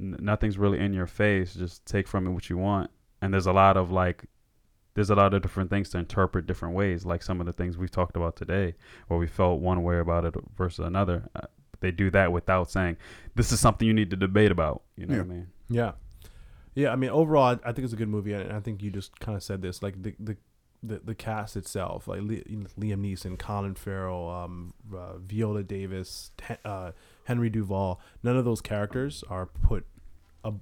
[0.00, 1.54] n- nothing's really in your face.
[1.54, 2.90] Just take from it what you want.
[3.22, 4.24] And there's a lot of like
[4.94, 7.78] there's a lot of different things to interpret different ways like some of the things
[7.78, 8.74] we've talked about today
[9.06, 11.28] where we felt one way about it versus another.
[11.34, 11.42] Uh,
[11.80, 12.96] they do that without saying
[13.34, 14.82] this is something you need to debate about.
[14.96, 15.46] You know what i mean?
[15.68, 15.92] Yeah,
[16.74, 16.90] yeah.
[16.90, 19.18] I mean, overall, I, I think it's a good movie, and I think you just
[19.20, 20.36] kind of said this, like the the.
[20.82, 22.42] The, the cast itself, like Li-
[22.78, 26.30] Liam Neeson, Colin Farrell, um, uh, Viola Davis,
[26.64, 26.92] uh,
[27.24, 29.86] Henry Duvall, none of those characters are put.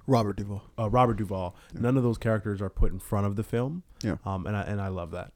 [0.09, 0.63] Robert Duvall.
[0.77, 3.85] Uh, Robert Duvall, none of those characters are put in front of the film.
[4.03, 4.17] Yeah.
[4.25, 5.33] Um, and I and I love that.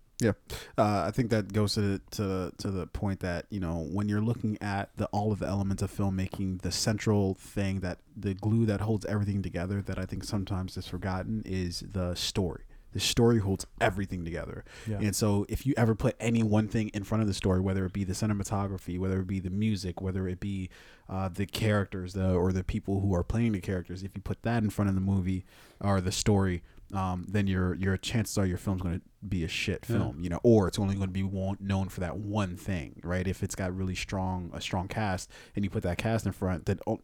[0.79, 4.09] Uh, I think that goes to the, to to the point that you know when
[4.09, 8.35] you're looking at the all of the elements of filmmaking, the central thing that the
[8.35, 12.65] glue that holds everything together that I think sometimes is forgotten is the story.
[12.93, 14.65] The story holds everything together.
[14.87, 14.99] Yeah.
[15.01, 17.85] And so if you ever put any one thing in front of the story, whether
[17.87, 20.69] it be the cinematography, whether it be the music, whether it be
[21.09, 24.43] uh, the characters, the or the people who are playing the characters, if you put
[24.43, 25.45] that in front of the movie
[25.81, 26.63] or the story,
[26.93, 29.97] um, then your your chances are your film's going to be a shit Yeah.
[29.99, 33.01] film, you know, or it's only going to be one, known for that one thing,
[33.03, 33.27] right?
[33.27, 36.67] If it's got really strong a strong cast and you put that cast in front,
[36.67, 37.01] that oh,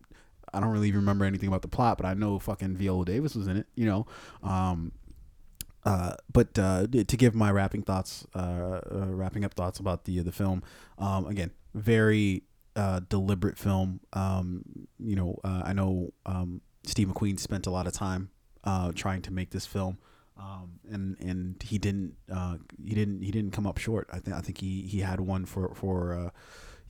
[0.52, 3.47] I don't really remember anything about the plot, but I know fucking Viola Davis was
[3.48, 4.06] in it, you know.
[4.43, 4.93] Um,
[5.89, 8.39] uh, but uh, to give my wrapping thoughts, uh,
[8.93, 10.62] uh, wrapping up thoughts about the the film,
[10.98, 12.43] um, again, very
[12.77, 14.01] uh, deliberate film.
[14.12, 18.28] Um, you know, uh, I know um, Steve McQueen spent a lot of time
[18.65, 19.97] uh, trying to make this film,
[20.36, 24.09] um, and and he didn't uh, he didn't he didn't come up short.
[24.12, 26.32] I think I think he he had one for for.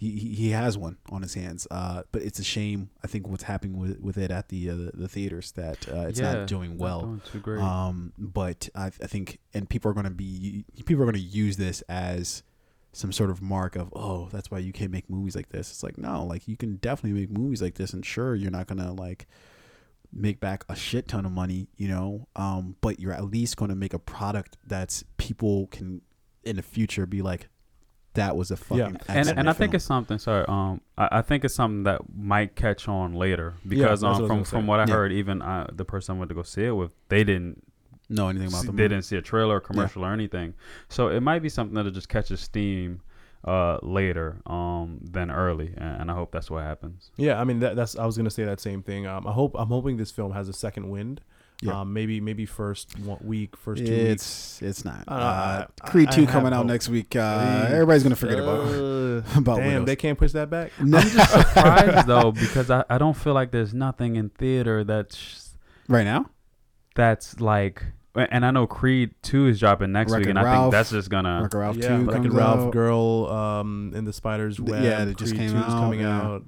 [0.00, 2.90] He, he has one on his hands, uh, but it's a shame.
[3.02, 6.06] I think what's happening with, with it at the uh, the, the theaters that uh,
[6.08, 7.20] it's Yeah, not doing well.
[7.42, 7.60] great.
[7.60, 11.20] Um, but I, I think, and people are going to be, people are going to
[11.20, 12.44] use this as
[12.92, 15.68] some sort of mark of, oh, that's why you can't make movies like this.
[15.70, 18.68] It's like, no, like you can definitely make movies like this, and sure, you're not
[18.68, 19.26] going to like
[20.12, 23.68] make back a shit ton of money, you know, um, but you're at least going
[23.68, 26.02] to make a product that's people can
[26.44, 27.48] in the future be like,
[28.14, 28.90] that was a fucking Yeah.
[29.08, 30.18] and and I think film." it's something.
[30.18, 34.08] Sorry, um, I, I think it's something that might catch on later because that's what
[34.10, 34.94] I um, was from gonna from what I Yeah.
[34.94, 37.62] heard, even uh, the person I went to go see it with, they didn't
[38.08, 40.54] know anything about see- the they didn't see a trailer, or commercial, or anything.
[40.88, 43.02] So it might be something that just catches steam
[43.44, 47.10] uh, later um, than early, and, and I hope that's what happens.
[47.16, 49.06] Yeah, I mean that, that's I was gonna say that same thing.
[49.06, 51.20] Um, I hope I'm hoping this film has a second wind.
[51.60, 51.80] Yeah.
[51.80, 54.04] Um, maybe maybe first one week, first two weeks.
[54.12, 55.02] It's it's not.
[55.08, 56.66] I Uh, Creed I two have coming out hope.
[56.66, 57.16] next week.
[57.16, 59.86] Uh, everybody's gonna forget about Uh, about Damn, Widows.
[59.86, 60.70] they can't push that back.
[60.80, 64.84] No, I'm just surprised though because I, I don't feel like there's nothing in theater
[64.84, 65.56] that's
[65.88, 66.26] right now.
[66.94, 67.84] that's like.
[68.14, 71.08] And I know Creed two is dropping next week, Wreck-It and I think that's just
[71.10, 71.42] gonna.
[71.42, 72.72] Wreck-It Ralph yeah, two like comes Ralph out.
[72.72, 74.82] Girl, um, in the Spider's Th- Web.
[74.84, 76.20] yeah, that just Creed came 2 out, coming yeah.
[76.22, 76.44] out.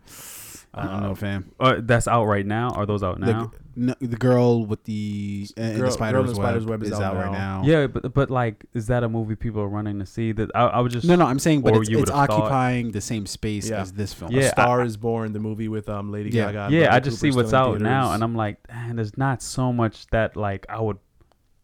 [0.73, 1.53] I don't know, Um, fam.
[1.61, 2.71] Uh, that's out right now.
[2.71, 3.51] Are those out now?
[3.75, 6.65] The, no, the girl with the uh, in Girl- the spider's, Girl in the Spider's
[6.65, 7.63] web, Web is is out out right now.
[7.63, 7.67] now.
[7.69, 10.33] yeah, but but like, is that a movie people are running to see?
[10.33, 12.91] That I, I would just No, no, I'm saying, but it's, it's would've thought- occupying
[12.93, 13.81] the same space Yeah.
[13.81, 14.33] as this film.
[14.33, 16.47] Yeah, A Star I- is Born, the movie with um Lady Yeah.
[16.53, 16.75] Gaga.
[16.75, 18.97] yeah, Bradley I just Cooper see what's still in out now, and I'm like, man,
[18.97, 20.99] there's not so much that like I would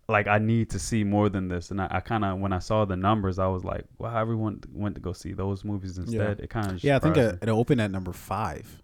[0.08, 1.72] like I need to see more than this.
[1.72, 4.60] And I, I kind of when I saw the numbers, I was like, wow, everyone
[4.72, 6.38] went to go see those movies instead.
[6.38, 8.80] It kind of yeah, I think it, it opened at number five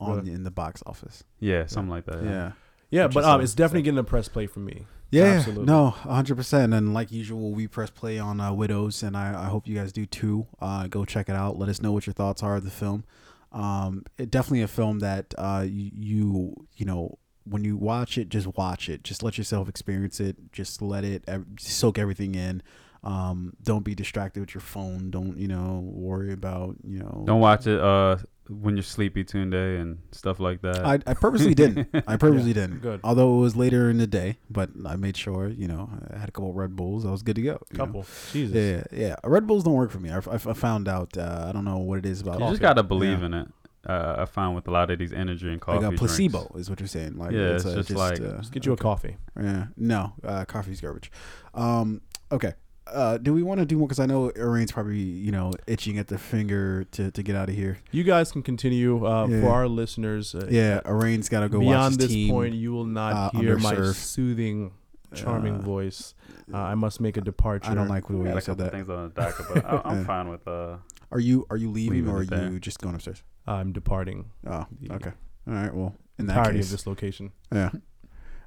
[0.00, 0.32] on Really?
[0.32, 1.22] in the box office.
[1.40, 2.24] yeah, something like that.
[2.24, 2.52] Yeah,
[2.92, 4.86] yeah, but um, it's definitely so- getting a press play from me.
[5.10, 5.64] yeah, Absolutely.
[5.64, 6.36] no, 100.
[6.36, 9.74] percent And like usual, we press play on uh, Widows, and I, I hope you
[9.74, 10.46] guys do too.
[10.60, 11.58] Uh, go check it out.
[11.58, 13.02] Let us know what your thoughts are of the film.
[13.50, 18.28] Um, it definitely a film that uh, you, you you know when you watch it,
[18.28, 19.02] just watch it.
[19.04, 20.36] Just let yourself experience it.
[20.52, 22.62] Just let it ev- soak everything in.
[23.04, 25.10] Um, don't be distracted with your phone.
[25.10, 27.24] Don't you know worry about you know.
[27.26, 28.16] Don't watch it uh
[28.60, 30.84] when you're sleepy Tunde and stuff like that.
[30.84, 31.88] I, I purposely didn't.
[32.06, 32.80] I purposely didn't.
[32.80, 33.00] Good.
[33.04, 36.28] Although it was later in the day, but I made sure you know I had
[36.28, 37.04] a couple of Red Bulls.
[37.06, 37.58] I was good to go.
[37.70, 37.84] you know?
[37.86, 38.06] Couple.
[38.32, 38.54] Jesus.
[38.54, 39.16] Yeah, yeah.
[39.24, 40.10] Red Bulls don't work for me.
[40.10, 41.16] I, I, I found out.
[41.16, 42.34] Uh, I don't know what it is about.
[42.34, 42.52] you coffee.
[42.52, 43.26] just gotta believe Yeah.
[43.26, 43.48] in it.
[43.84, 46.60] Uh, I found with a lot of these energy and coffee Like a placebo drinks.
[46.60, 47.16] is what you're saying.
[47.18, 49.16] Like Yeah, it's uh, just like- uh, Just get you a coffee.
[49.36, 51.10] Yeah, no, uh, coffee's garbage.
[51.54, 52.00] Um,
[52.30, 52.52] okay.
[52.86, 53.86] Uh, do we want to do more?
[53.86, 57.48] Because I know Irain's probably you know itching at the finger to, to get out
[57.48, 57.78] of here.
[57.92, 59.40] You guys can continue uh, Yeah.
[59.40, 60.34] for our listeners.
[60.34, 62.30] Uh, Yeah, Irain's got to go watch Beyond his this team.
[62.30, 63.94] point, you will not uh, hear my underserved.
[63.94, 64.72] soothing,
[65.14, 66.14] charming Uh, voice.
[66.52, 67.70] Uh, I must make a departure.
[67.70, 68.72] I don't like the I way you said that.
[68.72, 70.76] things on the docket, but I, I'm fine with uh.
[71.12, 72.50] Are you are you leaving Leaving or are there.
[72.50, 73.22] you just going upstairs?
[73.46, 74.30] I'm departing.
[74.46, 75.12] Oh, okay.
[75.46, 75.72] All right.
[75.74, 77.32] Well, in that entirety case, of this location.
[77.52, 77.70] yeah.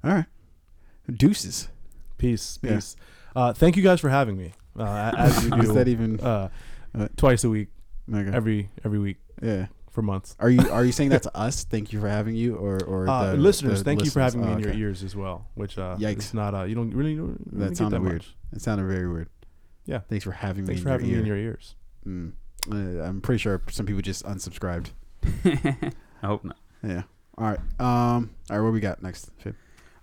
[0.03, 0.25] All right.
[1.11, 1.69] Deuces.
[2.17, 2.79] Peace, Yeah.
[3.35, 3.41] Peace.
[3.41, 4.53] Uh, thank you guys for having me.
[4.77, 6.19] Uh, as you Is that even?
[6.19, 6.49] uh,
[6.97, 7.67] Uh, twice a week,
[8.13, 8.31] okay.
[8.33, 9.67] every every week yeah.
[9.91, 10.33] for months.
[10.39, 11.65] Are you are you saying that to us?
[11.65, 14.33] Thank you for having you, or or Uh, the listeners, the thank you for listeners?
[14.33, 15.47] having me Oh, in your ears as well.
[15.55, 16.11] Which uh, Yikes.
[16.17, 18.21] it's not uh, you don't really, really That get sounded that weird.
[18.23, 18.35] much.
[18.55, 19.27] It sounded very weird.
[19.85, 19.99] Yeah.
[20.07, 21.75] Thanks for having Thanks me for in having your me in your ears.
[22.07, 22.31] Mm.
[22.71, 24.91] Uh, I'm pretty sure some people just unsubscribed.
[26.23, 26.57] I hope not.
[26.81, 27.03] Yeah.
[27.37, 27.59] All right.
[27.79, 28.31] Um.
[28.49, 28.61] All right.
[28.63, 29.29] What we got next?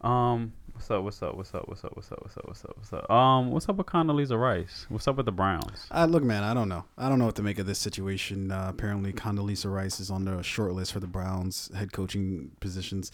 [0.03, 0.53] Um,
[0.83, 1.05] what's up?
[1.05, 1.37] What's up?
[1.37, 1.69] What's up?
[1.69, 1.97] What's up?
[1.97, 2.19] What's up?
[2.23, 2.49] What's up?
[2.49, 2.77] What's up?
[2.77, 3.11] What's up?
[3.11, 4.87] Um, what's up with Condoleezza Rice?
[4.89, 5.87] What's up with the Browns?
[5.93, 6.43] Uh, look, man.
[6.43, 6.85] I don't know.
[6.99, 8.51] I don't know what to make of this situation.
[8.51, 13.13] Uh, apparently, Condoleezza Rice is on the short list for the Browns head coaching positions.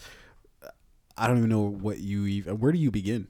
[1.15, 2.59] I don't even know what you even.
[2.59, 3.27] Where do you begin?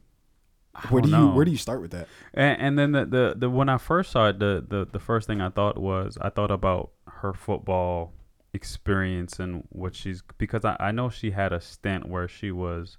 [0.88, 1.32] Where do you know.
[1.32, 2.08] Where do you start with that?
[2.34, 5.28] And, and then the, the the when I first saw it, the, the the first
[5.28, 8.14] thing I thought was I thought about her football
[8.54, 12.98] experience and what she's because I, I know she had a stint where she was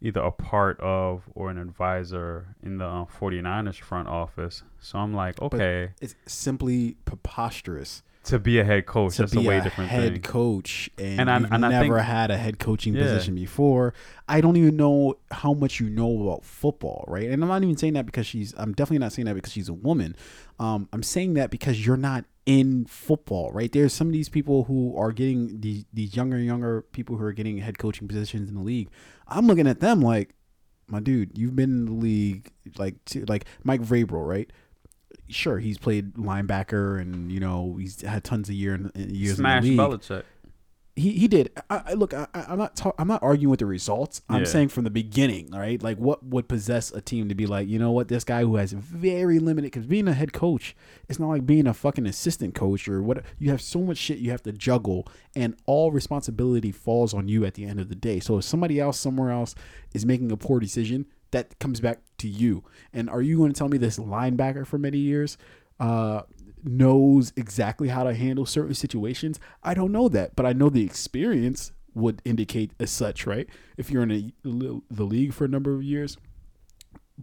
[0.00, 4.62] either a part of or an advisor in the uh, 49ers front office.
[4.80, 9.16] So I'm like, okay, It's simply preposterous to be a head coach.
[9.16, 10.22] to That's be a way a different head thing.
[10.22, 13.02] coach, and, And I- you've never think- had a head coaching Yeah.
[13.04, 13.94] position before.
[14.28, 17.28] I don't even know how much you know about football, right?
[17.30, 18.52] And I'm not even saying that because she's.
[18.58, 20.14] I'm definitely not saying that because she's a woman.
[20.60, 23.70] Um, I'm saying that because you're not in football, right?
[23.70, 27.24] There's some of these people who are getting these these younger and younger people who
[27.24, 28.88] are getting head coaching positions in the league.
[29.26, 30.34] I'm looking at them like,
[30.86, 34.50] my dude, you've been in the league like to, like Mike Vrabel, right?
[35.28, 39.64] Sure, he's played linebacker and you know he's had tons of year in, years Smash
[39.64, 40.00] in the league.
[40.00, 40.22] Belichick.
[40.98, 41.50] He he did.
[41.70, 42.12] I, I look.
[42.12, 42.74] I, I'm not.
[42.76, 44.22] Ta- I'm not arguing with the results.
[44.28, 44.46] I'm Yeah.
[44.46, 45.50] saying from the beginning.
[45.52, 45.82] right?
[45.82, 48.56] like what would possess a team to be like, you know what, this guy who
[48.56, 49.70] has very limited.
[49.72, 50.74] Because being a head coach,
[51.08, 53.22] it's not like being a fucking assistant coach or what.
[53.38, 55.06] You have so much shit you have to juggle,
[55.36, 58.20] and all responsibility falls on you at the end of the day.
[58.20, 59.54] So if somebody else somewhere else
[59.94, 62.64] is making a poor decision, that comes back to you.
[62.92, 65.38] And are you going to tell me this linebacker for many years?
[65.78, 66.22] Uh,
[66.64, 69.38] knows exactly how to handle certain situations.
[69.62, 73.48] I don't know that, but I know the experience would indicate as such, right?
[73.76, 76.16] If you're in a, the league for a number of years,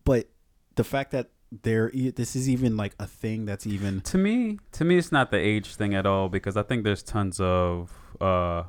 [0.04, 0.30] but
[0.76, 1.30] the fact that
[1.64, 5.32] there, this is even like a thing that's even To me, to me, it's not
[5.32, 8.64] the age thing at all because I think there's tons of uh,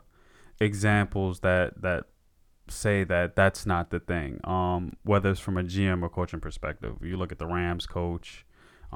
[0.60, 2.04] examples that that
[2.68, 4.40] say that that's not the thing.
[4.44, 8.45] Um, whether it's from a GM or coaching perspective, you look at the Rams coach.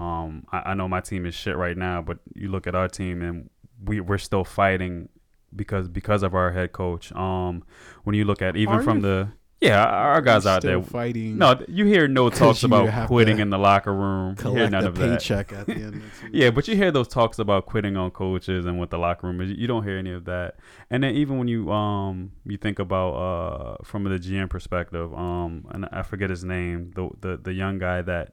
[0.01, 2.89] Um, I, I know my team is shit right now, but you look at our
[2.89, 3.51] team and
[3.85, 5.09] we we're still fighting
[5.55, 7.13] because because of our head coach.
[7.13, 7.65] Um,
[8.05, 9.03] when you look at even Are from you?
[9.03, 9.29] the
[9.61, 10.83] yeah, our guys out there.
[10.83, 11.37] fighting.
[11.37, 14.35] No, you hear no talks about quitting in the locker room.
[14.43, 15.19] You hear none of that.
[15.19, 15.97] paycheck at the end.
[15.97, 16.03] Of.
[16.33, 19.39] Yeah, but you hear those talks about quitting on coaches and what the locker room
[19.43, 19.51] is.
[19.51, 20.57] You don't hear any of that.
[20.89, 25.67] And then even when you um you think about uh from the GM perspective, um
[25.73, 28.33] and I forget his name, the the the young guy that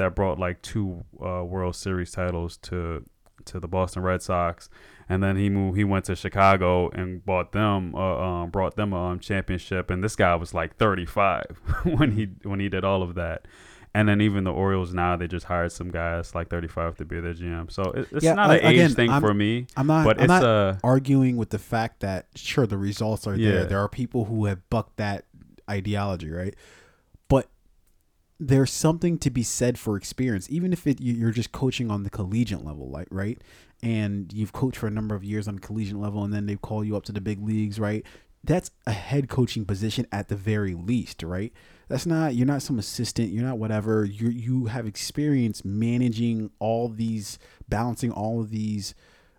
[0.00, 3.04] that brought like two uh, World Series titles to
[3.46, 4.68] to the Boston Red Sox,
[5.08, 5.78] and then he moved.
[5.78, 9.90] He went to Chicago and bought them, uh, um, brought them a um, championship.
[9.90, 11.44] And this guy was like 35
[11.84, 13.46] when he when he did all of that.
[13.92, 17.18] And then even the Orioles now they just hired some guys like 35 to be
[17.18, 17.72] their GM.
[17.72, 20.04] So it, it's Yeah, not uh, an age again, thing I'm- for me, I'm not.
[20.04, 23.64] but I'm it's not a arguing with the fact that sure the results are there.
[23.64, 25.24] There are people who have bucked that
[25.68, 26.54] ideology, right?
[28.42, 32.04] There's something to be said for experience, even if it you- you're just coaching on
[32.04, 33.38] the collegiate level, like right,
[33.82, 36.82] and you've coached for a number of years on collegiate level, and then they call
[36.82, 38.04] you up to the big leagues, right?
[38.42, 41.52] That's a head coaching position at the very least, right?
[41.88, 44.06] That's not you're not some assistant, you're not whatever.
[44.06, 47.38] You you have experience managing all these,
[47.68, 48.94] balancing all of these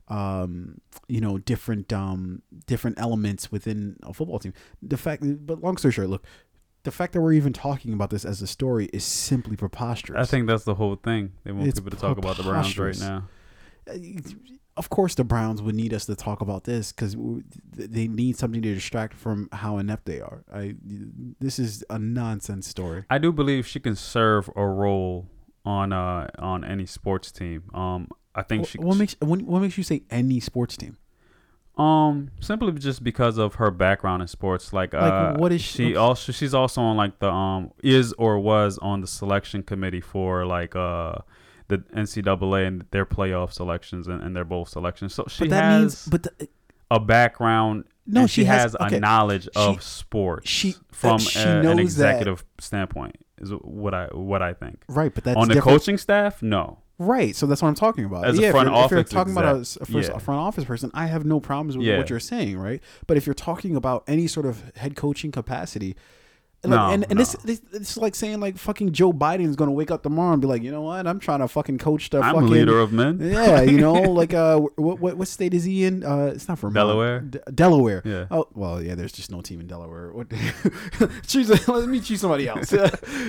[0.07, 4.53] um, you know, different um, different elements within a football team.
[4.81, 6.25] The fact, but long story short, look,
[6.83, 10.27] the fact that we're even talking about this as a story is simply preposterous.
[10.27, 11.33] I think that's the whole thing.
[11.43, 13.27] They want It's people to talk about the Browns right now.
[13.89, 13.93] Uh,
[14.77, 17.15] Of course, the Browns would need us to talk about this because
[17.73, 20.43] they need something to distract from how inept they are.
[20.51, 20.75] I,
[21.39, 23.03] this is a nonsense story.
[23.09, 25.27] I do believe she can serve a role
[25.65, 27.63] on uh on any sports team.
[27.73, 30.97] Um, I think she What, what makes what, what makes you say any sports team?
[31.77, 34.73] Um simply just because of her background in sports.
[34.73, 38.39] Like, uh, what is she she- also she's also on like the um is or
[38.39, 41.15] was on the selection committee for like uh
[41.69, 45.13] the NCAA and their playoff selections and, and their bowl selections.
[45.15, 46.49] So she But that has means, but the,
[46.91, 47.85] a background.
[48.05, 48.97] No, she she, has- has, okay.
[48.97, 53.15] a knowledge of She- sports she- from she a- an knows that- executive standpoint.
[53.37, 54.83] Is what I what I think.
[54.87, 55.79] right, but that's on the different.
[55.79, 56.77] coaching staff, no.
[57.01, 58.25] Right, so that's what I'm talking about.
[58.25, 60.15] As a front if, you're, if you're office talking about a, a yeah.
[60.15, 61.97] a front office person, I have no problems with Yeah.
[61.97, 62.79] what you're saying, right?
[63.07, 65.95] But if you're talking about any sort of head coaching capacity,
[66.63, 67.41] like, No, and, and this, no.
[67.45, 70.41] this it's like saying like fucking Joe Biden is going to wake up tomorrow and
[70.41, 72.91] be like, you know what, I'm trying to fucking coach the I'm fucking leader of
[72.93, 73.19] men.
[73.19, 76.03] yeah, you know, like uh, what what what state is he in?
[76.03, 76.75] Uh, it's not Vermont.
[76.75, 77.19] Delaware?
[77.21, 78.01] D- Delaware.
[78.05, 78.25] Yeah.
[78.29, 78.95] Oh well, yeah.
[78.95, 80.13] There's just no team in Delaware.
[81.27, 81.49] Choose.
[81.67, 82.73] Let me choose somebody else.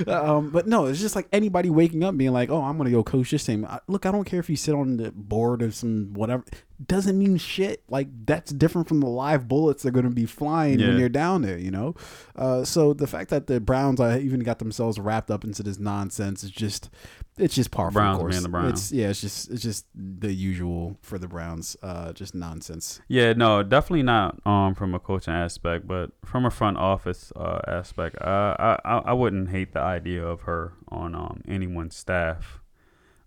[0.06, 3.02] um, but no, it's just like anybody waking up being like, "Oh, I'm gonna go
[3.02, 5.74] coach this team." I, look, I don't care if you sit on the board of
[5.74, 6.44] some whatever.
[6.86, 7.82] Doesn't mean shit.
[7.88, 11.58] Like that's different from the live bullets they're gonna be flying when you're down there.
[11.58, 11.94] You know.
[12.34, 15.78] Uh, so the fact that the Browns uh, even got themselves wrapped up into this
[15.78, 16.90] nonsense is just.
[17.38, 18.34] It's just par for the course.
[18.34, 18.72] being the Browns.
[18.72, 21.78] It's yeah, it's just it's just the usual for the Browns.
[21.82, 23.00] Uh, just nonsense.
[23.08, 27.60] Yeah, no, definitely not um from a coaching aspect, but from a front office uh,
[27.66, 32.60] aspect, uh, I, I I wouldn't hate the idea of her on um anyone's staff.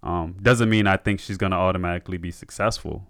[0.04, 3.08] Um, doesn't mean I think she's gonna automatically be successful.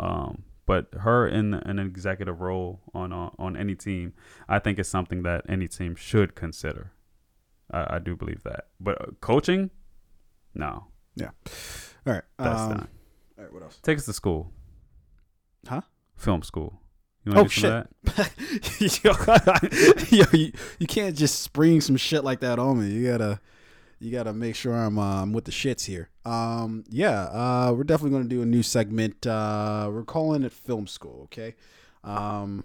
[0.00, 4.12] Um, but her in an executive role on uh, on any team,
[4.48, 6.92] I think is something that any team should consider.
[7.70, 9.70] I, I do believe that, but uh, coaching,
[10.54, 11.30] no, Yeah.
[12.06, 12.22] All right.
[12.38, 12.88] that's um, not.
[13.38, 13.52] All right.
[13.52, 13.78] What else?
[13.82, 14.52] Take us to school.
[15.66, 15.80] Huh?
[16.16, 16.80] Film school.
[17.24, 18.30] You wanna Oh do some of shit!
[18.80, 20.10] that?
[20.10, 22.90] yo, yo you, you can't just spring some shit like that on me.
[22.90, 23.40] You gotta,
[24.00, 26.10] you gotta make sure I'm, I'm with the shits here.
[26.24, 29.26] Um, yeah, uh, we're definitely gonna do a new segment.
[29.26, 31.22] Uh, we're calling it Film School.
[31.24, 31.54] Okay.
[32.04, 32.64] Um,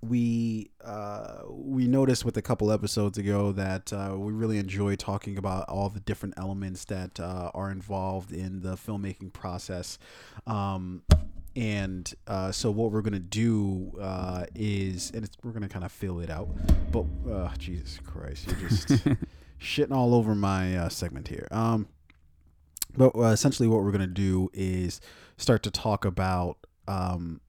[0.00, 5.38] we uh, we noticed with a couple episodes ago that uh, we really enjoy talking
[5.38, 9.98] about all the different elements that uh, are involved in the filmmaking process.
[10.46, 11.02] Um,
[11.54, 15.92] and uh, so what we're gonna do uh, is, and it's, we're gonna kind of
[15.92, 16.48] fill it out.
[16.90, 19.06] But uh, Jesus Christ, you're just
[19.62, 21.48] shitting all over my uh, segment here.
[21.50, 21.88] Um,
[22.96, 25.00] but uh, essentially, what we're gonna do is
[25.36, 27.40] start to talk about um,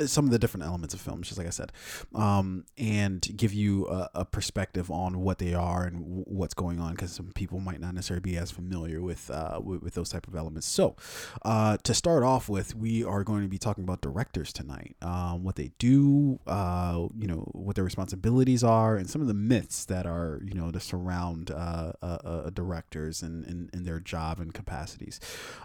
[0.00, 1.72] some of the different elements of films, just like I said,
[2.14, 6.78] um, and give you a, a perspective on what they are and w- what's going
[6.80, 10.10] on, because some people might not necessarily be as familiar with uh, with, with those
[10.10, 10.66] type of elements.
[10.66, 10.96] So,
[11.42, 15.42] uh, to start off with, we are going to be talking about directors tonight, um,
[15.44, 19.84] what they do, uh, you know, what their responsibilities are, and some of the myths
[19.86, 24.38] that are, you know, to surround uh, uh, uh, directors and, and, and their job
[24.40, 25.18] and capacities.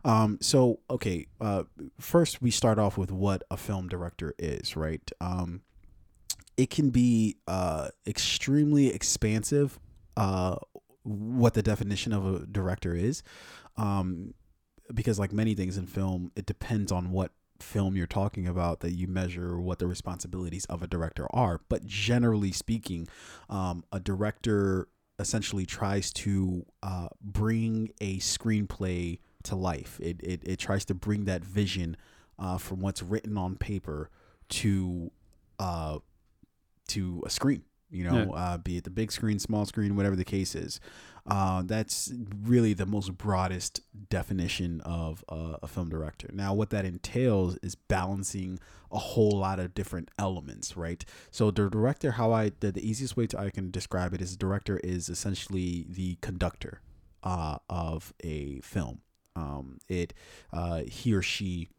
[0.04, 1.64] Um, so, okay, uh,
[2.00, 5.12] first we start off with what a film director is, right?
[5.22, 5.62] Um,
[6.58, 9.80] it can be uh, extremely expansive.
[10.16, 10.56] Uh,
[11.04, 13.24] what the definition of a director is,
[13.78, 14.34] um,
[14.94, 17.32] because like many things in film, it depends on what
[17.62, 21.62] film you're talking about that you measure what the responsibilities of a director are.
[21.70, 23.08] But generally speaking,
[23.50, 24.88] um, a director
[25.20, 30.00] essentially tries to uh, bring a screenplay to life.
[30.02, 31.98] It, it, it tries to bring that vision
[32.40, 34.10] uh, from what's written on paper
[34.50, 35.12] to
[35.60, 36.00] uh,
[36.90, 37.64] to a screen.
[37.90, 38.32] You know, Yeah.
[38.54, 40.80] uh, be it the big screen, small screen, whatever the case is.
[41.26, 46.30] Uh, that's really the most broadest definition of a film director.
[46.34, 48.60] Now, what that entails is balancing
[48.92, 51.04] a whole lot of different elements, right?
[51.32, 54.32] So, the director, how I the, the easiest way to I can describe it is,
[54.32, 56.82] the director is essentially the conductor
[57.24, 59.02] uh, of a film.
[59.36, 60.14] Um, it
[60.54, 61.70] uh, he or she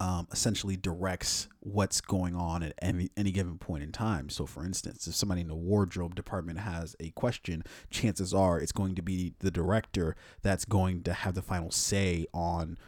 [0.00, 4.30] um, essentially directs what's going on at any, any given point in time.
[4.30, 8.72] So, for instance, if somebody in the wardrobe department has a question, chances are it's
[8.72, 12.78] going to be the director that's going to have the final say on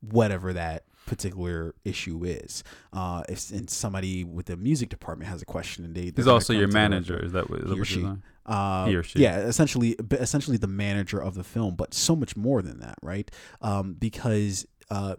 [0.00, 2.62] whatever that particular issue is.
[2.92, 6.52] Uh, if and somebody with the music department has a question, and they gonna also
[6.52, 7.18] your manager.
[7.24, 8.06] Is that what, is He or she.
[8.46, 9.18] Uh, He or she.
[9.20, 13.30] Yeah, essentially, essentially the manager of the film, but so much more than that, right?
[13.62, 15.16] Um, because uh,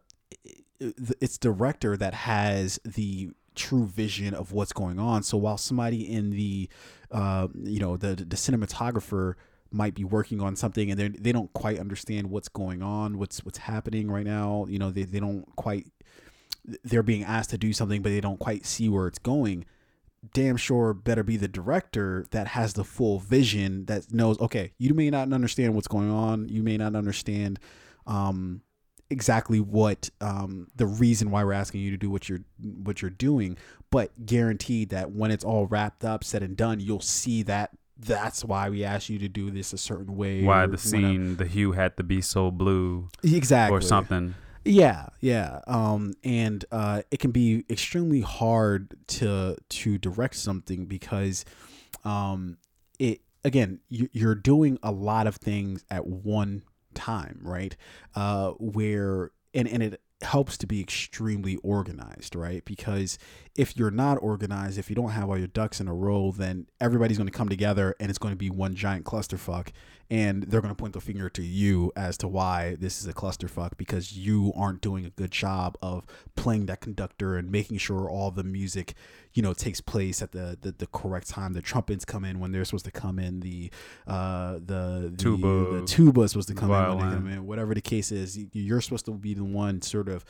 [1.20, 5.24] it's director that has the true vision of what's going on.
[5.24, 6.70] So while somebody in the,
[7.12, 9.36] uh, you know, the the cinematographer
[9.74, 13.44] might be working on something and they they don't quite understand what's going on, what's
[13.46, 14.66] what's happening right now.
[14.68, 15.88] You know, they they don't quite.
[16.84, 19.66] They're being asked to do something, but they don't quite see where it's going
[20.34, 24.94] damn sure better be the director that has the full vision that knows okay you
[24.94, 27.60] may not understand what's going on you may not understand
[28.06, 28.62] um,
[29.12, 32.42] exactly what um, the reason why we're asking you to do what you're
[32.84, 33.58] what you're doing
[33.90, 38.44] but guaranteed that when it's all wrapped up said and done you'll see that that's
[38.44, 41.74] why we asked you to do this a certain way Why the scene, the hue
[41.74, 44.34] had to be so blue exactly or something.
[44.66, 45.60] yeah, yeah.
[45.68, 51.46] Um, and uh, it can be extremely hard to to direct something because,
[52.04, 52.58] um,
[52.98, 57.76] it again you, you're doing a lot of things at one time, right?
[58.16, 62.64] Uh, where and and it helps to be extremely organized, right?
[62.66, 63.18] Because
[63.56, 66.68] if you're not organized, if you don't have all your ducks in a row, then
[66.80, 69.70] everybody's going to come together and it's going to be one giant clusterfuck,
[70.10, 73.14] and they're going to point the finger to you as to why this is a
[73.14, 76.06] clusterfuck because you aren't doing a good job of
[76.36, 78.94] playing that conductor and making sure all the music,
[79.34, 81.52] you know, takes place at the the, the correct time.
[81.54, 83.42] The trumpets come in when they're supposed to come in.
[83.42, 83.70] The
[84.08, 87.46] uh the the, Tuba, the tuba is supposed to come in when they come in.
[87.46, 90.24] Whatever the case is, you're supposed to be the one sort of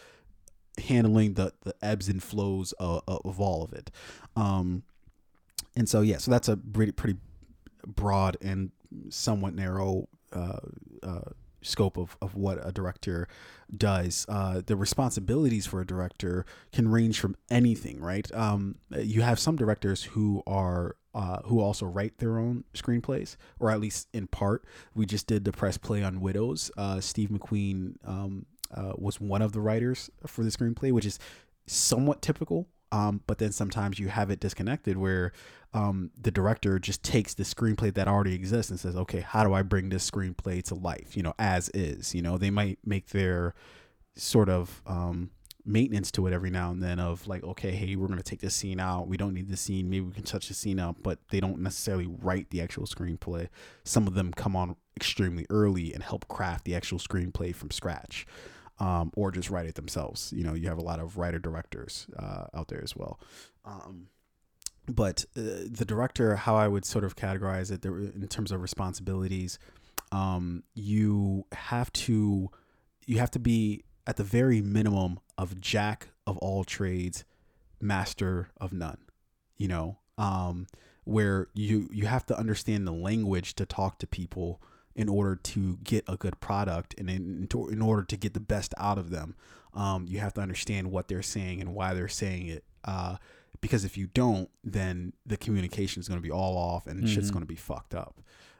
[0.78, 3.92] handling the the ebbs and flows of, of all of it.
[4.36, 4.84] Um,
[5.76, 7.20] and so yeah, so that's a pretty pretty
[7.86, 8.72] broad and
[9.10, 10.60] somewhat narrow uh,
[11.04, 11.22] uh,
[11.62, 13.28] scope of, of what a director
[13.76, 14.26] does.
[14.28, 18.32] Uh, the responsibilities for a director can range from anything, right?
[18.34, 23.70] Um, you have some directors who are uh, who also write their own screenplays, or
[23.70, 24.64] at least in part.
[24.96, 26.72] We just did the press play on Widows.
[26.78, 31.20] Uh, Steve McQueen um, uh, was one of the writers for the screenplay, which is
[31.66, 32.68] somewhat typical.
[32.94, 35.32] Um, but then sometimes you have it disconnected where
[35.74, 39.54] um, the director just takes the screenplay that already exists and says, okay, how do
[39.54, 41.16] I bring this screenplay to life?
[41.16, 42.14] You know, as is.
[42.14, 43.56] You know, they might make their
[44.16, 45.32] sort of um,
[45.66, 48.56] maintenance to it every now and then of like, okay, hey, we're gonna take this
[48.56, 49.08] scene out.
[49.08, 49.90] We don't need this scene.
[49.90, 53.48] Maybe we can touch the scene up, but they don't necessarily write the actual screenplay.
[53.86, 58.26] Some of them come on extremely early and help craft the actual screenplay from scratch.
[58.82, 60.34] Um, or just write it themselves.
[60.36, 63.20] You know, you have a lot of writer directors uh, out there as well.
[63.64, 64.08] Um,
[64.90, 68.60] but uh, the director, how I would sort of categorize it there, in terms of
[68.60, 69.60] responsibilities,
[70.12, 72.50] um, you have to
[73.06, 77.24] you have to be at the very minimum of jack of all trades,
[77.80, 78.98] master of none.
[79.58, 80.68] You know, um,
[81.04, 84.62] where you you have to understand the language to talk to people
[84.96, 88.74] in order to get a good product and in, in order to get the best
[88.78, 89.36] out of them.
[89.74, 92.64] Um, you have to understand what they're saying and why they're saying it.
[92.84, 93.18] Uh,
[93.62, 97.14] because if you don't, then the communication is going to be all off and mm-hmm.
[97.14, 98.20] shit's going to be fucked up.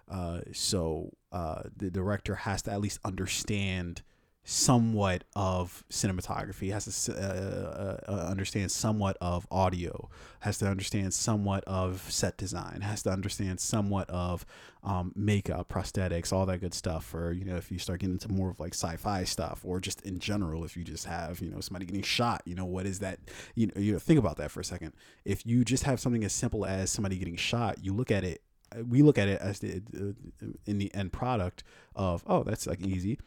[0.10, 4.04] Uh, so uh, the director has to at least understand
[4.52, 10.10] somewhat of cinematography has to uh, uh, uh, understand somewhat of audio
[10.42, 14.46] has to understand somewhat of set design has to understand somewhat of
[14.84, 18.28] um, makeup prosthetics all that good stuff or you know if you start getting into
[18.28, 21.62] more of like sci-fi stuff or just in general if you just have you know
[21.62, 23.20] somebody getting shot you know what is that
[23.56, 24.92] you know you know think about that for a second.
[25.24, 28.42] If you just have something as simple as somebody getting shot you look at it
[28.86, 31.64] we look at it as the uh, in the end product
[31.96, 33.18] of oh that's like easy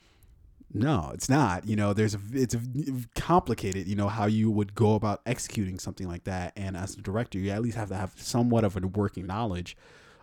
[0.74, 1.66] no, it's not.
[1.66, 2.60] You know, there's a it's a,
[3.14, 3.86] complicated.
[3.86, 7.38] You know how you would go about executing something like that, and as a director,
[7.38, 9.76] you at least have to have somewhat of a working knowledge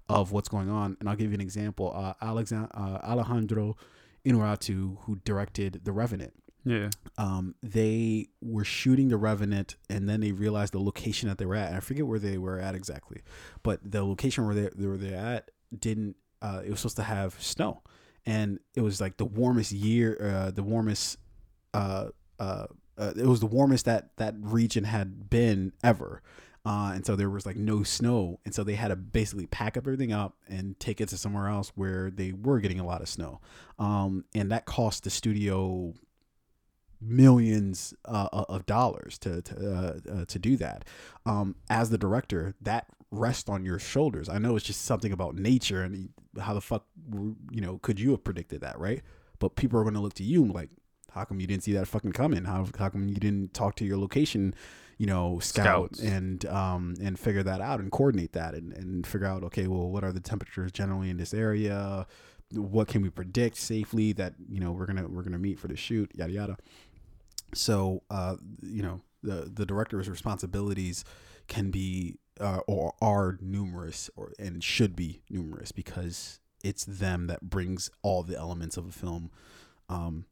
[0.09, 0.97] of what's going on.
[0.99, 1.93] And I'll give you an example.
[1.95, 3.77] Uh, Alexand- uh, Alejandro
[4.25, 6.33] Inarritu, who directed The Revenant.
[6.65, 6.89] Yeah.
[7.17, 11.55] Um, they were shooting The Revenant, and then they realized the location that they were
[11.55, 11.69] at.
[11.69, 13.21] And I forget where they were at exactly,
[13.63, 16.17] but the location where they, they were they at didn't.
[16.41, 17.83] Uh, it was supposed to have snow
[18.26, 21.18] and it was like the warmest year, uh, the warmest.
[21.73, 22.65] Uh, uh,
[22.98, 26.22] uh, it was the warmest that that region had been ever.
[26.64, 29.77] Uh, and so there was like no snow, and so they had to basically pack
[29.77, 33.02] up everything up and take it to somewhere else where they were getting a lot
[33.02, 33.41] of snow.
[33.80, 35.95] Um, and that cost the studio
[37.02, 40.85] millions uh, of dollars to to, uh, uh, to do that.
[41.26, 44.29] Um, as the director, that rests on your shoulders.
[44.29, 46.09] I know it's just something about nature and
[46.39, 49.01] how the fuck you know could you have predicted that, right?
[49.39, 50.69] But people are going to look to you like,
[51.11, 52.45] how come you didn't see that fucking coming?
[52.45, 54.55] How how come you didn't talk to your location,
[54.97, 55.99] you know, scout Scouts.
[55.99, 59.89] and um and figure that out and coordinate that and and figure out okay, well,
[59.89, 62.07] what are the temperatures generally in this area?
[62.53, 65.75] What can we predict safely that you know we're gonna we're gonna meet for the
[65.75, 66.11] shoot?
[66.15, 66.57] Yada yada.
[67.53, 71.03] So uh, you know the the director's responsibilities
[71.47, 77.41] can be uh, or are numerous or and should be numerous because it's them that
[77.41, 79.31] brings all the elements of a film
[79.89, 80.25] um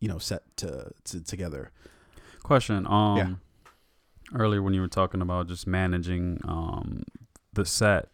[0.00, 1.70] you know set to, to together
[2.42, 3.28] question um yeah.
[4.34, 7.04] earlier when you were talking about just managing um
[7.52, 8.08] the set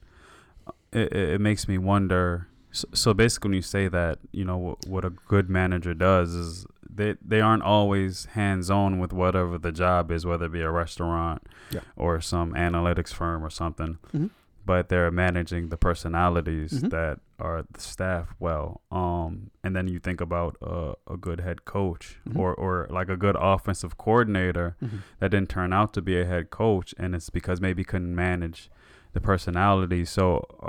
[0.93, 4.87] it, it makes me wonder so, so basically when you say that you know what,
[4.87, 9.73] what a good manager does is they they aren't always hands on with whatever the
[9.73, 11.81] job is, whether it be a restaurant yeah.
[11.97, 13.99] or some analytics firm or something.
[14.09, 14.27] Mm-hmm.
[14.67, 16.89] But they're managing the personalities mm-hmm.
[16.89, 18.81] that are the staff well.
[18.91, 22.41] Um, and then you think about a, a good head coach mm-hmm.
[22.41, 24.99] or, or like a good offensive coordinator mm-hmm.
[25.21, 28.71] that didn't turn out to be a head coach, and it's because maybe couldn't manage
[29.13, 30.07] the personality.
[30.07, 30.69] So, uh,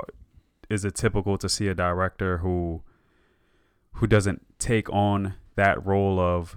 [0.68, 2.82] is it typical to see a director who
[3.92, 6.56] who doesn't take on that role of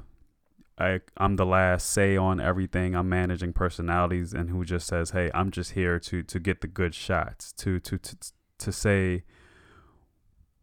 [0.80, 2.96] I, I'm the last say on everything.
[2.96, 6.68] I'm managing personalities, and who just says, "Hey, I'm just here to to get the
[6.68, 8.18] good shots, to to to
[8.60, 9.24] to say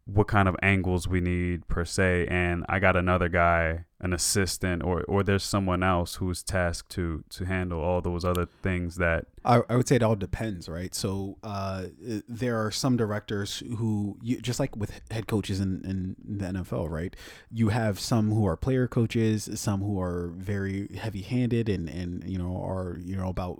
[0.05, 4.83] what kind of angles we need per se." And I got another guy an assistant
[4.83, 9.25] or or there's someone else who's tasked to to handle all those other things that
[9.43, 10.93] I, I would say it all depends right?
[10.93, 11.85] So uh,
[12.27, 16.91] there are some directors who you, just like with head coaches in, in the NFL
[16.91, 17.15] right?
[17.49, 22.23] You have some who are player coaches some who are very heavy handed and and
[22.29, 23.59] you know are you know about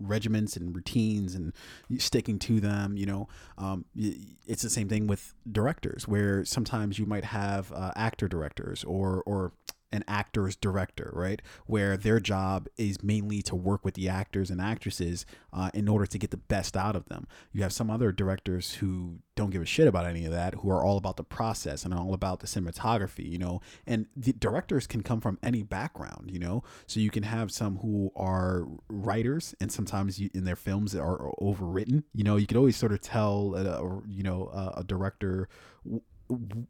[0.00, 1.52] regiments and routines and
[1.98, 3.28] sticking to them you know?
[3.56, 8.82] Um, it's the same thing with directors where sometimes you might have uh, actor directors
[8.82, 9.52] or or
[9.92, 11.42] an actor's director, right?
[11.66, 16.06] Where their job is mainly to work with the actors and actresses uh, in order
[16.06, 17.26] to get the best out of them.
[17.52, 20.70] You have some other directors who don't give a shit about any of that, who
[20.70, 23.60] are all about the process and all about the cinematography, you know.
[23.86, 26.62] And the directors can come from any background, you know.
[26.86, 31.32] So you can have some who are writers, and sometimes you, in their films are
[31.40, 32.04] overwritten.
[32.14, 35.48] You know, you could always sort of tell, uh, you know, uh, a director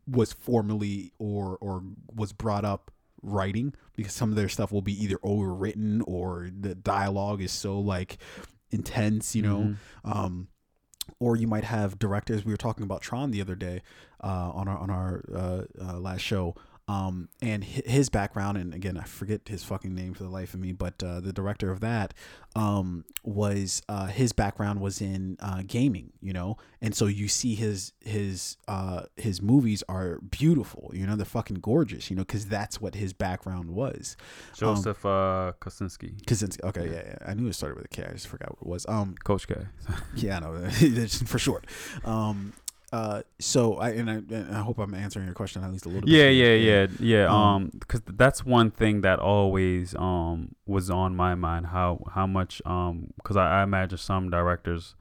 [0.07, 1.83] was formerly or or
[2.15, 2.91] was brought up
[3.23, 7.79] writing because some of their stuff will be either overwritten or the dialogue is so
[7.79, 8.19] like
[8.71, 9.59] intense, you know.
[9.59, 9.77] Mhm.
[10.05, 10.49] Um,
[11.19, 12.45] or you might have directors.
[12.45, 13.83] We were talking about Tron the other day
[14.23, 16.55] uh, on our on our uh, uh, last show.
[16.91, 20.61] Um, and his background, and again, I forget his fucking name for the life of
[20.61, 22.15] me, but uh, the director of that
[22.57, 27.55] um, was uh, his background was in uh, gaming, you know, and so you see
[27.55, 32.47] his his uh, his movies are beautiful, you know, they're fucking gorgeous, you know, because
[32.47, 34.17] that's what his background was.
[34.57, 38.13] Joseph uh, Kosinski, Kaczynski, okay, yeah, yeah, I knew it started with a K, I
[38.15, 38.87] just forgot what it was.
[38.89, 39.55] Um, Coach K.
[40.17, 40.69] yeah, I know
[41.09, 41.67] for short.
[42.05, 42.53] Um,
[42.93, 45.89] uh, so I and I and I hope I'm answering your question at least a
[45.89, 46.11] little bit.
[46.11, 47.27] Yeah, yeah, yeah, yeah.
[47.27, 51.67] Um, Um, because that's one thing that always um was on my mind.
[51.67, 54.95] How how much um because I, I imagine some directors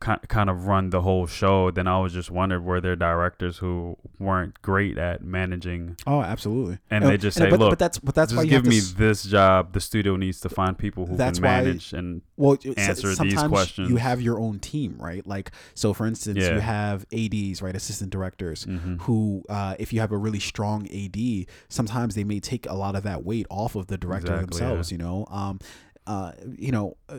[0.00, 1.70] kind kind of run the whole show.
[1.70, 6.78] Then I was just wondered were there directors who weren't great at managing, Oh, absolutely.
[6.90, 8.66] and Uh, they just and- say, but, "Look, but that's but that's why you give
[8.66, 9.72] me s- this job.
[9.72, 13.42] The studio needs to find people who That's can why- manage and well answer these
[13.42, 13.88] questions.
[13.90, 15.26] You have your own team, right?
[15.26, 16.54] Like so, for instance, Yeah.
[16.54, 18.66] you have ads, right, assistant directors.
[18.66, 19.00] Mhm.
[19.02, 22.94] Who, uh, if you have a really strong AD, sometimes they may take a lot
[22.94, 24.92] of that weight off of the director Exactly, themselves.
[24.92, 25.58] You know, um,
[26.06, 27.18] uh, you know, uh,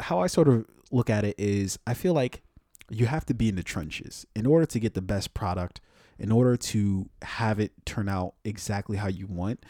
[0.00, 2.42] how I sort of look at it is, I feel like
[2.90, 5.80] you have to be in the trenches in order to get the best product,
[6.18, 9.64] in order to have it turn out exactly how you want.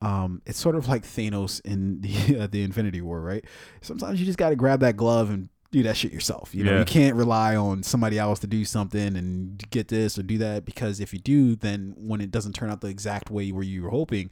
[0.00, 3.44] Um, it's sort of like Thanos in the uh, the Infinity War, right?
[3.80, 6.54] Sometimes you just got to grab that glove and do that shit yourself.
[6.54, 6.78] You know, Yeah.
[6.78, 10.64] you can't rely on somebody else to do something and get this or do that
[10.64, 13.82] because if you do, then when it doesn't turn out the exact way where you
[13.82, 14.30] were hoping,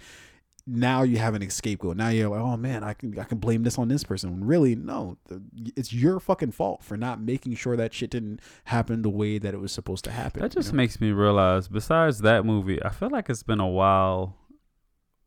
[0.67, 1.97] now you have an scapegoat.
[1.97, 4.45] Now you're like, oh man, I can I can blame this on this person.
[4.45, 5.17] Really, no,
[5.77, 9.55] it's your fucking fault for not making sure that shit didn't happen the way that
[9.55, 10.43] it was supposed to happen.
[10.43, 10.79] That you just know?
[10.79, 14.35] makes me realize, besides that movie, I feel like it's been a while,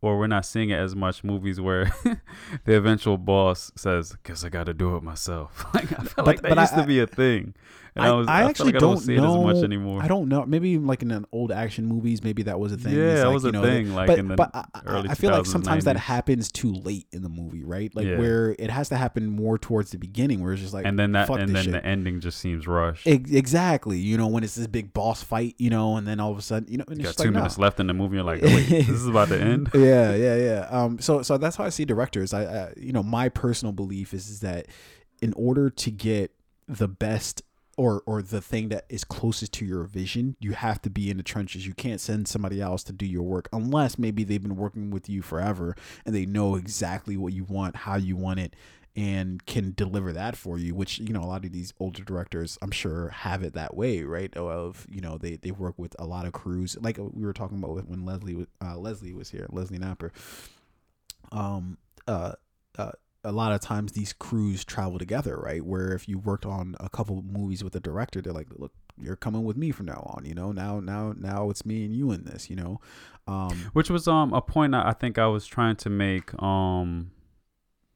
[0.02, 1.86] or we're not seeing it as much movies where
[2.66, 6.26] the eventual boss says, "Guess I got to do it myself." like I feel But-
[6.26, 7.54] like that but I- used to be a thing.
[8.00, 9.64] And I, was, I feel actually like I don't, don't see know it as much
[9.64, 10.02] anymore.
[10.02, 10.46] I don't know.
[10.46, 12.94] Maybe like in an old action movies, maybe that was a thing.
[12.96, 15.10] Yeah, like, was you a know, thing, like but, in the but I, I- early
[15.10, 17.94] I feel like 2000s, sometimes that happens too late in the movie, right?
[17.96, 18.18] Like Yeah.
[18.18, 21.12] where it has to happen more towards the beginning, where it's just like, and then
[21.14, 21.74] that, fuck and then shit.
[21.74, 23.08] the ending just seems rushed.
[23.08, 24.00] Ex- exactly.
[24.00, 26.42] You know, when it's this big boss fight, you know, and then all of a
[26.42, 27.40] sudden, you know, and you got two like, nah.
[27.40, 28.16] minutes left in the movie.
[28.16, 29.70] You're like, oh, wait, this is about to end.
[29.74, 30.68] yeah, yeah, yeah.
[30.70, 32.34] Um, so so that's how I see directors.
[32.34, 34.68] I, I you know, my personal belief is, is that
[35.22, 36.32] in order to get
[36.68, 37.42] the best
[37.80, 41.16] or or the thing that is closest to your vision, you have to be in
[41.16, 41.66] the trenches.
[41.66, 45.08] You can't send somebody else to do your work unless maybe they've been working with
[45.08, 48.54] you forever and they know exactly what you want, how you want it
[48.98, 52.58] and can deliver that for you which you know a lot of these older directors
[52.64, 56.06] i'm sure have it that way right of you know they they work with a
[56.08, 59.46] lot of crews like we were talking about when leslie was uh, leslie was here
[59.52, 60.12] leslie napper
[61.32, 61.78] um
[62.08, 62.34] uh
[62.80, 62.92] uh
[63.24, 65.64] a lot of times these crews travel together, right?
[65.64, 69.16] Where if you worked on a couple movies with the director, they're like, "Look, you're
[69.16, 72.12] coming with me from now on." You know, now, now, now it's me and you
[72.12, 72.50] in this.
[72.50, 72.82] You know,
[73.28, 77.12] um, which was um a point I I think I was trying to make um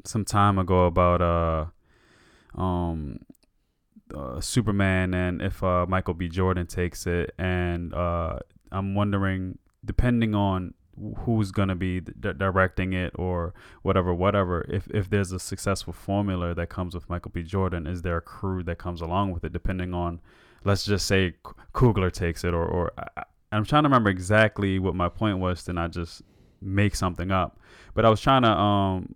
[0.05, 3.19] some time ago about uh um
[4.13, 8.39] uh, Superman and if uh Michael B Jordan takes it and uh
[8.71, 10.73] I'm wondering depending on
[11.19, 16.53] who's gonna be d- directing it or whatever whatever if if there's a successful formula
[16.53, 19.51] that comes with Michael B Jordan is there a crew that comes along with it
[19.53, 20.21] depending on
[20.63, 21.33] let's just say
[21.73, 25.63] Coogler takes it or or I, I'm trying to remember exactly what my point was
[25.65, 26.21] to not just
[26.61, 27.59] make something up.
[27.93, 29.15] But I was trying to um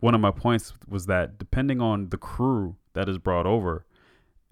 [0.00, 3.86] one of my points was that depending on the crew that is brought over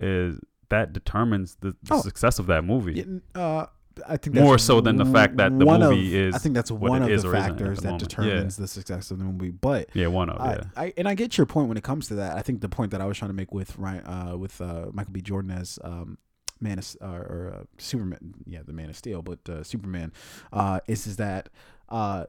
[0.00, 0.38] is
[0.70, 2.00] that determines the, the Oh.
[2.00, 3.04] success of that movie.
[3.34, 3.66] Uh,
[4.08, 6.70] I think More so than the fact that the movie of, is I think that's
[6.70, 8.08] one of the or isn't at factors the that moment.
[8.08, 9.50] determines the success of the movie.
[9.50, 10.62] But Yeah, one of I, yeah.
[10.76, 12.36] I and I get your point when it comes to that.
[12.36, 14.86] I think the point that I was trying to make with Ryan, uh, with uh,
[14.92, 15.20] Michael B.
[15.20, 16.18] Jordan as um,
[16.60, 20.12] Man of, uh, or uh, Superman, yeah, the Man of Steel, but uh, Superman,
[20.52, 21.48] uh, is is that
[21.88, 22.26] uh,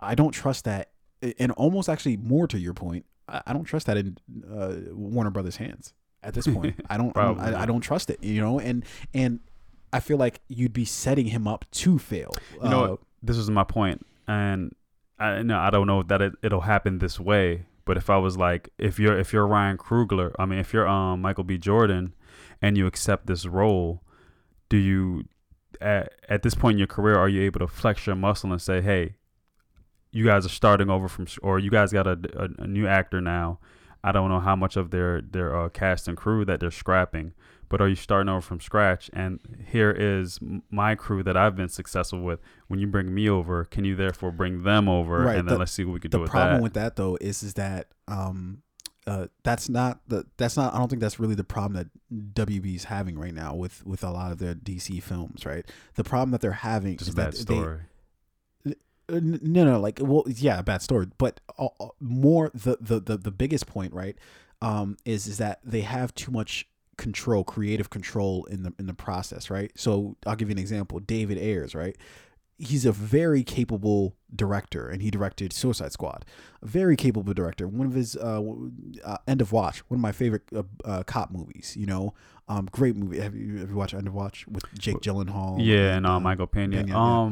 [0.00, 0.90] I don't trust that,
[1.38, 4.18] and almost actually more to your point, I, I don't trust that in
[4.52, 5.92] uh, Warner Brothers' hands
[6.22, 6.74] at this point.
[6.90, 9.40] I don't, I, don't- Probably I, I don't trust it, you know, and and
[9.94, 12.32] I feel like you'd be setting him up to fail.
[12.62, 12.96] You know Uh.
[13.22, 14.74] This was my point, and
[15.18, 17.66] I no, I don't know that it, it'll happen this way.
[17.86, 20.88] But if I was like, if you're if you're Ryan Coogler, I mean, if you're
[20.88, 21.56] um Michael B.
[21.56, 22.12] Jordan,
[22.60, 24.02] and you accept this role,
[24.68, 25.24] do you
[25.80, 28.60] at, at this point in your career are you able to flex your muscle and
[28.60, 29.14] say, hey,
[30.12, 33.20] you guys are starting over from, or you guys got a, a, a new actor
[33.20, 33.58] now.
[34.02, 37.32] I don't know how much of their their uh, cast and crew that they're scrapping,
[37.68, 39.10] but are you starting over from scratch?
[39.12, 40.38] And here is
[40.70, 42.40] my crew that I've been successful with.
[42.68, 45.58] When you bring me over, can you therefore bring them over, Right, and then the-
[45.60, 48.62] let's see what we can do with problem with that though is is that um
[49.06, 52.84] uh that's not the that's not I don't think that's really the problem that WB's
[52.84, 55.64] having right now with with a lot of their DC films, right?
[55.94, 57.78] The problem that they're having Just a is bad that story.
[58.64, 58.74] They,
[59.10, 63.00] uh, no, no, like well, yeah, a bad story, but uh, uh, more the, the
[63.00, 64.16] the the biggest point, right,
[64.62, 66.66] um, is is that they have too much
[66.96, 69.72] control, creative control in the in the process, right?
[69.74, 71.00] So I'll give you an example.
[71.00, 71.96] David Ayers, right?
[72.56, 76.24] He's a very capable director, and he directed Suicide Squad.
[76.62, 77.66] A very capable director.
[77.66, 78.40] One of his uh,
[79.04, 81.76] uh, End of Watch, one of my favorite uh, uh, cop movies.
[81.76, 82.14] You know,
[82.48, 83.18] um, great movie.
[83.18, 85.56] Have you you watched End of Watch with Jake Gyllenhaal?
[85.60, 86.76] yeah, and uh, Michael Pena.
[86.76, 87.30] Pena, yeah.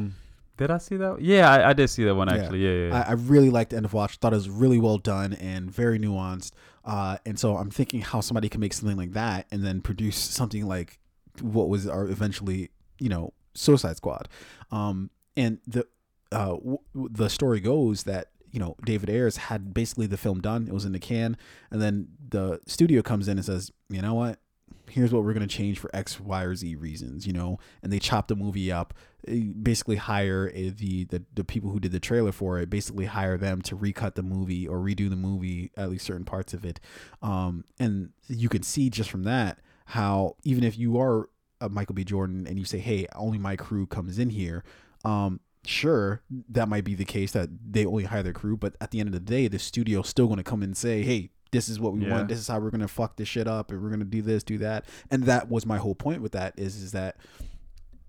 [0.57, 1.21] Did I see that?
[1.21, 2.35] Yeah, I, I did see that one Yeah.
[2.35, 2.59] actually.
[2.59, 3.03] Yeah, yeah.
[3.07, 4.17] I, I really liked End of Watch.
[4.17, 6.51] Thought it was really well done and very nuanced.
[6.85, 10.17] Uh, and so I'm thinking how somebody can make something like that and then produce
[10.17, 10.99] something like
[11.41, 12.69] what was our eventually,
[12.99, 14.27] you know, Suicide Squad.
[14.71, 15.87] Um, and the
[16.31, 20.67] uh, w- the story goes that you know David Ayers had basically the film done.
[20.67, 21.37] It was in the can,
[21.71, 24.39] and then the studio comes in and says, you know what?
[24.89, 27.99] Here's what we're gonna change for X, Y, or Z reasons, you know, and they
[27.99, 28.93] chop the movie up
[29.27, 33.05] eh, basically hire eh, the, the the people who did the trailer for it basically
[33.05, 36.65] hire them to recut the movie or redo the movie at least certain parts of
[36.65, 36.79] it.
[37.21, 41.29] Um, and you can see just from that how even if you are
[41.61, 42.03] a michael b.
[42.03, 44.63] Jordan and you say hey only my crew comes in here
[45.05, 48.91] um, sure that might be the case that they only hire their crew but at
[48.91, 51.69] the end of the day the studio's still going to come and say hey this
[51.69, 52.11] is what we Yeah.
[52.11, 54.05] want this is how we're going to fuck this shit up and we're going to
[54.05, 57.15] do this do that and that was my whole point with that is is that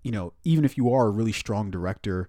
[0.03, 2.27] you know, even if you are a really strong director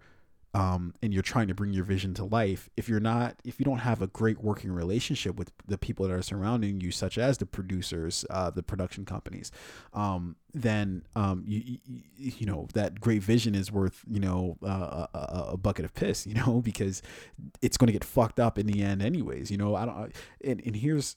[0.57, 3.65] um, and you're trying to bring your vision to life, if you're not, if you
[3.65, 7.37] don't have a great working relationship with the people that are surrounding you, such as
[7.39, 9.53] the producers, uh, the production companies,
[9.93, 12.01] um, then um, you, you
[12.41, 15.93] you know that great vision is worth you know uh, a, a- a bucket of
[15.95, 17.03] piss, you know, because
[17.61, 19.51] it's going to get fucked up in the end, anyways.
[19.51, 20.12] You know, I don't.
[20.43, 21.16] And, and here's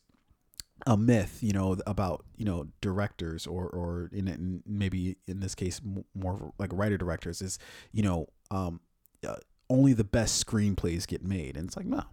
[0.88, 5.56] a myth, you know, about you know directors or or in, in maybe in this
[5.56, 5.82] case
[6.16, 7.60] more like writer directors is
[7.91, 8.80] you know um
[9.28, 9.36] uh,
[9.70, 12.04] only the best screenplays get made, and it's like no,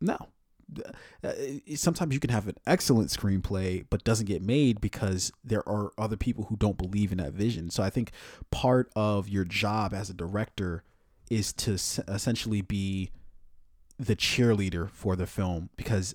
[0.00, 0.16] no.
[1.22, 1.32] Uh,
[1.74, 6.16] sometimes you can have an excellent screenplay but doesn't get made because there are other
[6.16, 8.10] people who don't believe in that vision so i think
[8.50, 10.82] part of your job as a director
[11.28, 11.72] is to
[12.08, 13.10] essentially be
[13.98, 16.14] the cheerleader for the film because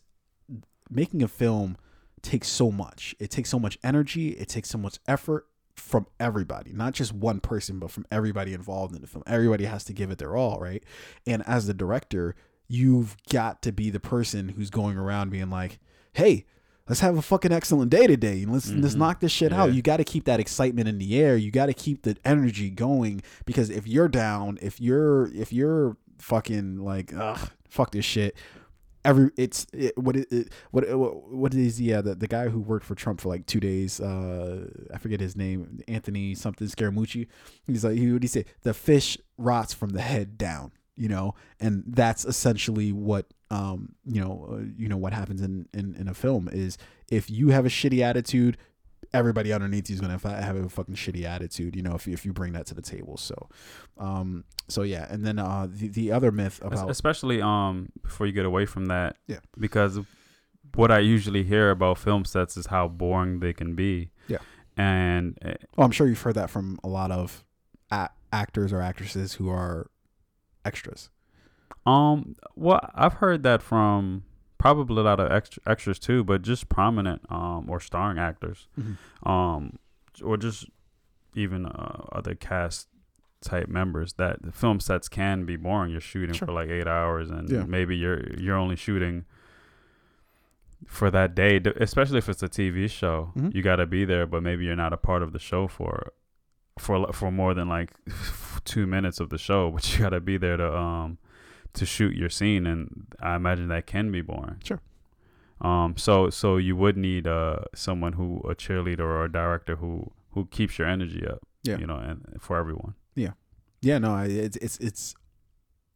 [0.89, 1.77] making a film
[2.21, 3.15] takes so much.
[3.19, 4.29] It takes so much energy.
[4.29, 8.93] It takes so much effort from everybody, not just one person, but from everybody involved
[8.95, 9.23] in the film.
[9.27, 10.83] Everybody has to give it their all, right?
[11.25, 12.35] And as the director,
[12.67, 15.79] you've got to be the person who's going around being like,
[16.13, 16.45] "Hey,
[16.89, 18.43] let's have a fucking excellent day today.
[18.43, 18.99] and Let's let's Mhm.
[18.99, 21.37] knock this shit out." You got to keep that excitement in the air.
[21.37, 25.95] You got to keep the energy going because if you're down, if you're if you're
[26.17, 28.35] fucking like, ugh, fuck this shit,
[29.07, 30.85] every it's it, what it, what
[31.31, 34.67] what is yeah the, the guy who worked for Trump for like two days uh
[34.93, 37.27] I forget his name Anthony something Scaramucci.
[37.65, 41.35] He's like he would he say the fish rots from the head down you know?
[41.59, 46.09] And that's essentially what um you know uh, you know what happens in, in in
[46.09, 46.77] a film is
[47.09, 48.57] if you have a shitty attitude
[49.13, 52.25] everybody underneath you is gonna have a fucking shitty attitude you know if you, if
[52.25, 53.47] you bring that to the table so
[53.97, 58.33] um so yeah and then uh the, the other myth about especially um before you
[58.33, 59.39] get away from that Yeah.
[59.57, 59.99] because
[60.75, 64.39] what i usually hear about film sets is how boring they can be Yeah.
[64.75, 67.45] and uh, Well, I'm sure you've heard that from a lot of
[67.91, 69.89] a- actors or actresses who are
[70.65, 71.09] extras.
[71.85, 74.23] um well i've heard that from
[74.57, 78.67] probably a lot of extra, extras too but just prominent um or starring actors
[79.23, 79.77] um
[80.23, 80.65] or just
[81.35, 82.87] even uh, other cast
[83.41, 86.47] type members that the film sets can be boring you're shooting Sure.
[86.47, 87.65] for like eight hours and Yeah.
[87.65, 89.25] maybe you're you're only shooting
[90.85, 93.53] for that day especially if it's a tv show Mhm.
[93.53, 96.13] you got to be there but maybe you're not a part of the show for
[96.79, 97.91] for for more than like
[98.63, 101.17] two minutes of the show but you got to be there to um
[101.77, 104.81] to shoot your scene and i imagine that can be boring Sure.
[105.61, 110.11] um so so you would need uh someone who a cheerleader or a director who
[110.31, 111.77] who keeps your energy up Yeah.
[111.79, 113.33] you know and for everyone Yeah,
[113.81, 113.97] Yeah.
[113.99, 115.15] no, I- it's it's it's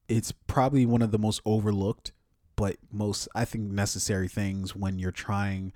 [0.07, 2.11] it's probably one of the most overlooked,
[2.55, 5.71] but most I think necessary things when you're trying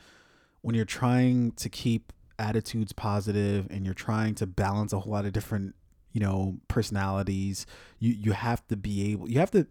[0.62, 5.26] when you're trying to keep attitudes positive and you're trying to balance a whole lot
[5.26, 5.76] of different
[6.12, 7.66] you know personalities.
[8.00, 9.30] You you have to be able.
[9.30, 9.68] You have to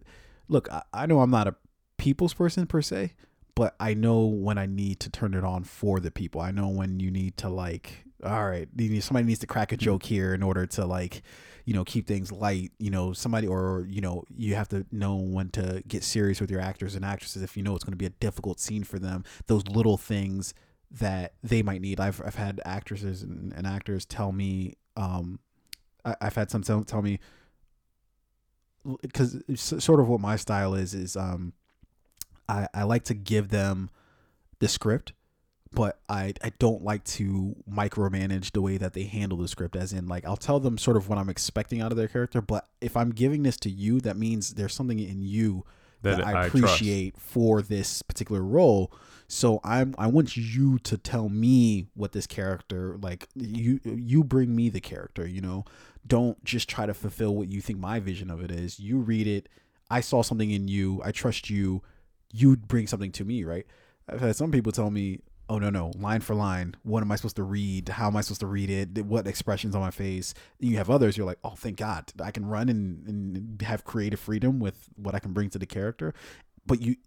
[0.47, 0.71] look.
[0.71, 1.55] I, I know I'm not a
[1.97, 3.13] people's person per se,
[3.55, 6.41] but I know when I need to turn it on for the people.
[6.41, 9.77] I know when you need to like all right, need- somebody needs to crack a
[9.77, 11.21] joke here in order to like,
[11.65, 12.71] you know, keep things light.
[12.79, 16.49] You know, somebody or you know, you have to know when to get serious with
[16.51, 18.99] your actors and actresses if you know it's going to be a difficult scene for
[18.99, 19.23] them.
[19.47, 20.53] Those little things
[20.91, 21.99] that they might need.
[21.99, 25.39] I've I've had actresses and, and actors tell me, um,
[26.03, 27.19] I, I've had some tell, tell me
[29.01, 31.53] because sort of what my style is is um,
[32.47, 33.89] I I like to give them
[34.59, 35.13] the script
[35.73, 39.91] but I, I don't like to micromanage the way that they handle the script as
[39.91, 42.65] in like I'll tell them sort of what I'm expecting out of their character but
[42.79, 45.65] if I'm giving this to you that means there's something in you
[46.01, 46.55] that, That I I trust.
[46.55, 48.93] appreciate for this particular role
[49.27, 54.55] so I'm I want you to tell me what this character like you you bring
[54.55, 55.65] me the character you know?
[56.05, 58.79] Don't just try to fulfill what you think my vision of it is.
[58.79, 59.49] You read it.
[59.89, 61.01] I saw something in you.
[61.03, 61.81] I trust you.
[62.31, 63.65] You bring something to me right?
[64.07, 65.91] I've had some people tell me oh no no.
[65.97, 66.75] Line for line.
[66.83, 67.89] What am i supposed to read?
[67.89, 69.05] How am i supposed to read it?
[69.05, 70.35] What expressions on my face?
[70.59, 72.11] You have others you're like oh thank god.
[72.21, 75.65] I can run and, and have creative freedom with what i can bring to the
[75.65, 76.13] character.
[76.67, 76.97] But you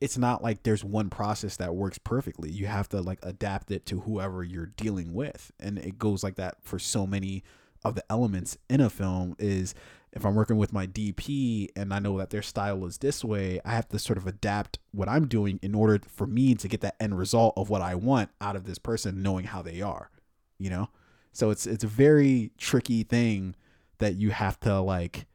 [0.00, 3.86] it's not like there's one process that works perfectly you have to like adapt it
[3.86, 7.42] to whoever you're dealing with and it goes like that for so many
[7.84, 9.74] of the elements in a film is
[10.12, 13.60] if I'm working with my DP and I know that their style is this way,
[13.64, 16.80] I have to sort of adapt what I'm doing in order for me to get
[16.80, 20.10] that end result of what I want out of this person knowing how they are,
[20.58, 20.88] you know?
[21.32, 23.54] So it's it's a very tricky thing
[23.98, 25.26] that you have to like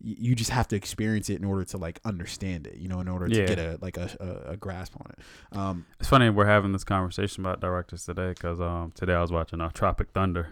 [0.00, 3.08] you just have to experience it in order to like understand it, you know, in
[3.08, 3.46] order to Yeah.
[3.46, 5.56] get a like a, a, a grasp on it.
[5.56, 9.32] Um It's funny we're having this conversation about directors today because um, today I was
[9.32, 10.50] watching uh, Tropic Thunder,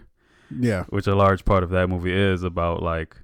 [0.49, 0.83] yeah.
[0.89, 3.17] which a large part of that movie is about like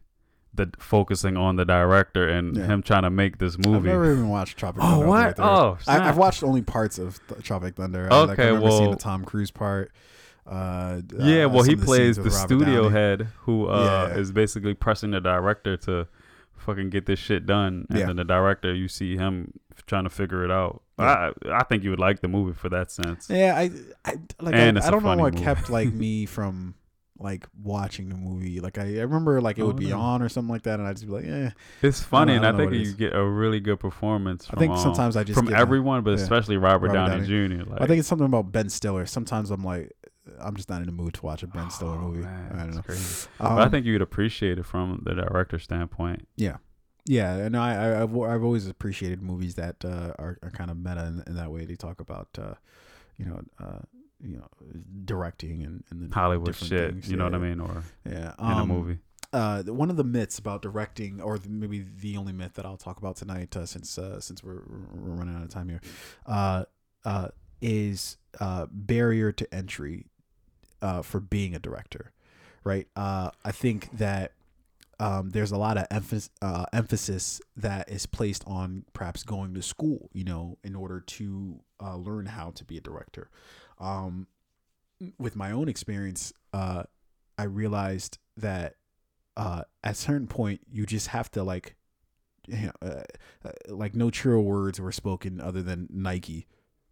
[0.54, 2.66] the focusing on the director and Yeah.
[2.66, 3.78] him trying to make this movie.
[3.90, 4.96] I've never even watched Tropic Oh, Thunder.
[4.96, 5.40] all the way what?
[5.40, 8.10] Oh, I, I've watched only parts of Th- Tropic Thunder.
[8.12, 9.92] I, like, I Okay, remember seeing well- the Tom Cruise part.
[10.48, 12.94] Uh, yeah, uh, well, he plays the studio Downey.
[12.94, 14.18] head who uh, Yeah.
[14.20, 16.08] is basically pressing the director to
[16.58, 18.06] fucking get this shit done, and Yeah.
[18.08, 19.54] then the director, you see him
[19.88, 20.82] trying to figure it out.
[21.00, 21.32] Yeah.
[21.48, 23.28] I I think you would like the movie for that sense.
[23.30, 23.72] Yeah, I,
[24.06, 24.54] I like.
[24.56, 25.44] And I, I don't know what movie.
[25.44, 26.76] kept like me from
[27.18, 28.60] like watching the movie.
[28.60, 30.00] Like I, I remember like it Oh, would be no.
[30.00, 31.50] on or something like that, and I'd just be like, eh.
[31.82, 34.46] It's funny, I and I think you get a really good performance.
[34.48, 36.24] From, I think um, sometimes I just from everyone, but yeah.
[36.24, 37.70] especially Robert, Robert Downey, Jr.
[37.70, 39.06] Like, I think it's something about Ben Stiller.
[39.06, 39.92] Sometimes I'm like,
[40.44, 42.22] I'm just not in the mood to watch a Ben Stiller Oh, movie.
[42.24, 42.82] man, I don't know.
[43.40, 46.28] Um, but I think you'd appreciate it from the director standpoint.
[46.36, 46.58] Yeah,
[47.06, 50.78] yeah, and I, I I've, I've always appreciated movies that uh, are, are kind of
[50.78, 51.66] meta in, in that way.
[51.66, 52.54] They talk about, uh,
[53.18, 53.80] you know, uh,
[54.24, 54.48] you know,
[55.06, 57.10] directing and, and the Hollywood shit, things.
[57.10, 59.00] you know what I mean, or Yeah, in a um, movie.
[59.34, 62.98] Uh, one of the myths about directing, or maybe the only myth that I'll talk
[62.98, 65.82] about tonight, uh, since uh, since we're, we're running out of time here,
[66.26, 66.66] uh,
[67.06, 67.30] uh,
[67.62, 70.08] is uh, barrier to entry
[70.82, 72.12] uh, for being a director,
[72.64, 72.88] right?
[72.96, 74.34] Uh, I think that
[75.00, 79.62] um, there's a lot of emphasis, uh, emphasis that is placed on perhaps going to
[79.62, 83.30] school, you know, in order to uh, learn how to be a director.
[83.80, 84.28] Um,
[85.18, 86.84] with my own experience, uh,
[87.38, 88.76] I realized that
[89.36, 91.76] uh, at a certain point, you just have to like,
[92.48, 93.04] you know, uh,
[93.44, 96.46] uh, like no truer words were spoken other than Nike.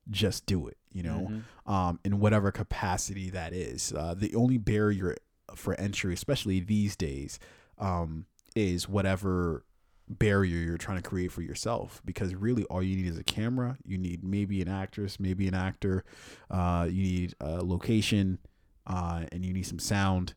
[0.10, 1.72] Just do it, you know Mhm.
[1.72, 3.94] um, in whatever capacity that is.
[3.94, 5.16] Uh, the only barrier
[5.56, 7.40] for entry, especially these days,
[7.78, 8.26] um,
[8.56, 9.66] is whatever
[10.08, 12.02] barrier you're trying to create for yourself.
[12.04, 13.78] Because really, all you need is a camera.
[13.86, 16.04] You need maybe an actress, maybe an actor.
[16.50, 18.40] Uh, you need a location,
[18.88, 20.34] uh, and you need some sound.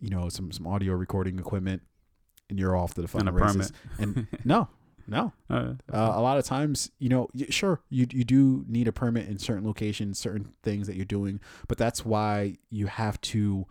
[0.00, 1.82] You know, some some audio recording equipment,
[2.48, 3.72] and you're off to the fucking And a races.
[3.98, 4.68] And no,
[5.06, 8.88] no, Uh, uh, a lot of times, you know, y- sure, you you do need
[8.88, 13.20] a permit in certain locations, certain things that you're doing, but that's why you have
[13.22, 13.66] to,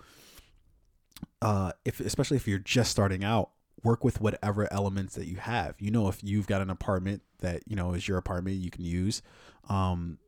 [1.41, 3.51] uh, if especially if you're just starting out,
[3.83, 5.75] work with whatever elements that you have.
[5.79, 8.83] You know, if you've got an apartment that you know is your apartment, you can
[8.85, 9.21] use.
[9.69, 10.19] Um,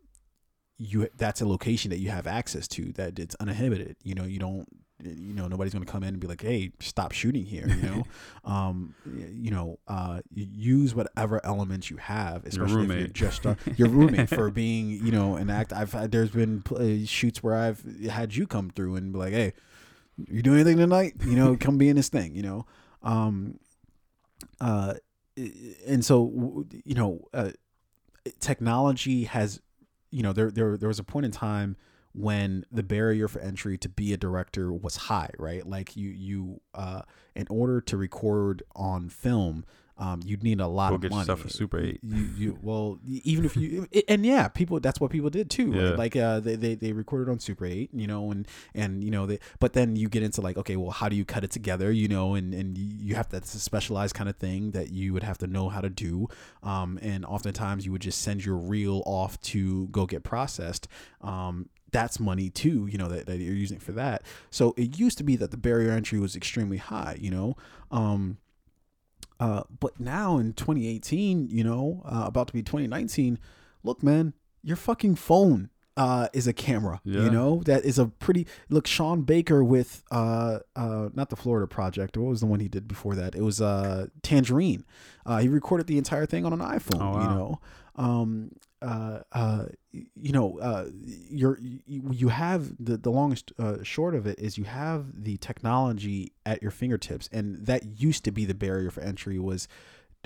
[0.78, 3.98] you that's a location that you have access to that it's uninhibited.
[4.04, 4.68] You know, you don't.
[5.06, 7.82] You know, nobody's going to come in and be like, "Hey, stop shooting here." You
[7.82, 8.04] know,
[8.46, 13.90] um, you know, uh, use whatever elements you have, especially if you're just start, your
[13.90, 15.74] roommate for being, you know, an act.
[15.74, 19.20] I've had, there's been pl- uh, shoots where I've had you come through and be
[19.20, 19.54] like, "Hey,
[20.30, 21.14] you doing anything tonight?
[21.26, 22.66] You know, come be in this thing." You know,
[23.02, 23.60] um,
[24.62, 24.96] uh,
[25.36, 27.52] and so you know, uh,
[28.40, 29.62] technology has,
[30.12, 31.76] you know, there there there was a point in time
[32.14, 35.68] when the barrier for entry to be a director was high, right?
[35.68, 37.02] Like you you uh
[37.36, 39.66] in order to record on film,
[39.96, 41.22] um, you'd need a lot Go of get money.
[41.22, 42.00] yourself a Super 8.
[42.02, 45.72] You, you well, even if you and yeah, people that's what people did too.
[45.72, 45.90] Yeah.
[45.90, 45.98] Right?
[45.98, 49.28] Like uh, they, they they recorded on Super Eight, you know, and and you know
[49.28, 49.40] they.
[49.60, 52.08] But then you get into like, okay, well, how do you cut it together, you
[52.08, 55.38] know, and and you have that's a specialized kind of thing that you would have
[55.40, 56.28] to know how to do.
[56.64, 60.88] Um, and oftentimes you would just send your reel off to go get processed.
[61.22, 64.24] Um, that's money too, you know, that, that you're using for that.
[64.50, 67.56] So it used to be that the barrier entry was extremely high, you know.
[67.92, 68.38] Um,
[69.40, 73.40] uh, but now in 2018, you know, uh, about to be 2019,
[73.84, 74.34] look, man,
[74.64, 77.02] your fucking phone uh, is a camera.
[77.04, 77.24] Yeah.
[77.24, 78.88] You know, that is a pretty look.
[78.88, 82.18] Sean Baker with uh, uh, not the Florida Project.
[82.18, 83.36] What was the one he did before that?
[83.36, 84.86] It was uh, Tangerine.
[85.26, 87.02] Uh, he recorded the entire thing on an iPhone.
[87.02, 87.60] Oh, You know,
[87.96, 88.52] um,
[88.84, 90.90] uh, uh, you know, uh,
[91.30, 95.38] you're you, you have the the longest uh, short of it is you have the
[95.38, 99.68] technology at your fingertips, and that used to be the barrier for entry was.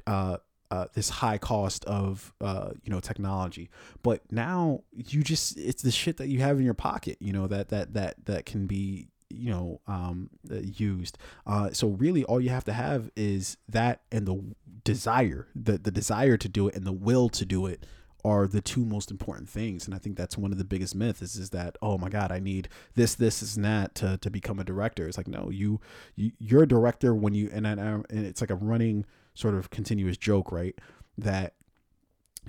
[0.05, 0.38] Uh,
[0.69, 3.69] uh, this high cost of uh, you know technology,
[4.03, 7.47] but now you just it's the shit that you have in your pocket, you know
[7.47, 11.17] that that that that can be you know um, uh, used.
[11.45, 14.43] Uh, so really, all you have to have is that and the
[14.84, 17.85] desire, the the desire to do it and the will to do it
[18.28, 21.22] are the two most important things and i think that's one of the biggest myths
[21.22, 24.30] is, is that oh my god i need this this this and that to, to
[24.30, 25.08] become a director.
[25.08, 25.80] It's like no you,
[26.16, 29.70] you you're a director when you and, I, and it's like a running sort of
[29.70, 30.76] continuous joke right?
[31.18, 31.54] That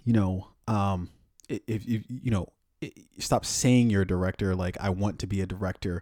[0.05, 1.11] you know um
[1.49, 2.49] if, if you know
[3.19, 6.01] stop saying you're a director like i want to be a director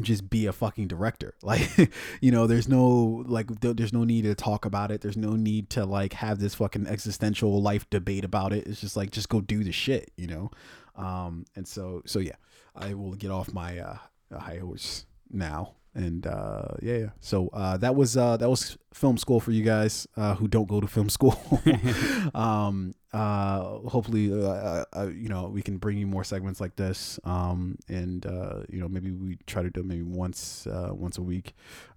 [0.00, 1.34] just be a fucking director.
[1.42, 1.90] Like
[2.20, 5.00] you know there's no like there's no need to talk about it.
[5.00, 8.66] There's no need to like have this fucking existential life debate about it.
[8.66, 10.50] It's just like just go do the shit you know?
[10.96, 12.36] Um and so so yeah
[12.76, 13.98] i will get off my uh
[14.38, 17.10] high horse now and uh yeah, yeah.
[17.20, 20.68] so uh that was uh that was film school for you guys uh who don't
[20.68, 21.40] go to film school
[22.34, 27.76] um uh hopefully uh, you know we can bring you more segments like this um
[27.88, 31.22] and uh you know maybe we try to do it maybe once uh once a
[31.22, 31.54] week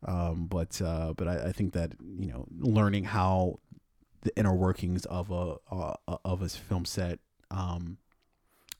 [0.07, 3.59] um but uh but i, I think that you know learning how
[4.21, 7.19] the inner workings of a uh, of a film set
[7.51, 7.97] um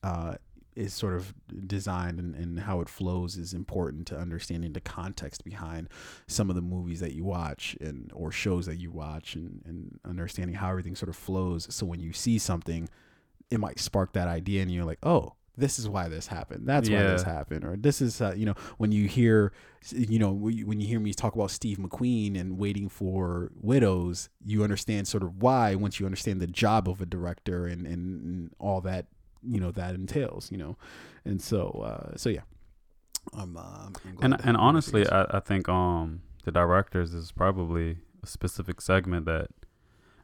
[0.01, 0.35] uh
[0.79, 1.33] is sort of
[1.67, 5.89] designed and, and how it flows is important to understanding the context behind
[6.27, 9.99] some of the movies that you watch and or shows that you watch and, and
[10.05, 11.67] understanding how everything sort of flows.
[11.69, 12.89] So when you see something
[13.51, 16.65] it might spark that idea and you're like oh this is why this happened.
[16.65, 17.65] That's why this happened.
[17.65, 19.51] Or this is uh, you know when you hear
[19.91, 23.49] you know when you when you hear me talk about steve mcqueen and waiting for
[23.61, 27.87] widows you understand sort of why once you understand the job of a director and
[27.87, 29.05] and, and all that
[29.43, 30.75] you know that entails you know
[31.25, 32.41] and so uh so yeah
[33.33, 35.07] i'm uh, I'm and and honestly.
[35.07, 39.47] I, I think um the directors is probably a specific segment that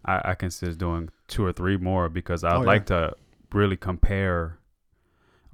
[0.05, 2.67] I, I consider doing two or three more because I'd Oh, yeah.
[2.67, 3.13] like to
[3.53, 4.59] really compare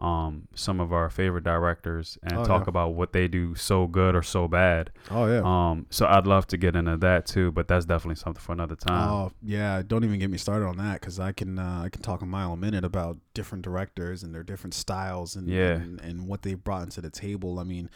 [0.02, 2.70] um some of our favorite directors and Oh, talk yeah.
[2.70, 4.92] about what they do so good or so bad.
[5.12, 8.42] oh yeah Um so I'd love to get into that too, but that's definitely something
[8.42, 9.10] for another time.
[9.12, 12.02] Oh yeah, don't even get me started on that because I can uh, I can
[12.02, 15.74] talk a mile a minute about different directors and their different styles and Yeah.
[15.74, 17.60] and, and what they brought into the table.
[17.60, 17.90] I mean,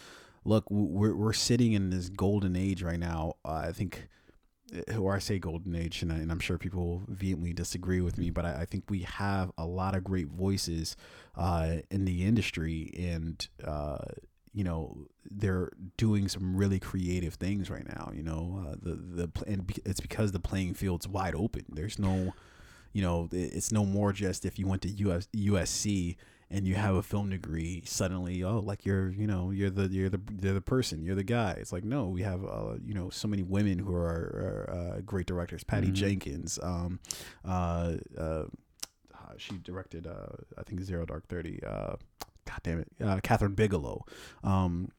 [0.44, 3.34] look, we're we're sitting in this golden age right now.
[3.44, 4.08] Uh, I think,
[4.98, 8.30] or I say golden age, and, I, I'm sure people will vehemently disagree with me,
[8.30, 10.96] but I, I think we have a lot of great voices
[11.36, 14.06] uh, in the industry, and uh,
[14.54, 18.12] you know they're doing some really creative things right now.
[18.14, 21.66] You know, uh, the the and it's because the playing field's wide open.
[21.70, 22.34] There's no,
[22.94, 26.16] you know, it's no more just if you went to US, USC
[26.52, 30.10] and you have a film degree, suddenly oh like you're you know you're the you're
[30.10, 31.52] the you're the person you're the guy.
[31.60, 35.02] It's like no, we have uh, you know so many women who are, are uh,
[35.02, 35.64] great directors.
[35.64, 35.94] Patty Mhm.
[35.94, 37.00] Jenkins, um,
[37.44, 38.46] uh, uh, uh,
[39.38, 40.28] she directed uh,
[40.58, 41.62] I think Zero Dark Thirty.
[41.64, 41.96] Uh,
[42.46, 44.06] God damn it, uh, Kathryn Bigelow.
[44.44, 44.90] Um,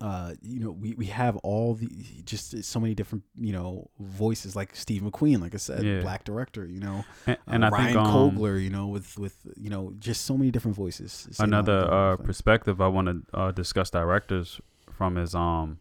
[0.00, 1.88] uh, you know, we, we have all the
[2.24, 6.00] just so many different you know voices like Steve McQueen, like I said, Yeah.
[6.00, 6.66] black director.
[6.66, 7.04] You know,
[7.46, 8.62] and, uh, I Ryan think um, Coogler.
[8.62, 11.28] You know, with with you know just so many different voices.
[11.40, 14.60] another uh, perspective I want to uh, discuss directors
[14.90, 15.78] from is um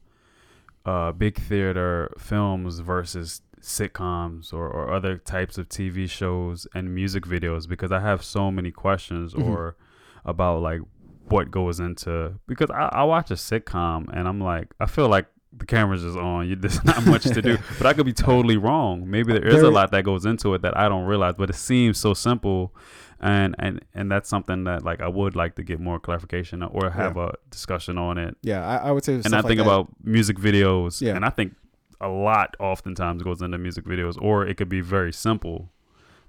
[0.85, 7.23] uh big theater films versus sitcoms or, or other types of TV shows and music
[7.25, 9.43] videos because I have so many questions Mhm.
[9.47, 9.75] or
[10.23, 10.81] about like
[11.29, 15.27] what goes into because I, I watch a sitcom and I'm like I feel like
[15.57, 18.57] the camera's just on you there's not much to do but I could be totally
[18.57, 21.35] wrong maybe there is There- a lot that goes into it that I don't realize
[21.37, 22.73] but it seems so simple
[23.19, 26.89] and and and that's something that like I would like to get more clarification or
[26.89, 28.35] have a discussion on it.
[28.41, 29.63] yeah, I, I would say, And I like think that.
[29.63, 31.15] about music videos, Yeah.
[31.15, 31.55] and I think
[32.01, 35.71] a lot oftentimes goes into music videos, or it could be very simple.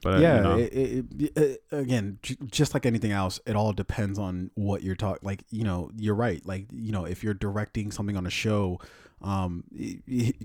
[0.06, 1.04] But yeah, you know, it, it,
[1.36, 5.26] it, uh, again, j- just like anything else, it all depends on what you're talking.
[5.26, 6.40] Like, you know, you're right.
[6.46, 8.78] Like, you know, if you're directing something on a show,
[9.22, 9.64] um,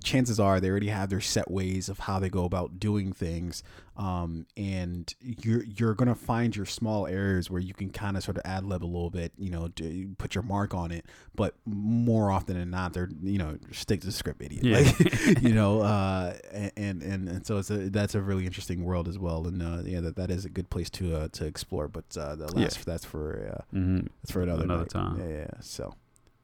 [0.03, 3.63] chances are they already have their set ways of how they go about doing things.
[3.97, 8.37] Um, and you're you're gonna find your small areas where you can kind of sort
[8.37, 9.69] of ad lib a little bit, you know,
[10.17, 11.05] put your mark on it.
[11.35, 14.63] But more often than not, they're you know stick to the script, idiot.
[14.63, 14.77] Yeah.
[14.79, 16.33] Like, you know, uh,
[16.77, 19.81] and and and so it's a that's a really interesting world as well, and uh,
[19.85, 21.87] yeah, that, that is a good place to uh, to explore.
[21.89, 22.69] But uh, the Yeah.
[22.85, 24.07] that's for uh, mhm.
[24.23, 24.89] that's for another Another night.
[24.89, 25.19] time.
[25.19, 25.47] Yeah, yeah.
[25.59, 25.93] So,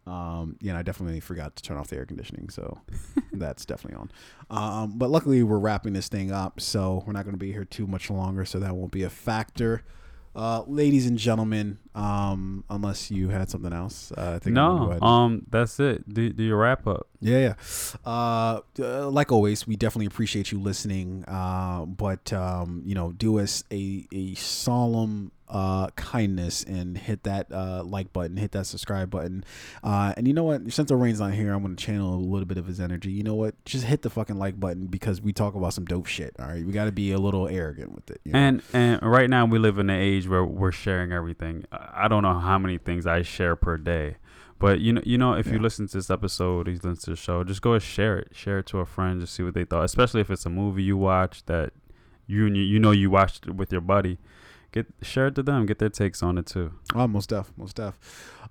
[0.07, 2.79] um, yeah, I definitely forgot to turn off the air conditioning, so
[3.33, 4.11] that's definitely on.
[4.49, 7.65] Um, but luckily we're wrapping this thing up, so we're not going to be here
[7.65, 9.83] too much longer, so that won't be a factor.
[10.37, 14.99] Uh, ladies and gentlemen, um, unless you had something else, uh, I think I'm gonna
[14.99, 16.07] go no, um, that's it.
[16.07, 17.07] Do, do your wrap up.
[17.19, 17.53] Yeah, yeah.
[18.05, 21.25] Uh, uh, like always, we definitely appreciate you listening.
[21.27, 27.51] Uh, but um, you know, do us a a solemn uh kindness and hit that
[27.51, 29.43] uh like button, hit that subscribe button.
[29.83, 30.71] Uh, and you know what?
[30.71, 33.11] Since the Rain's not here, I'm gonna channel a little bit of his energy.
[33.11, 33.63] You know what?
[33.65, 36.35] Just hit the fucking like button because we talk about some dope shit.
[36.39, 38.21] All right, we got to be a little arrogant with it.
[38.23, 38.39] you know?
[38.39, 41.65] And and right now we live in an age where we're sharing everything.
[41.71, 44.17] I don't know how many things I share per day,
[44.59, 47.15] but you know, you know, if you listen to this episode, you listen to the
[47.15, 48.29] show, just go and share it.
[48.33, 49.85] Share it to a friend, just see what they thought.
[49.85, 51.71] Especially if it's a movie you watch that
[52.25, 54.17] you, you know you watched with your buddy.
[54.71, 55.65] Get share it to them.
[55.65, 56.73] Get their takes on it too.
[56.93, 57.97] Oh, most def, most def.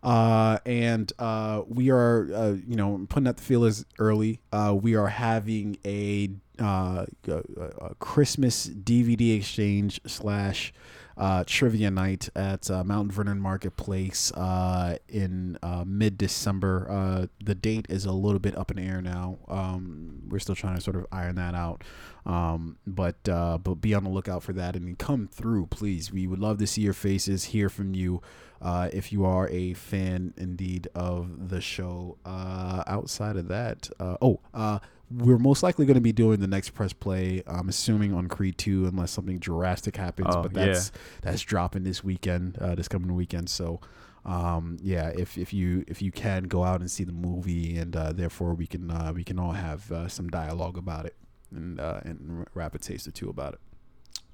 [0.02, 4.40] Uh, and uh, we are, uh, you know, putting out the feelers early.
[4.52, 6.30] Uh, we are having a,
[6.60, 7.42] uh, a,
[7.80, 10.72] a Christmas DVD exchange slash
[11.16, 16.86] uh, trivia night at uh, Mount Vernon Marketplace uh, in uh, mid December.
[16.90, 19.38] Uh, the date is a little bit up in the air now.
[19.48, 21.82] Um, we're still trying to sort of iron that out.
[22.26, 26.12] Um, but uh, but be on the lookout for that and come through, please.
[26.12, 28.20] We would love to see your faces, hear from you.
[28.60, 34.16] Uh, if you are a fan indeed of the show, uh, outside of that, uh,
[34.22, 34.78] oh, uh,
[35.10, 37.42] we're most likely going to be doing the next press play.
[37.46, 40.28] I'm assuming on Creed 2, unless something drastic happens.
[40.30, 40.92] Oh, but that's
[41.22, 43.48] that's dropping this weekend, uh, this coming weekend.
[43.48, 43.80] So,
[44.24, 47.94] um, yeah, if, if you if you can go out and see the movie, and
[47.94, 51.14] uh, therefore we can uh, we can all have uh, some dialogue about it
[51.54, 53.60] and uh, and rapid taste or two about it.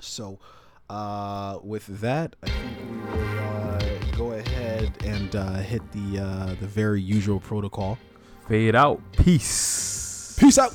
[0.00, 0.38] So,
[0.88, 6.54] uh, with that, I think we will uh, go ahead and uh, hit the uh,
[6.60, 7.98] the very usual protocol.
[8.48, 9.00] Fade out.
[9.12, 10.11] Peace.
[10.36, 10.72] Peace out.